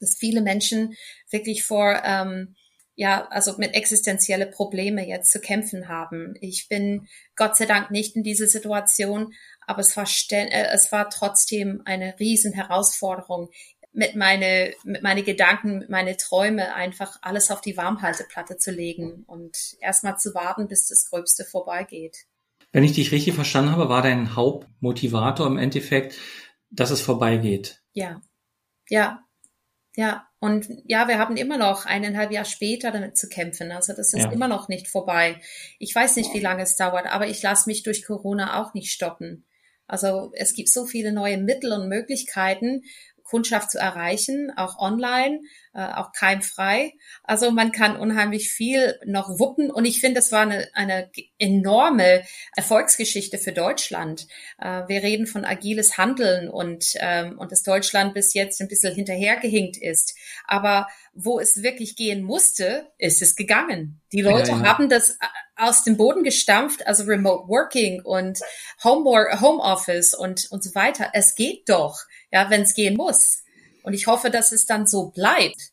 dass 0.00 0.16
viele 0.16 0.40
Menschen 0.40 0.96
wirklich 1.30 1.64
vor 1.64 2.00
ähm, 2.04 2.54
ja, 2.94 3.26
also 3.28 3.56
mit 3.56 3.74
existenzielle 3.74 4.46
Probleme 4.46 5.06
jetzt 5.06 5.32
zu 5.32 5.40
kämpfen 5.40 5.88
haben. 5.88 6.34
Ich 6.40 6.68
bin 6.68 7.08
Gott 7.36 7.56
sei 7.56 7.66
Dank 7.66 7.90
nicht 7.90 8.16
in 8.16 8.22
dieser 8.22 8.46
Situation, 8.46 9.32
aber 9.66 9.80
es 9.80 9.96
war, 9.96 10.06
äh, 10.30 10.68
es 10.72 10.92
war 10.92 11.10
trotzdem 11.10 11.82
eine 11.84 12.18
riesen 12.18 12.52
Herausforderung, 12.52 13.50
mit 13.92 14.16
meine, 14.16 14.72
mit 14.84 15.02
meine 15.02 15.22
Gedanken, 15.22 15.78
mit 15.80 15.90
meine 15.90 16.16
Träume 16.16 16.74
einfach 16.74 17.18
alles 17.20 17.50
auf 17.50 17.60
die 17.60 17.76
Warmhalteplatte 17.76 18.56
zu 18.56 18.70
legen 18.70 19.24
und 19.26 19.76
erstmal 19.80 20.16
zu 20.16 20.34
warten, 20.34 20.66
bis 20.66 20.88
das 20.88 21.08
Gröbste 21.10 21.44
vorbeigeht. 21.44 22.24
Wenn 22.72 22.84
ich 22.84 22.94
dich 22.94 23.12
richtig 23.12 23.34
verstanden 23.34 23.72
habe, 23.72 23.90
war 23.90 24.02
dein 24.02 24.34
Hauptmotivator 24.34 25.46
im 25.46 25.58
Endeffekt, 25.58 26.16
dass 26.70 26.90
es 26.90 27.02
vorbeigeht. 27.02 27.82
Ja, 27.92 28.22
ja, 28.88 29.22
ja. 29.94 30.26
Und 30.40 30.66
ja, 30.86 31.06
wir 31.06 31.18
haben 31.18 31.36
immer 31.36 31.58
noch 31.58 31.84
eineinhalb 31.84 32.32
Jahre 32.32 32.46
später 32.46 32.90
damit 32.90 33.16
zu 33.16 33.28
kämpfen. 33.28 33.70
Also 33.70 33.92
das 33.92 34.14
ist 34.14 34.24
ja. 34.24 34.32
immer 34.32 34.48
noch 34.48 34.68
nicht 34.68 34.88
vorbei. 34.88 35.40
Ich 35.78 35.94
weiß 35.94 36.16
nicht, 36.16 36.32
wie 36.32 36.40
lange 36.40 36.62
es 36.62 36.76
dauert, 36.76 37.06
aber 37.06 37.28
ich 37.28 37.42
lasse 37.42 37.68
mich 37.68 37.82
durch 37.82 38.04
Corona 38.04 38.60
auch 38.60 38.74
nicht 38.74 38.90
stoppen. 38.90 39.44
Also 39.92 40.32
es 40.32 40.54
gibt 40.54 40.70
so 40.70 40.86
viele 40.86 41.12
neue 41.12 41.36
Mittel 41.36 41.70
und 41.70 41.86
Möglichkeiten, 41.86 42.82
Kundschaft 43.24 43.70
zu 43.70 43.78
erreichen, 43.78 44.52
auch 44.56 44.78
online 44.78 45.40
äh, 45.74 45.86
auch 45.94 46.12
keimfrei. 46.12 46.92
Also 47.22 47.50
man 47.50 47.72
kann 47.72 47.96
unheimlich 47.96 48.50
viel 48.50 48.98
noch 49.06 49.38
wuppen 49.38 49.70
und 49.70 49.84
ich 49.84 50.00
finde, 50.00 50.16
das 50.16 50.30
war 50.32 50.42
eine, 50.42 50.68
eine 50.74 51.10
enorme 51.38 52.24
Erfolgsgeschichte 52.56 53.38
für 53.38 53.52
Deutschland. 53.52 54.26
Äh, 54.58 54.82
wir 54.88 55.02
reden 55.02 55.26
von 55.26 55.44
agiles 55.44 55.96
Handeln 55.96 56.48
und, 56.48 56.92
ähm, 56.96 57.38
und 57.38 57.52
dass 57.52 57.62
Deutschland 57.62 58.14
bis 58.14 58.34
jetzt 58.34 58.60
ein 58.60 58.68
bisschen 58.68 58.94
hinterhergehinkt 58.94 59.76
ist. 59.76 60.14
Aber 60.46 60.88
wo 61.14 61.40
es 61.40 61.62
wirklich 61.62 61.96
gehen 61.96 62.22
musste, 62.22 62.88
ist 62.98 63.22
es 63.22 63.36
gegangen. 63.36 64.00
Die 64.12 64.22
Leute 64.22 64.50
ja, 64.50 64.58
ja. 64.58 64.66
haben 64.66 64.88
das 64.88 65.10
äh, 65.10 65.14
aus 65.56 65.84
dem 65.84 65.96
Boden 65.96 66.22
gestampft, 66.22 66.86
also 66.86 67.04
Remote 67.04 67.48
Working 67.48 68.02
und 68.02 68.40
Home, 68.82 69.04
Home 69.40 69.62
Office 69.62 70.12
und, 70.12 70.50
und 70.50 70.62
so 70.62 70.74
weiter. 70.74 71.10
Es 71.12 71.34
geht 71.34 71.68
doch, 71.68 72.00
ja, 72.32 72.50
wenn 72.50 72.62
es 72.62 72.74
gehen 72.74 72.96
muss. 72.96 73.44
Und 73.82 73.94
ich 73.94 74.06
hoffe, 74.06 74.30
dass 74.30 74.52
es 74.52 74.66
dann 74.66 74.86
so 74.86 75.10
bleibt. 75.10 75.72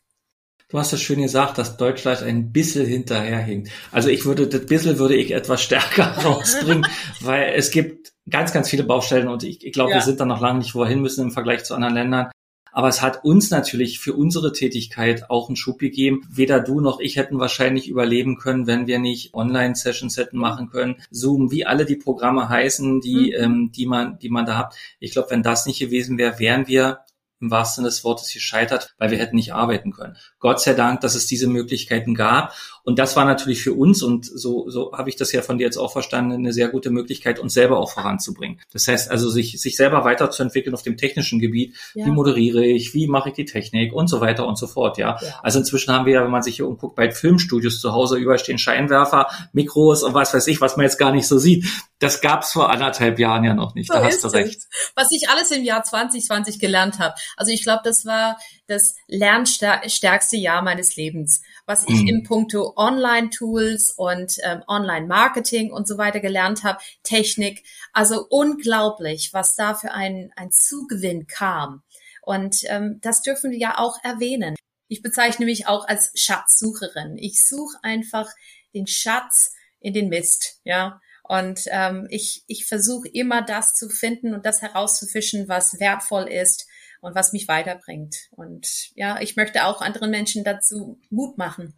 Du 0.69 0.77
hast 0.77 0.93
es 0.93 1.01
schön 1.01 1.21
gesagt, 1.21 1.57
dass 1.57 1.77
Deutschland 1.77 2.21
ein 2.21 2.51
bisschen 2.51 2.85
hinterherhinkt. 2.85 3.71
Also 3.91 4.09
ich 4.09 4.25
würde, 4.25 4.47
das 4.47 4.67
bisschen 4.67 4.99
würde 4.99 5.15
ich 5.15 5.31
etwas 5.31 5.63
stärker 5.63 6.09
rausbringen, 6.23 6.85
weil 7.21 7.53
es 7.55 7.71
gibt 7.71 8.13
ganz, 8.29 8.53
ganz 8.53 8.69
viele 8.69 8.83
Baustellen 8.83 9.27
und 9.27 9.43
ich, 9.43 9.65
ich 9.65 9.73
glaube, 9.73 9.91
ja. 9.91 9.97
wir 9.97 10.01
sind 10.03 10.19
da 10.19 10.25
noch 10.25 10.41
lange 10.41 10.59
nicht, 10.59 10.75
wo 10.75 10.79
wir 10.79 10.87
hin 10.87 11.01
müssen 11.01 11.25
im 11.25 11.31
Vergleich 11.31 11.63
zu 11.63 11.73
anderen 11.73 11.95
Ländern. 11.95 12.29
Aber 12.71 12.87
es 12.87 13.01
hat 13.01 13.23
uns 13.23 13.49
natürlich 13.49 13.99
für 13.99 14.13
unsere 14.13 14.53
Tätigkeit 14.53 15.29
auch 15.29 15.49
einen 15.49 15.55
Schub 15.55 15.79
gegeben. 15.79 16.21
Weder 16.29 16.59
du 16.59 16.81
noch 16.81 16.99
ich 16.99 17.15
hätten 17.15 17.39
wahrscheinlich 17.39 17.87
überleben 17.87 18.37
können, 18.37 18.67
wenn 18.67 18.87
wir 18.87 18.99
nicht 18.99 19.33
Online-Sessions 19.33 20.17
hätten 20.17 20.37
machen 20.37 20.69
können. 20.69 20.97
Zoom, 21.11 21.51
wie 21.51 21.65
alle 21.65 21.85
die 21.85 21.95
Programme 21.95 22.49
heißen, 22.49 23.01
die, 23.01 23.35
mhm. 23.37 23.43
ähm, 23.43 23.71
die 23.73 23.85
man, 23.85 24.19
die 24.19 24.29
man 24.29 24.45
da 24.45 24.57
hat. 24.57 24.75
Ich 24.99 25.11
glaube, 25.11 25.31
wenn 25.31 25.43
das 25.43 25.65
nicht 25.65 25.79
gewesen 25.79 26.17
wäre, 26.17 26.39
wären 26.39 26.67
wir 26.67 26.99
im 27.41 27.51
wahrsten 27.51 27.81
Sinne 27.81 27.89
des 27.89 28.03
Wortes 28.03 28.33
gescheitert, 28.33 28.93
weil 28.97 29.11
wir 29.11 29.17
hätten 29.17 29.35
nicht 29.35 29.53
arbeiten 29.53 29.91
können. 29.91 30.17
Gott 30.39 30.59
sei 30.59 30.73
Dank, 30.73 31.01
dass 31.01 31.15
es 31.15 31.25
diese 31.25 31.47
Möglichkeiten 31.47 32.13
gab. 32.13 32.53
Und 32.89 32.97
das 32.97 33.15
war 33.15 33.23
natürlich 33.23 33.61
für 33.61 33.73
uns, 33.73 34.01
und 34.01 34.25
so, 34.25 34.67
so 34.67 34.93
habe 34.93 35.09
ich 35.09 35.15
das 35.15 35.31
ja 35.31 35.43
von 35.43 35.59
dir 35.59 35.65
jetzt 35.65 35.77
auch 35.77 35.91
verstanden, 35.91 36.31
eine 36.31 36.53
sehr 36.53 36.69
gute 36.69 36.89
Möglichkeit, 36.89 37.37
uns 37.37 37.53
selber 37.53 37.77
auch 37.77 37.91
voranzubringen. 37.91 38.59
Das 38.73 38.87
heißt 38.87 39.11
also, 39.11 39.29
sich, 39.29 39.61
sich 39.61 39.77
selber 39.77 40.05
weiterzuentwickeln 40.05 40.73
auf 40.73 40.81
dem 40.81 40.97
technischen 40.97 41.37
Gebiet. 41.37 41.75
Ja. 41.93 42.07
Wie 42.07 42.09
moderiere 42.09 42.65
ich? 42.65 42.95
Wie 42.95 43.05
mache 43.05 43.29
ich 43.29 43.35
die 43.35 43.45
Technik? 43.45 43.93
Und 43.93 44.07
so 44.07 44.21
weiter 44.21 44.47
und 44.47 44.57
so 44.57 44.65
fort, 44.65 44.97
ja. 44.97 45.19
ja. 45.21 45.39
Also 45.43 45.59
inzwischen 45.59 45.93
haben 45.93 46.07
wir 46.07 46.13
ja, 46.13 46.23
wenn 46.23 46.31
man 46.31 46.41
sich 46.41 46.55
hier 46.55 46.67
umguckt, 46.67 46.95
bei 46.95 47.11
Filmstudios 47.11 47.79
zu 47.79 47.93
Hause 47.93 48.17
überall 48.17 48.39
stehen 48.39 48.57
Scheinwerfer, 48.57 49.27
Mikros 49.53 50.01
und 50.01 50.15
was 50.15 50.33
weiß 50.33 50.47
ich, 50.47 50.59
was 50.59 50.75
man 50.75 50.85
jetzt 50.85 50.97
gar 50.97 51.11
nicht 51.11 51.27
so 51.27 51.37
sieht. 51.37 51.67
Das 51.99 52.21
gab's 52.21 52.53
vor 52.53 52.71
anderthalb 52.71 53.19
Jahren 53.19 53.43
ja 53.43 53.53
noch 53.53 53.75
nicht. 53.75 53.89
So 53.89 53.93
da 53.93 54.03
hast 54.03 54.23
du 54.23 54.29
recht. 54.29 54.57
Es. 54.57 54.91
Was 54.95 55.11
ich 55.11 55.29
alles 55.29 55.51
im 55.51 55.63
Jahr 55.63 55.83
2020 55.83 56.57
gelernt 56.57 56.97
habe. 56.97 57.13
Also 57.37 57.51
ich 57.51 57.61
glaube, 57.61 57.81
das 57.83 58.03
war 58.07 58.37
das 58.65 58.95
lernstärkste 59.07 60.37
Jahr 60.37 60.63
meines 60.63 60.95
Lebens, 60.95 61.43
was 61.69 61.83
ich 61.87 62.01
mhm. 62.01 62.07
im 62.07 62.23
Punkto 62.23 62.73
Online-Tools 62.75 63.91
und 63.91 64.37
ähm, 64.43 64.63
Online-Marketing 64.67 65.71
und 65.71 65.87
so 65.87 65.99
weiter 65.99 66.19
gelernt 66.19 66.63
habe, 66.63 66.79
Technik. 67.03 67.63
Also 67.93 68.25
unglaublich, 68.27 69.29
was 69.33 69.55
da 69.55 69.75
für 69.75 69.91
ein, 69.91 70.31
ein 70.35 70.51
Zugewinn 70.51 71.27
kam. 71.27 71.83
Und 72.23 72.63
ähm, 72.65 72.97
das 73.01 73.21
dürfen 73.21 73.51
wir 73.51 73.59
ja 73.59 73.77
auch 73.77 73.97
erwähnen. 74.03 74.55
Ich 74.87 75.03
bezeichne 75.03 75.45
mich 75.45 75.67
auch 75.67 75.87
als 75.87 76.11
Schatzsucherin. 76.15 77.19
Ich 77.19 77.47
suche 77.47 77.77
einfach 77.83 78.27
den 78.73 78.87
Schatz 78.87 79.53
in 79.79 79.93
den 79.93 80.09
Mist, 80.09 80.61
ja. 80.63 80.99
Und 81.21 81.61
ähm, 81.67 82.07
ich, 82.09 82.43
ich 82.47 82.65
versuche 82.65 83.07
immer 83.07 83.43
das 83.43 83.75
zu 83.75 83.89
finden 83.89 84.33
und 84.33 84.47
das 84.47 84.63
herauszufischen, 84.63 85.47
was 85.47 85.79
wertvoll 85.79 86.23
ist 86.23 86.65
und 87.01 87.15
was 87.15 87.33
mich 87.33 87.47
weiterbringt. 87.47 88.15
Und 88.31 88.67
ja, 88.95 89.19
ich 89.21 89.35
möchte 89.35 89.65
auch 89.65 89.81
anderen 89.81 90.11
Menschen 90.11 90.43
dazu 90.43 90.99
Mut 91.09 91.37
machen. 91.37 91.73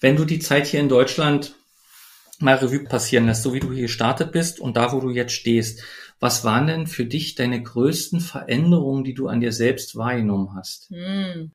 Wenn 0.00 0.16
du 0.16 0.24
die 0.24 0.38
Zeit 0.38 0.66
hier 0.66 0.80
in 0.80 0.88
Deutschland 0.88 1.54
mal 2.38 2.56
Revue 2.56 2.84
passieren 2.84 3.26
lässt, 3.26 3.42
so 3.42 3.54
wie 3.54 3.60
du 3.60 3.72
hier 3.72 3.82
gestartet 3.82 4.32
bist 4.32 4.60
und 4.60 4.76
da, 4.76 4.92
wo 4.92 5.00
du 5.00 5.10
jetzt 5.10 5.32
stehst, 5.32 5.82
was 6.20 6.44
waren 6.44 6.66
denn 6.66 6.86
für 6.86 7.04
dich 7.04 7.34
deine 7.34 7.62
größten 7.62 8.20
Veränderungen, 8.20 9.04
die 9.04 9.14
du 9.14 9.28
an 9.28 9.40
dir 9.40 9.52
selbst 9.52 9.96
wahrgenommen 9.96 10.54
hast? 10.56 10.88
Hm. 10.90 11.52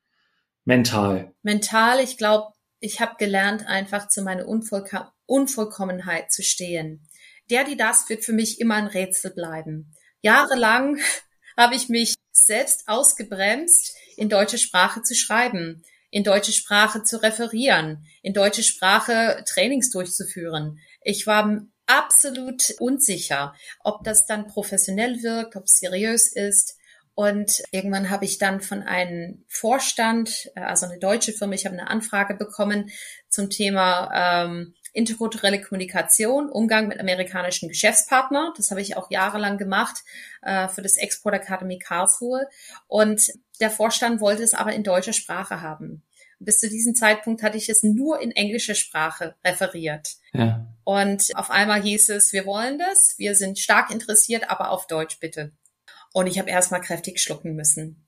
Mental. 0.65 1.33
Mental, 1.41 1.99
ich 1.99 2.17
glaube, 2.17 2.53
ich 2.79 2.99
habe 2.99 3.15
gelernt, 3.17 3.67
einfach 3.67 4.07
zu 4.07 4.21
meiner 4.23 4.47
Unvollkom 4.47 5.01
Unvollkommenheit 5.25 6.29
zu 6.29 6.43
stehen. 6.43 7.07
Der, 7.49 7.63
die 7.63 7.77
das 7.77 8.09
wird 8.09 8.25
für 8.25 8.33
mich 8.33 8.59
immer 8.59 8.75
ein 8.75 8.87
Rätsel 8.87 9.31
bleiben. 9.31 9.95
Jahrelang 10.21 10.97
habe 11.57 11.75
ich 11.75 11.87
mich 11.87 12.15
selbst 12.31 12.87
ausgebremst, 12.87 13.95
in 14.17 14.29
deutsche 14.29 14.57
Sprache 14.57 15.01
zu 15.01 15.15
schreiben, 15.15 15.83
in 16.09 16.23
deutsche 16.23 16.51
Sprache 16.51 17.03
zu 17.03 17.21
referieren, 17.21 18.05
in 18.21 18.33
deutsche 18.33 18.63
Sprache 18.63 19.43
Trainings 19.47 19.89
durchzuführen. 19.91 20.79
Ich 21.01 21.25
war 21.25 21.61
absolut 21.87 22.73
unsicher, 22.79 23.53
ob 23.83 24.03
das 24.03 24.25
dann 24.25 24.47
professionell 24.47 25.23
wirkt, 25.23 25.55
ob 25.55 25.63
es 25.63 25.77
seriös 25.79 26.31
ist. 26.33 26.77
Und 27.13 27.61
irgendwann 27.71 28.09
habe 28.09 28.23
ich 28.25 28.37
dann 28.37 28.61
von 28.61 28.83
einem 28.83 29.43
Vorstand, 29.49 30.49
äh, 30.55 30.61
also 30.61 30.85
eine 30.85 30.97
deutsche 30.97 31.33
Firma, 31.33 31.53
ich 31.53 31.65
habe 31.65 31.77
eine 31.77 31.89
Anfrage 31.89 32.35
bekommen 32.35 32.89
zum 33.29 33.49
Thema 33.49 34.45
ähm, 34.45 34.73
interkulturelle 34.93 35.61
Kommunikation, 35.61 36.49
Umgang 36.49 36.87
mit 36.87 36.99
amerikanischen 36.99 37.69
Geschäftspartnern. 37.69 38.53
Das 38.57 38.71
habe 38.71 38.81
ich 38.81 38.97
auch 38.97 39.09
jahrelang 39.09 39.57
gemacht 39.57 40.03
äh, 40.41 40.67
für 40.67 40.81
das 40.81 40.97
Export 40.97 41.35
Academy 41.35 41.79
Karlsruhe. 41.79 42.47
Und 42.87 43.31
der 43.59 43.69
Vorstand 43.69 44.21
wollte 44.21 44.43
es 44.43 44.53
aber 44.53 44.73
in 44.73 44.83
deutscher 44.83 45.13
Sprache 45.13 45.61
haben. 45.61 46.03
Bis 46.39 46.59
zu 46.59 46.69
diesem 46.69 46.95
Zeitpunkt 46.95 47.43
hatte 47.43 47.57
ich 47.57 47.69
es 47.69 47.83
nur 47.83 48.19
in 48.19 48.31
englischer 48.31 48.73
Sprache 48.73 49.35
referiert. 49.45 50.15
Ja. 50.33 50.65
Und 50.83 51.29
auf 51.35 51.51
einmal 51.51 51.81
hieß 51.83 52.09
es, 52.09 52.33
wir 52.33 52.45
wollen 52.45 52.79
das, 52.79 53.13
wir 53.17 53.35
sind 53.35 53.59
stark 53.59 53.91
interessiert, 53.91 54.49
aber 54.49 54.71
auf 54.71 54.87
Deutsch 54.87 55.19
bitte. 55.19 55.51
Und 56.13 56.27
ich 56.27 56.39
habe 56.39 56.49
erstmal 56.49 56.81
kräftig 56.81 57.21
schlucken 57.21 57.55
müssen 57.55 58.07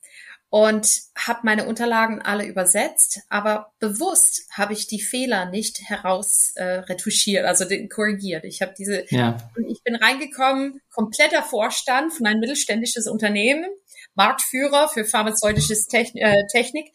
und 0.54 0.88
habe 1.18 1.40
meine 1.42 1.66
Unterlagen 1.66 2.22
alle 2.22 2.46
übersetzt, 2.46 3.22
aber 3.28 3.74
bewusst 3.80 4.44
habe 4.52 4.74
ich 4.74 4.86
die 4.86 5.02
Fehler 5.02 5.50
nicht 5.50 5.80
heraus 5.90 6.52
äh, 6.54 6.64
retuschiert, 6.64 7.44
also 7.46 7.66
den, 7.66 7.90
korrigiert. 7.90 8.44
Ich 8.44 8.62
habe 8.62 8.72
diese 8.78 9.04
ja. 9.10 9.36
ich 9.68 9.82
bin 9.82 9.96
reingekommen, 9.96 10.80
kompletter 10.94 11.42
Vorstand 11.42 12.14
von 12.14 12.28
einem 12.28 12.40
mittelständisches 12.40 13.08
Unternehmen, 13.08 13.66
Marktführer 14.14 14.90
für 14.90 15.06
pharmazeutisches 15.06 15.88
Techn 15.88 16.20
äh, 16.20 16.46
Technik. 16.52 16.86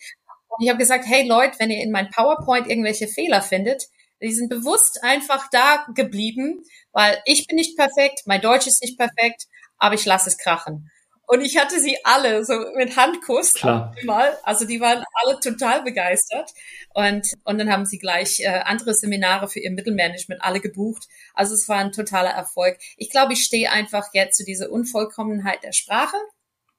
Und 0.47 0.63
ich 0.63 0.69
habe 0.69 0.79
gesagt, 0.79 1.05
hey 1.09 1.27
Leute, 1.27 1.59
wenn 1.59 1.73
ihr 1.73 1.83
in 1.83 1.91
mein 1.91 2.11
PowerPoint 2.11 2.69
irgendwelche 2.69 3.09
Fehler 3.09 3.43
findet, 3.43 3.89
die 4.23 4.35
sind 4.35 4.51
bewusst 4.51 5.03
einfach 5.03 5.49
da 5.51 5.85
geblieben, 5.97 6.63
weil 6.93 7.21
ich 7.25 7.49
bin 7.49 7.57
nicht 7.57 7.77
perfekt, 7.77 8.21
mein 8.25 8.41
Deutsch 8.41 8.69
ist 8.69 8.83
nicht 8.83 8.97
perfekt, 8.97 9.47
aber 9.79 9.97
ich 9.97 10.05
lasse 10.05 10.29
es 10.29 10.39
krachen. 10.39 10.93
Und 11.31 11.43
ich 11.43 11.59
hatte 11.59 11.79
sie 11.79 11.99
alle 12.05 12.43
so 12.47 12.55
mit 12.75 12.97
Handkuss. 12.97 13.53
Klar. 13.53 13.95
Mal. 14.05 14.39
Also 14.45 14.65
die 14.65 14.81
waren 14.81 15.05
alle 15.13 15.39
total 15.41 15.83
begeistert. 15.83 16.51
Und, 16.95 17.27
und 17.45 17.59
dann 17.59 17.71
haben 17.71 17.85
sie 17.85 17.99
gleich 17.99 18.41
äh, 18.41 18.47
andere 18.47 18.95
Seminare 18.95 19.47
für 19.47 19.61
ihr 19.61 19.71
Mittelmanagement 19.71 20.43
alle 20.43 20.61
gebucht. 20.61 21.07
Also 21.35 21.53
es 21.53 21.69
war 21.69 21.77
ein 21.77 21.93
totaler 21.93 22.31
Erfolg. 22.31 22.79
Ich 22.97 23.11
glaube, 23.11 23.35
ich 23.35 23.45
stehe 23.45 23.71
einfach 23.71 24.09
jetzt 24.15 24.39
zu 24.39 24.45
dieser 24.45 24.71
Unvollkommenheit 24.71 25.63
der 25.63 25.73
Sprache. 25.73 26.17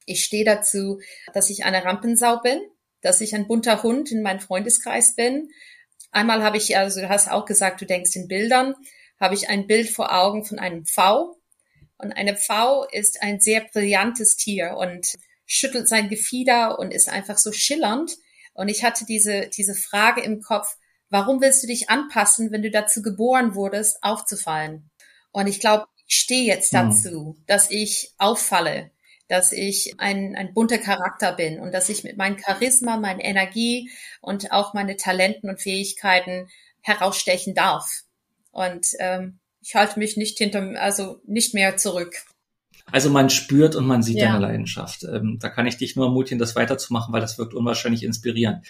Ich 0.08 0.24
stehe 0.24 0.46
dazu, 0.46 1.00
dass 1.32 1.52
ich 1.52 1.64
eine 1.64 1.86
Rampensau 1.86 2.40
bin, 2.40 2.60
dass 3.02 3.22
ich 3.22 3.36
ein 3.36 3.48
bunter 3.48 3.84
Hund 3.84 4.12
in 4.12 4.24
meinem 4.24 4.40
Freundeskreis 4.40 5.14
bin. 5.14 5.50
Einmal 6.12 6.44
habe 6.44 6.58
ich, 6.58 6.76
also 6.76 7.02
du 7.02 7.10
hast 7.10 7.30
auch 7.30 7.46
gesagt, 7.46 7.82
du 7.82 7.86
denkst 7.86 8.16
in 8.16 8.28
Bildern, 8.28 8.74
habe 9.20 9.36
ich 9.36 9.48
ein 9.48 9.68
Bild 9.68 9.92
vor 9.92 10.12
Augen 10.12 10.44
von 10.44 10.58
einem 10.58 10.88
V 10.88 11.39
und 12.00 12.14
eine 12.14 12.36
Pfau 12.36 12.86
ist 12.86 13.22
ein 13.22 13.42
sehr 13.42 13.62
brillantes 13.62 14.38
Tier 14.38 14.78
und 14.78 15.18
schüttelt 15.46 15.88
sein 15.88 16.10
Gefieder 16.10 16.80
und 16.80 16.94
ist 16.94 17.10
einfach 17.10 17.38
so 17.38 17.52
schillernd. 17.52 18.16
Und 18.54 18.70
ich 18.70 18.84
hatte 18.84 19.06
diese, 19.06 19.50
diese 19.50 19.76
Frage 19.76 20.22
im 20.22 20.42
Kopf, 20.42 20.78
warum 21.10 21.42
willst 21.42 21.62
du 21.62 21.68
dich 21.68 21.90
anpassen, 21.90 22.52
wenn 22.52 22.62
du 22.62 22.72
dazu 22.72 23.02
geboren 23.02 23.54
wurdest, 23.54 24.02
aufzufallen? 24.02 24.90
Und 25.32 25.48
ich 25.48 25.60
glaube, 25.60 25.88
ich 26.08 26.16
stehe 26.16 26.46
jetzt 26.46 26.72
hm. 26.72 26.90
dazu, 26.90 27.36
mhm. 27.38 27.44
dass 27.48 27.70
ich 27.70 28.14
auffalle, 28.18 28.92
dass 29.28 29.52
ich 29.52 29.96
ein, 30.00 30.38
ein 30.38 30.54
bunter 30.54 30.78
Charakter 30.78 31.34
bin 31.34 31.60
und 31.60 31.74
dass 31.74 31.90
ich 31.90 32.06
mit 32.06 32.16
meinem 32.16 32.40
Charisma, 32.40 32.96
meiner 32.96 33.24
Energie 33.26 33.92
und 34.22 34.54
auch 34.54 34.74
meine 34.74 34.96
Talenten 34.96 35.50
und 35.50 35.62
Fähigkeiten 35.62 36.48
herausstechen 36.82 37.56
darf. 37.56 38.04
Und 38.52 38.88
ähm, 39.00 39.40
ich 39.62 39.76
halte 39.76 40.00
mich 40.00 40.18
nicht 40.18 40.38
hinter, 40.38 40.80
also 40.80 41.22
nicht 41.26 41.54
mehr 41.54 41.78
zurück. 41.78 42.16
Also 42.92 43.10
man 43.10 43.30
spürt 43.30 43.76
und 43.76 43.86
man 43.86 44.02
sieht 44.02 44.18
ja. 44.18 44.28
deine 44.28 44.40
Leidenschaft. 44.40 45.04
Ähm, 45.04 45.38
da 45.40 45.50
kann 45.50 45.68
ich 45.68 45.78
dich 45.78 45.96
nur 45.96 46.06
ermutigen, 46.06 46.40
das 46.40 46.56
weiterzumachen, 46.56 47.14
weil 47.14 47.22
das 47.22 47.38
wirkt 47.38 47.54
unwahrscheinlich 47.54 48.04
inspirierend. 48.04 48.66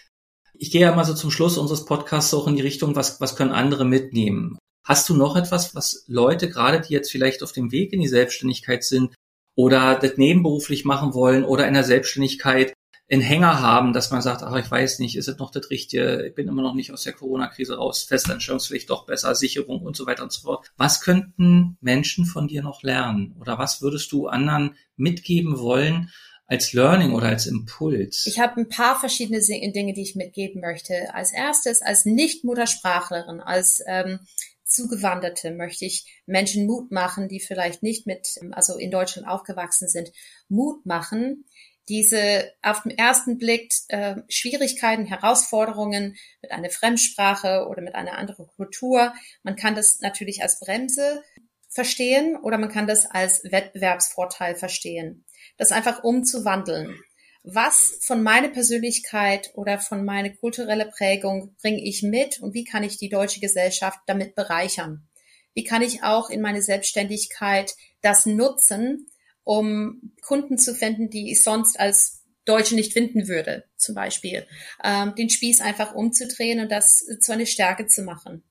Ich 0.53 0.71
gehe 0.71 0.81
ja 0.81 0.93
mal 0.93 1.05
so 1.05 1.13
zum 1.13 1.31
Schluss 1.31 1.57
unseres 1.57 1.85
Podcasts 1.85 2.33
auch 2.33 2.47
in 2.47 2.55
die 2.55 2.61
Richtung, 2.61 2.95
was, 2.95 3.21
was 3.21 3.35
können 3.35 3.51
andere 3.51 3.85
mitnehmen? 3.85 4.57
Hast 4.85 5.07
du 5.07 5.15
noch 5.15 5.35
etwas, 5.35 5.75
was 5.75 6.03
Leute, 6.07 6.49
gerade 6.49 6.81
die 6.81 6.93
jetzt 6.93 7.11
vielleicht 7.11 7.43
auf 7.43 7.51
dem 7.51 7.71
Weg 7.71 7.93
in 7.93 8.01
die 8.01 8.07
Selbstständigkeit 8.07 8.83
sind 8.83 9.13
oder 9.55 9.95
das 9.95 10.17
nebenberuflich 10.17 10.83
machen 10.83 11.13
wollen 11.13 11.45
oder 11.45 11.67
in 11.67 11.73
der 11.73 11.83
Selbstständigkeit 11.83 12.73
einen 13.11 13.21
Hänger 13.21 13.59
haben, 13.59 13.93
dass 13.93 14.11
man 14.11 14.21
sagt, 14.21 14.43
ach, 14.43 14.55
ich 14.55 14.69
weiß 14.69 14.99
nicht, 14.99 15.15
ist 15.15 15.27
es 15.27 15.37
noch 15.37 15.51
das 15.51 15.69
Richtige, 15.69 16.27
ich 16.27 16.35
bin 16.35 16.47
immer 16.47 16.61
noch 16.61 16.75
nicht 16.75 16.91
aus 16.91 17.03
der 17.03 17.13
Corona-Krise 17.13 17.77
raus, 17.77 18.03
Festanstellungspflicht 18.03 18.89
doch 18.89 19.05
besser, 19.05 19.33
Sicherung 19.33 19.81
und 19.81 19.95
so 19.95 20.05
weiter 20.05 20.23
und 20.23 20.31
so 20.31 20.41
fort. 20.41 20.71
Was 20.77 21.01
könnten 21.01 21.77
Menschen 21.81 22.25
von 22.25 22.47
dir 22.47 22.61
noch 22.61 22.83
lernen? 22.83 23.35
Oder 23.39 23.57
was 23.57 23.81
würdest 23.81 24.11
du 24.11 24.27
anderen 24.27 24.75
mitgeben 24.95 25.57
wollen 25.57 26.11
als 26.45 26.73
Learning 26.73 27.13
oder 27.13 27.29
als 27.29 27.47
Impuls? 27.47 28.27
Ich 28.27 28.39
habe 28.39 28.61
ein 28.61 28.69
paar 28.69 28.99
verschiedene 28.99 29.39
Dinge, 29.39 29.93
die 29.93 30.03
ich 30.03 30.15
mitgeben 30.15 30.61
möchte. 30.61 31.13
Als 31.13 31.33
erstes, 31.33 31.81
als 31.81 32.05
Nicht-Muttersprachlerin, 32.05 33.39
als 33.39 33.81
ähm, 33.87 34.19
Zugewanderte 34.65 35.49
möchte 35.49 35.85
ich 35.85 36.21
Menschen 36.27 36.67
Mut 36.67 36.91
machen, 36.91 37.27
die 37.27 37.39
vielleicht 37.39 37.81
nicht 37.81 38.05
mit, 38.05 38.35
also 38.51 38.77
in 38.77 38.91
Deutschland 38.91 39.27
aufgewachsen 39.27 39.87
sind, 39.87 40.11
Mut 40.47 40.85
machen, 40.85 41.45
diese 41.89 42.53
auf 42.61 42.83
den 42.83 42.97
ersten 42.97 43.37
Blick 43.37 43.73
äh, 43.89 44.17
Schwierigkeiten, 44.29 45.05
Herausforderungen 45.05 46.15
mit 46.41 46.51
einer 46.51 46.69
Fremdsprache 46.69 47.67
oder 47.67 47.81
mit 47.81 47.95
einer 47.95 48.17
anderen 48.17 48.47
Kultur. 48.55 49.13
Man 49.43 49.55
kann 49.55 49.75
das 49.75 49.99
natürlich 49.99 50.41
als 50.41 50.59
Bremse 50.59 51.23
verstehen 51.67 52.37
oder 52.37 52.57
man 52.57 52.69
kann 52.69 52.87
das 52.87 53.05
als 53.05 53.43
Wettbewerbsvorteil 53.43 54.55
verstehen. 54.55 55.25
Das 55.57 55.71
einfach 55.71 56.03
umzuwandeln. 56.03 56.99
Was 57.43 57.97
von 58.01 58.21
meiner 58.21 58.49
Persönlichkeit 58.49 59.51
oder 59.55 59.79
von 59.79 60.05
meiner 60.05 60.29
kulturellen 60.29 60.89
Prägung 60.91 61.55
bringe 61.61 61.81
ich 61.81 62.03
mit 62.03 62.39
und 62.41 62.53
wie 62.53 62.65
kann 62.65 62.83
ich 62.83 62.97
die 62.97 63.09
deutsche 63.09 63.39
Gesellschaft 63.39 63.99
damit 64.05 64.35
bereichern? 64.35 65.07
Wie 65.53 65.63
kann 65.63 65.81
ich 65.81 66.03
auch 66.03 66.29
in 66.29 66.41
meine 66.41 66.61
Selbstständigkeit 66.61 67.75
das 68.01 68.25
nutzen, 68.25 69.07
um 69.49 70.13
Kunden 70.21 70.59
zu 70.59 70.75
finden, 70.75 71.09
die 71.09 71.31
ich 71.31 71.41
sonst 71.41 71.79
als 71.79 72.21
Deutsche 72.45 72.75
nicht 72.75 72.93
finden 72.93 73.27
würde, 73.27 73.63
zum 73.77 73.95
Beispiel. 73.95 74.45
Ähm, 74.83 75.15
den 75.15 75.31
Spieß 75.31 75.61
einfach 75.61 75.95
umzudrehen 75.95 76.59
und 76.59 76.71
das 76.71 77.03
zu 77.19 77.31
einer 77.31 77.47
Stärke 77.47 77.87
zu 77.87 78.03
machen. 78.03 78.43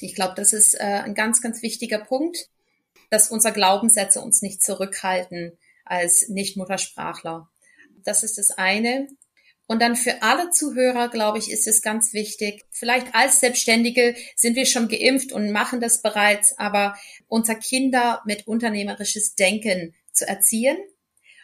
Ich 0.00 0.16
glaube, 0.16 0.34
das 0.34 0.52
ist 0.52 0.74
äh, 0.74 1.02
ein 1.04 1.14
ganz, 1.14 1.40
ganz 1.40 1.62
wichtiger 1.62 2.00
Punkt, 2.00 2.48
dass 3.10 3.30
unsere 3.30 3.54
Glaubenssätze 3.54 4.20
uns 4.20 4.42
nicht 4.42 4.60
zurückhalten 4.60 5.56
als 5.84 6.28
Nicht-Muttersprachler. 6.28 7.48
Das 8.02 8.24
ist 8.24 8.36
das 8.36 8.50
eine. 8.50 9.06
Und 9.68 9.80
dann 9.80 9.94
für 9.94 10.20
alle 10.20 10.50
Zuhörer, 10.50 11.10
glaube 11.10 11.38
ich, 11.38 11.48
ist 11.52 11.68
es 11.68 11.80
ganz 11.80 12.12
wichtig. 12.12 12.64
Vielleicht 12.70 13.14
als 13.14 13.38
Selbstständige 13.38 14.16
sind 14.34 14.56
wir 14.56 14.66
schon 14.66 14.88
geimpft 14.88 15.30
und 15.30 15.52
machen 15.52 15.80
das 15.80 16.02
bereits, 16.02 16.58
aber 16.58 16.96
unser 17.28 17.54
Kinder 17.54 18.20
mit 18.24 18.48
unternehmerisches 18.48 19.36
Denken 19.36 19.94
zu 20.12 20.26
erziehen 20.26 20.78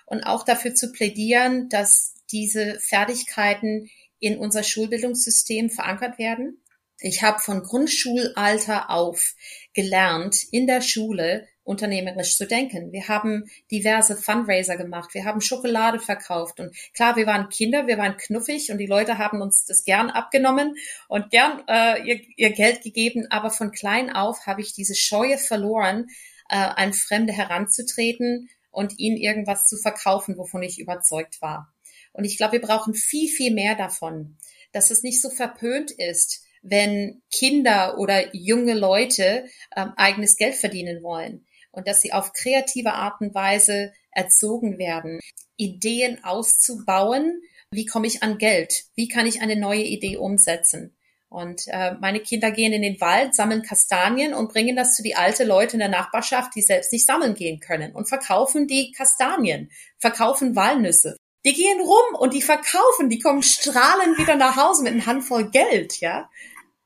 und 0.06 0.22
auch 0.24 0.44
dafür 0.44 0.74
zu 0.74 0.92
plädieren, 0.92 1.68
dass 1.68 2.14
diese 2.30 2.78
Fertigkeiten 2.80 3.90
in 4.18 4.38
unser 4.38 4.62
Schulbildungssystem 4.62 5.70
verankert 5.70 6.18
werden. 6.18 6.62
Ich 6.98 7.22
habe 7.22 7.40
von 7.40 7.62
Grundschulalter 7.62 8.90
auf 8.90 9.34
gelernt, 9.74 10.42
in 10.50 10.66
der 10.66 10.80
Schule 10.80 11.46
unternehmerisch 11.62 12.36
zu 12.36 12.46
denken. 12.46 12.92
Wir 12.92 13.08
haben 13.08 13.50
diverse 13.70 14.16
Fundraiser 14.16 14.76
gemacht, 14.76 15.12
wir 15.14 15.24
haben 15.24 15.40
Schokolade 15.40 15.98
verkauft 15.98 16.60
und 16.60 16.74
klar, 16.94 17.16
wir 17.16 17.26
waren 17.26 17.48
Kinder, 17.48 17.88
wir 17.88 17.98
waren 17.98 18.16
knuffig 18.16 18.70
und 18.70 18.78
die 18.78 18.86
Leute 18.86 19.18
haben 19.18 19.42
uns 19.42 19.64
das 19.66 19.84
gern 19.84 20.08
abgenommen 20.08 20.76
und 21.08 21.30
gern 21.30 21.62
äh, 21.68 22.02
ihr, 22.04 22.20
ihr 22.36 22.50
Geld 22.50 22.82
gegeben, 22.82 23.26
aber 23.30 23.50
von 23.50 23.72
klein 23.72 24.14
auf 24.14 24.46
habe 24.46 24.60
ich 24.60 24.72
diese 24.74 24.94
Scheue 24.94 25.38
verloren, 25.38 26.06
äh, 26.48 26.56
an 26.56 26.92
Fremde 26.92 27.32
heranzutreten 27.32 28.48
und 28.76 28.98
ihnen 28.98 29.16
irgendwas 29.16 29.66
zu 29.66 29.78
verkaufen, 29.78 30.36
wovon 30.36 30.62
ich 30.62 30.78
überzeugt 30.78 31.40
war. 31.40 31.72
Und 32.12 32.24
ich 32.24 32.36
glaube, 32.36 32.52
wir 32.52 32.60
brauchen 32.60 32.92
viel, 32.92 33.28
viel 33.28 33.54
mehr 33.54 33.74
davon, 33.74 34.36
dass 34.72 34.90
es 34.90 35.02
nicht 35.02 35.22
so 35.22 35.30
verpönt 35.30 35.90
ist, 35.90 36.44
wenn 36.60 37.22
Kinder 37.32 37.96
oder 37.96 38.34
junge 38.34 38.74
Leute 38.74 39.46
ähm, 39.74 39.92
eigenes 39.96 40.36
Geld 40.36 40.56
verdienen 40.56 41.02
wollen 41.02 41.46
und 41.70 41.88
dass 41.88 42.02
sie 42.02 42.12
auf 42.12 42.34
kreative 42.34 42.92
Art 42.92 43.20
und 43.20 43.34
Weise 43.34 43.94
erzogen 44.10 44.78
werden, 44.78 45.20
Ideen 45.56 46.22
auszubauen. 46.22 47.40
Wie 47.70 47.86
komme 47.86 48.06
ich 48.06 48.22
an 48.22 48.36
Geld? 48.36 48.84
Wie 48.94 49.08
kann 49.08 49.26
ich 49.26 49.40
eine 49.40 49.56
neue 49.56 49.84
Idee 49.84 50.18
umsetzen? 50.18 50.95
Und 51.36 51.64
äh, 51.66 51.92
meine 52.00 52.20
Kinder 52.20 52.50
gehen 52.50 52.72
in 52.72 52.80
den 52.80 52.98
Wald, 52.98 53.34
sammeln 53.34 53.60
Kastanien 53.60 54.32
und 54.32 54.50
bringen 54.50 54.74
das 54.74 54.94
zu 54.94 55.02
die 55.02 55.16
alte 55.16 55.44
Leute 55.44 55.74
in 55.74 55.80
der 55.80 55.90
Nachbarschaft, 55.90 56.54
die 56.54 56.62
selbst 56.62 56.94
nicht 56.94 57.04
sammeln 57.04 57.34
gehen 57.34 57.60
können 57.60 57.94
und 57.94 58.08
verkaufen 58.08 58.66
die 58.66 58.90
Kastanien, 58.92 59.70
verkaufen 59.98 60.56
Walnüsse. 60.56 61.18
Die 61.44 61.52
gehen 61.52 61.78
rum 61.78 62.18
und 62.18 62.32
die 62.32 62.40
verkaufen, 62.40 63.10
die 63.10 63.18
kommen 63.18 63.42
strahlend 63.42 64.16
wieder 64.16 64.36
nach 64.36 64.56
Hause 64.56 64.82
mit 64.82 64.94
einer 64.94 65.04
Handvoll 65.04 65.50
Geld, 65.50 66.00
ja. 66.00 66.30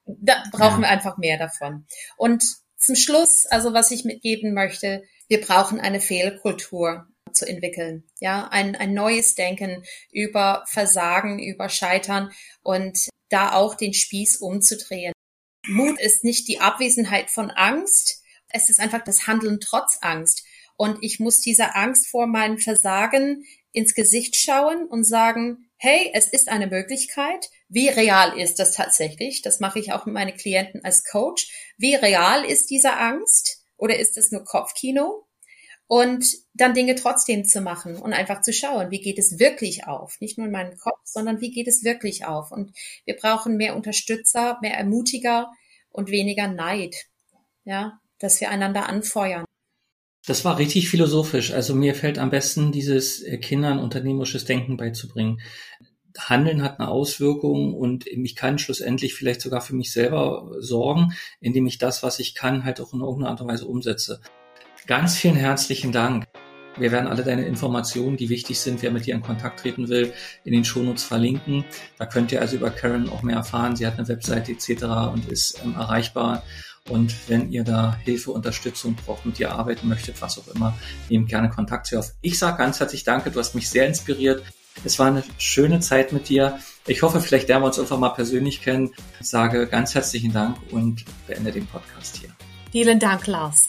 Da 0.05 0.43
brauchen 0.51 0.83
ja. 0.83 0.89
wir 0.89 0.89
einfach 0.89 1.17
mehr 1.17 1.39
davon. 1.39 1.87
Und 2.17 2.43
zum 2.77 2.97
Schluss, 2.97 3.47
also 3.47 3.73
was 3.73 3.93
ich 3.93 4.05
mitgeben 4.05 4.53
möchte, 4.53 5.05
wir 5.29 5.41
brauchen 5.41 5.79
eine 5.79 6.01
Fehlkultur 6.01 7.07
zu 7.33 7.47
entwickeln. 7.47 8.03
Ja, 8.19 8.49
ein, 8.49 8.75
ein 8.75 8.95
neues 8.95 9.37
Denken 9.37 9.85
über 10.11 10.65
Versagen, 10.67 11.39
über 11.39 11.69
Scheitern 11.69 12.33
und 12.65 13.11
da 13.31 13.53
auch 13.53 13.75
den 13.75 13.95
Spieß 13.95 14.37
umzudrehen. 14.37 15.13
Mut 15.67 15.99
ist 16.01 16.25
nicht 16.25 16.49
die 16.49 16.61
Abwesenheit 16.61 17.31
von 17.31 17.51
Angst, 17.51 18.23
es 18.53 18.69
ist 18.69 18.81
einfach 18.81 19.03
das 19.03 19.27
Handeln 19.27 19.61
trotz 19.61 19.99
Angst. 20.01 20.45
Und 20.77 20.99
ich 21.03 21.21
muss 21.21 21.41
dieser 21.41 21.77
Angst 21.77 22.09
vor 22.09 22.27
meinem 22.27 22.59
Versagen 22.59 23.45
ins 23.73 23.95
Gesicht 23.95 24.37
schauen 24.37 24.87
und 24.87 25.05
sagen, 25.05 25.71
hey, 25.77 26.11
es 26.15 26.27
ist 26.27 26.49
eine 26.49 26.67
Möglichkeit. 26.67 27.51
Wie 27.69 27.89
real 27.89 28.39
ist 28.39 28.59
das 28.59 28.73
tatsächlich? 28.73 29.43
Das 29.43 29.61
mache 29.61 29.79
ich 29.79 29.93
auch 29.93 30.07
mit 30.07 30.15
meinen 30.15 30.37
Klienten 30.37 30.85
als 30.85 31.05
Coach. 31.05 31.49
Wie 31.79 31.95
real 31.95 32.45
ist 32.45 32.71
diese 32.71 32.95
Angst? 32.95 33.65
Oder 33.77 33.99
ist 33.99 34.17
es 34.17 34.33
nur 34.33 34.45
Kopfkino? 34.45 35.27
Und 35.91 36.25
dann 36.55 36.73
Dinge 36.73 36.95
trotzdem 36.95 37.45
zu 37.45 37.61
machen 37.61 37.97
und 37.97 38.13
einfach 38.13 38.43
zu 38.43 38.53
schauen, 38.53 38.93
wie 38.93 39.01
geht 39.01 39.19
es 39.19 39.41
wirklich 39.41 39.89
auf? 39.89 40.21
Nicht 40.21 40.39
nur 40.39 40.47
in 40.47 40.53
meinem 40.53 40.79
Kopf, 40.79 41.01
sondern 41.03 41.41
wie 41.41 41.51
geht 41.51 41.67
es 41.67 41.83
wirklich 41.83 42.27
auf? 42.27 42.53
Und 42.53 42.71
wir 43.07 43.17
brauchen 43.17 43.57
mehr 43.57 43.75
Unterstützer, 43.75 44.57
mehr 44.63 44.75
Ermutiger 44.75 45.51
und 45.91 46.13
weniger 46.13 46.47
Neid. 46.47 46.95
Ja, 47.65 47.99
dass 48.21 48.41
wir 48.41 48.51
einander 48.51 48.89
anfeuern. 48.89 49.45
Das 50.25 50.45
war 50.45 50.59
richtig 50.59 50.89
philosophisch. 50.89 51.51
Also 51.51 51.75
mir 51.75 51.97
fällt 51.97 52.21
am 52.21 52.31
besten 52.31 52.71
dieses 52.71 53.25
Kindern 53.41 53.81
unternehmerisches 53.81 54.45
Denken 54.45 54.77
beizubringen. 54.77 55.41
Handeln 56.17 56.63
hat 56.63 56.79
eine 56.79 56.89
Auswirkung 56.89 57.75
und 57.75 58.07
ich 58.07 58.37
kann 58.37 58.61
schlussendlich 58.61 59.15
vielleicht 59.15 59.41
sogar 59.41 59.61
für 59.61 59.75
mich 59.75 59.91
selber 59.91 60.55
sorgen, 60.61 61.15
indem 61.41 61.67
ich 61.67 61.79
das, 61.79 62.05
was 62.05 62.21
ich 62.21 62.37
kann, 62.37 62.63
halt 62.63 62.81
auch 62.81 62.93
in 62.93 63.01
irgendeiner 63.01 63.31
Art 63.31 63.41
und 63.41 63.49
Weise 63.49 63.67
umsetze. 63.67 64.21
Ganz 64.87 65.17
vielen 65.17 65.37
herzlichen 65.37 65.93
Dank. 65.93 66.27
Wir 66.77 66.93
werden 66.93 67.09
alle 67.09 67.25
deine 67.25 67.47
Informationen, 67.47 68.17
die 68.17 68.29
wichtig 68.29 68.59
sind, 68.61 68.83
wer 68.83 68.91
mit 68.91 69.07
dir 69.07 69.15
in 69.15 69.23
Kontakt 69.23 69.61
treten 69.61 69.89
will, 69.89 70.13
in 70.45 70.53
den 70.53 70.65
Shownotes 70.65 71.05
verlinken. 71.05 71.65
Da 71.99 72.07
könnt 72.07 72.33
ihr 72.33 72.41
also 72.41 72.57
über 72.57 72.71
Karen 72.71 73.09
auch 73.09 73.23
mehr 73.23 73.37
erfahren. 73.37 73.77
Sie 73.77 73.87
hat 73.87 73.99
eine 73.99 74.09
Webseite 74.09 74.53
etc. 74.53 74.85
und 75.13 75.29
ist 75.29 75.61
ähm, 75.65 75.75
erreichbar. 75.75 76.43
Und 76.89 77.15
wenn 77.29 77.51
ihr 77.51 77.65
da 77.65 77.97
Hilfe, 78.05 78.31
Unterstützung 78.31 78.95
braucht, 78.95 79.27
mit 79.27 79.39
ihr 79.39 79.53
arbeiten 79.53 79.89
möchtet, 79.89 80.21
was 80.23 80.39
auch 80.39 80.49
immer, 80.55 80.77
nehmt 81.09 81.29
gerne 81.29 81.51
Kontakt 81.51 81.87
zu 81.87 81.97
ihr 81.97 81.99
auf. 82.01 82.13
Ich 82.23 82.39
sage 82.39 82.59
ganz 82.59 82.81
herzlich 82.81 83.05
Danke, 83.05 83.31
du 83.31 83.39
hast 83.39 83.55
mich 83.55 83.69
sehr 83.69 83.87
inspiriert. 83.87 84.43
Es 84.85 84.99
war 84.99 85.09
eine 85.09 85.23
schöne 85.39 85.81
Zeit 85.81 86.13
mit 86.13 86.29
dir. 86.29 86.59
Ich 86.87 87.03
hoffe, 87.03 87.21
vielleicht 87.21 87.49
lernen 87.49 87.65
wir 87.65 87.69
uns 87.69 87.79
einfach 87.79 87.99
mal 87.99 88.11
persönlich 88.11 88.63
kennen. 88.63 88.91
Ich 89.21 89.29
sage 89.29 89.67
ganz 89.67 89.95
herzlichen 89.95 90.33
Dank 90.33 90.57
und 90.71 91.05
beende 91.27 91.53
den 91.53 91.67
Podcast 91.67 92.17
hier. 92.17 92.31
Vielen 92.73 92.99
Dank, 92.99 93.27
Lars. 93.27 93.69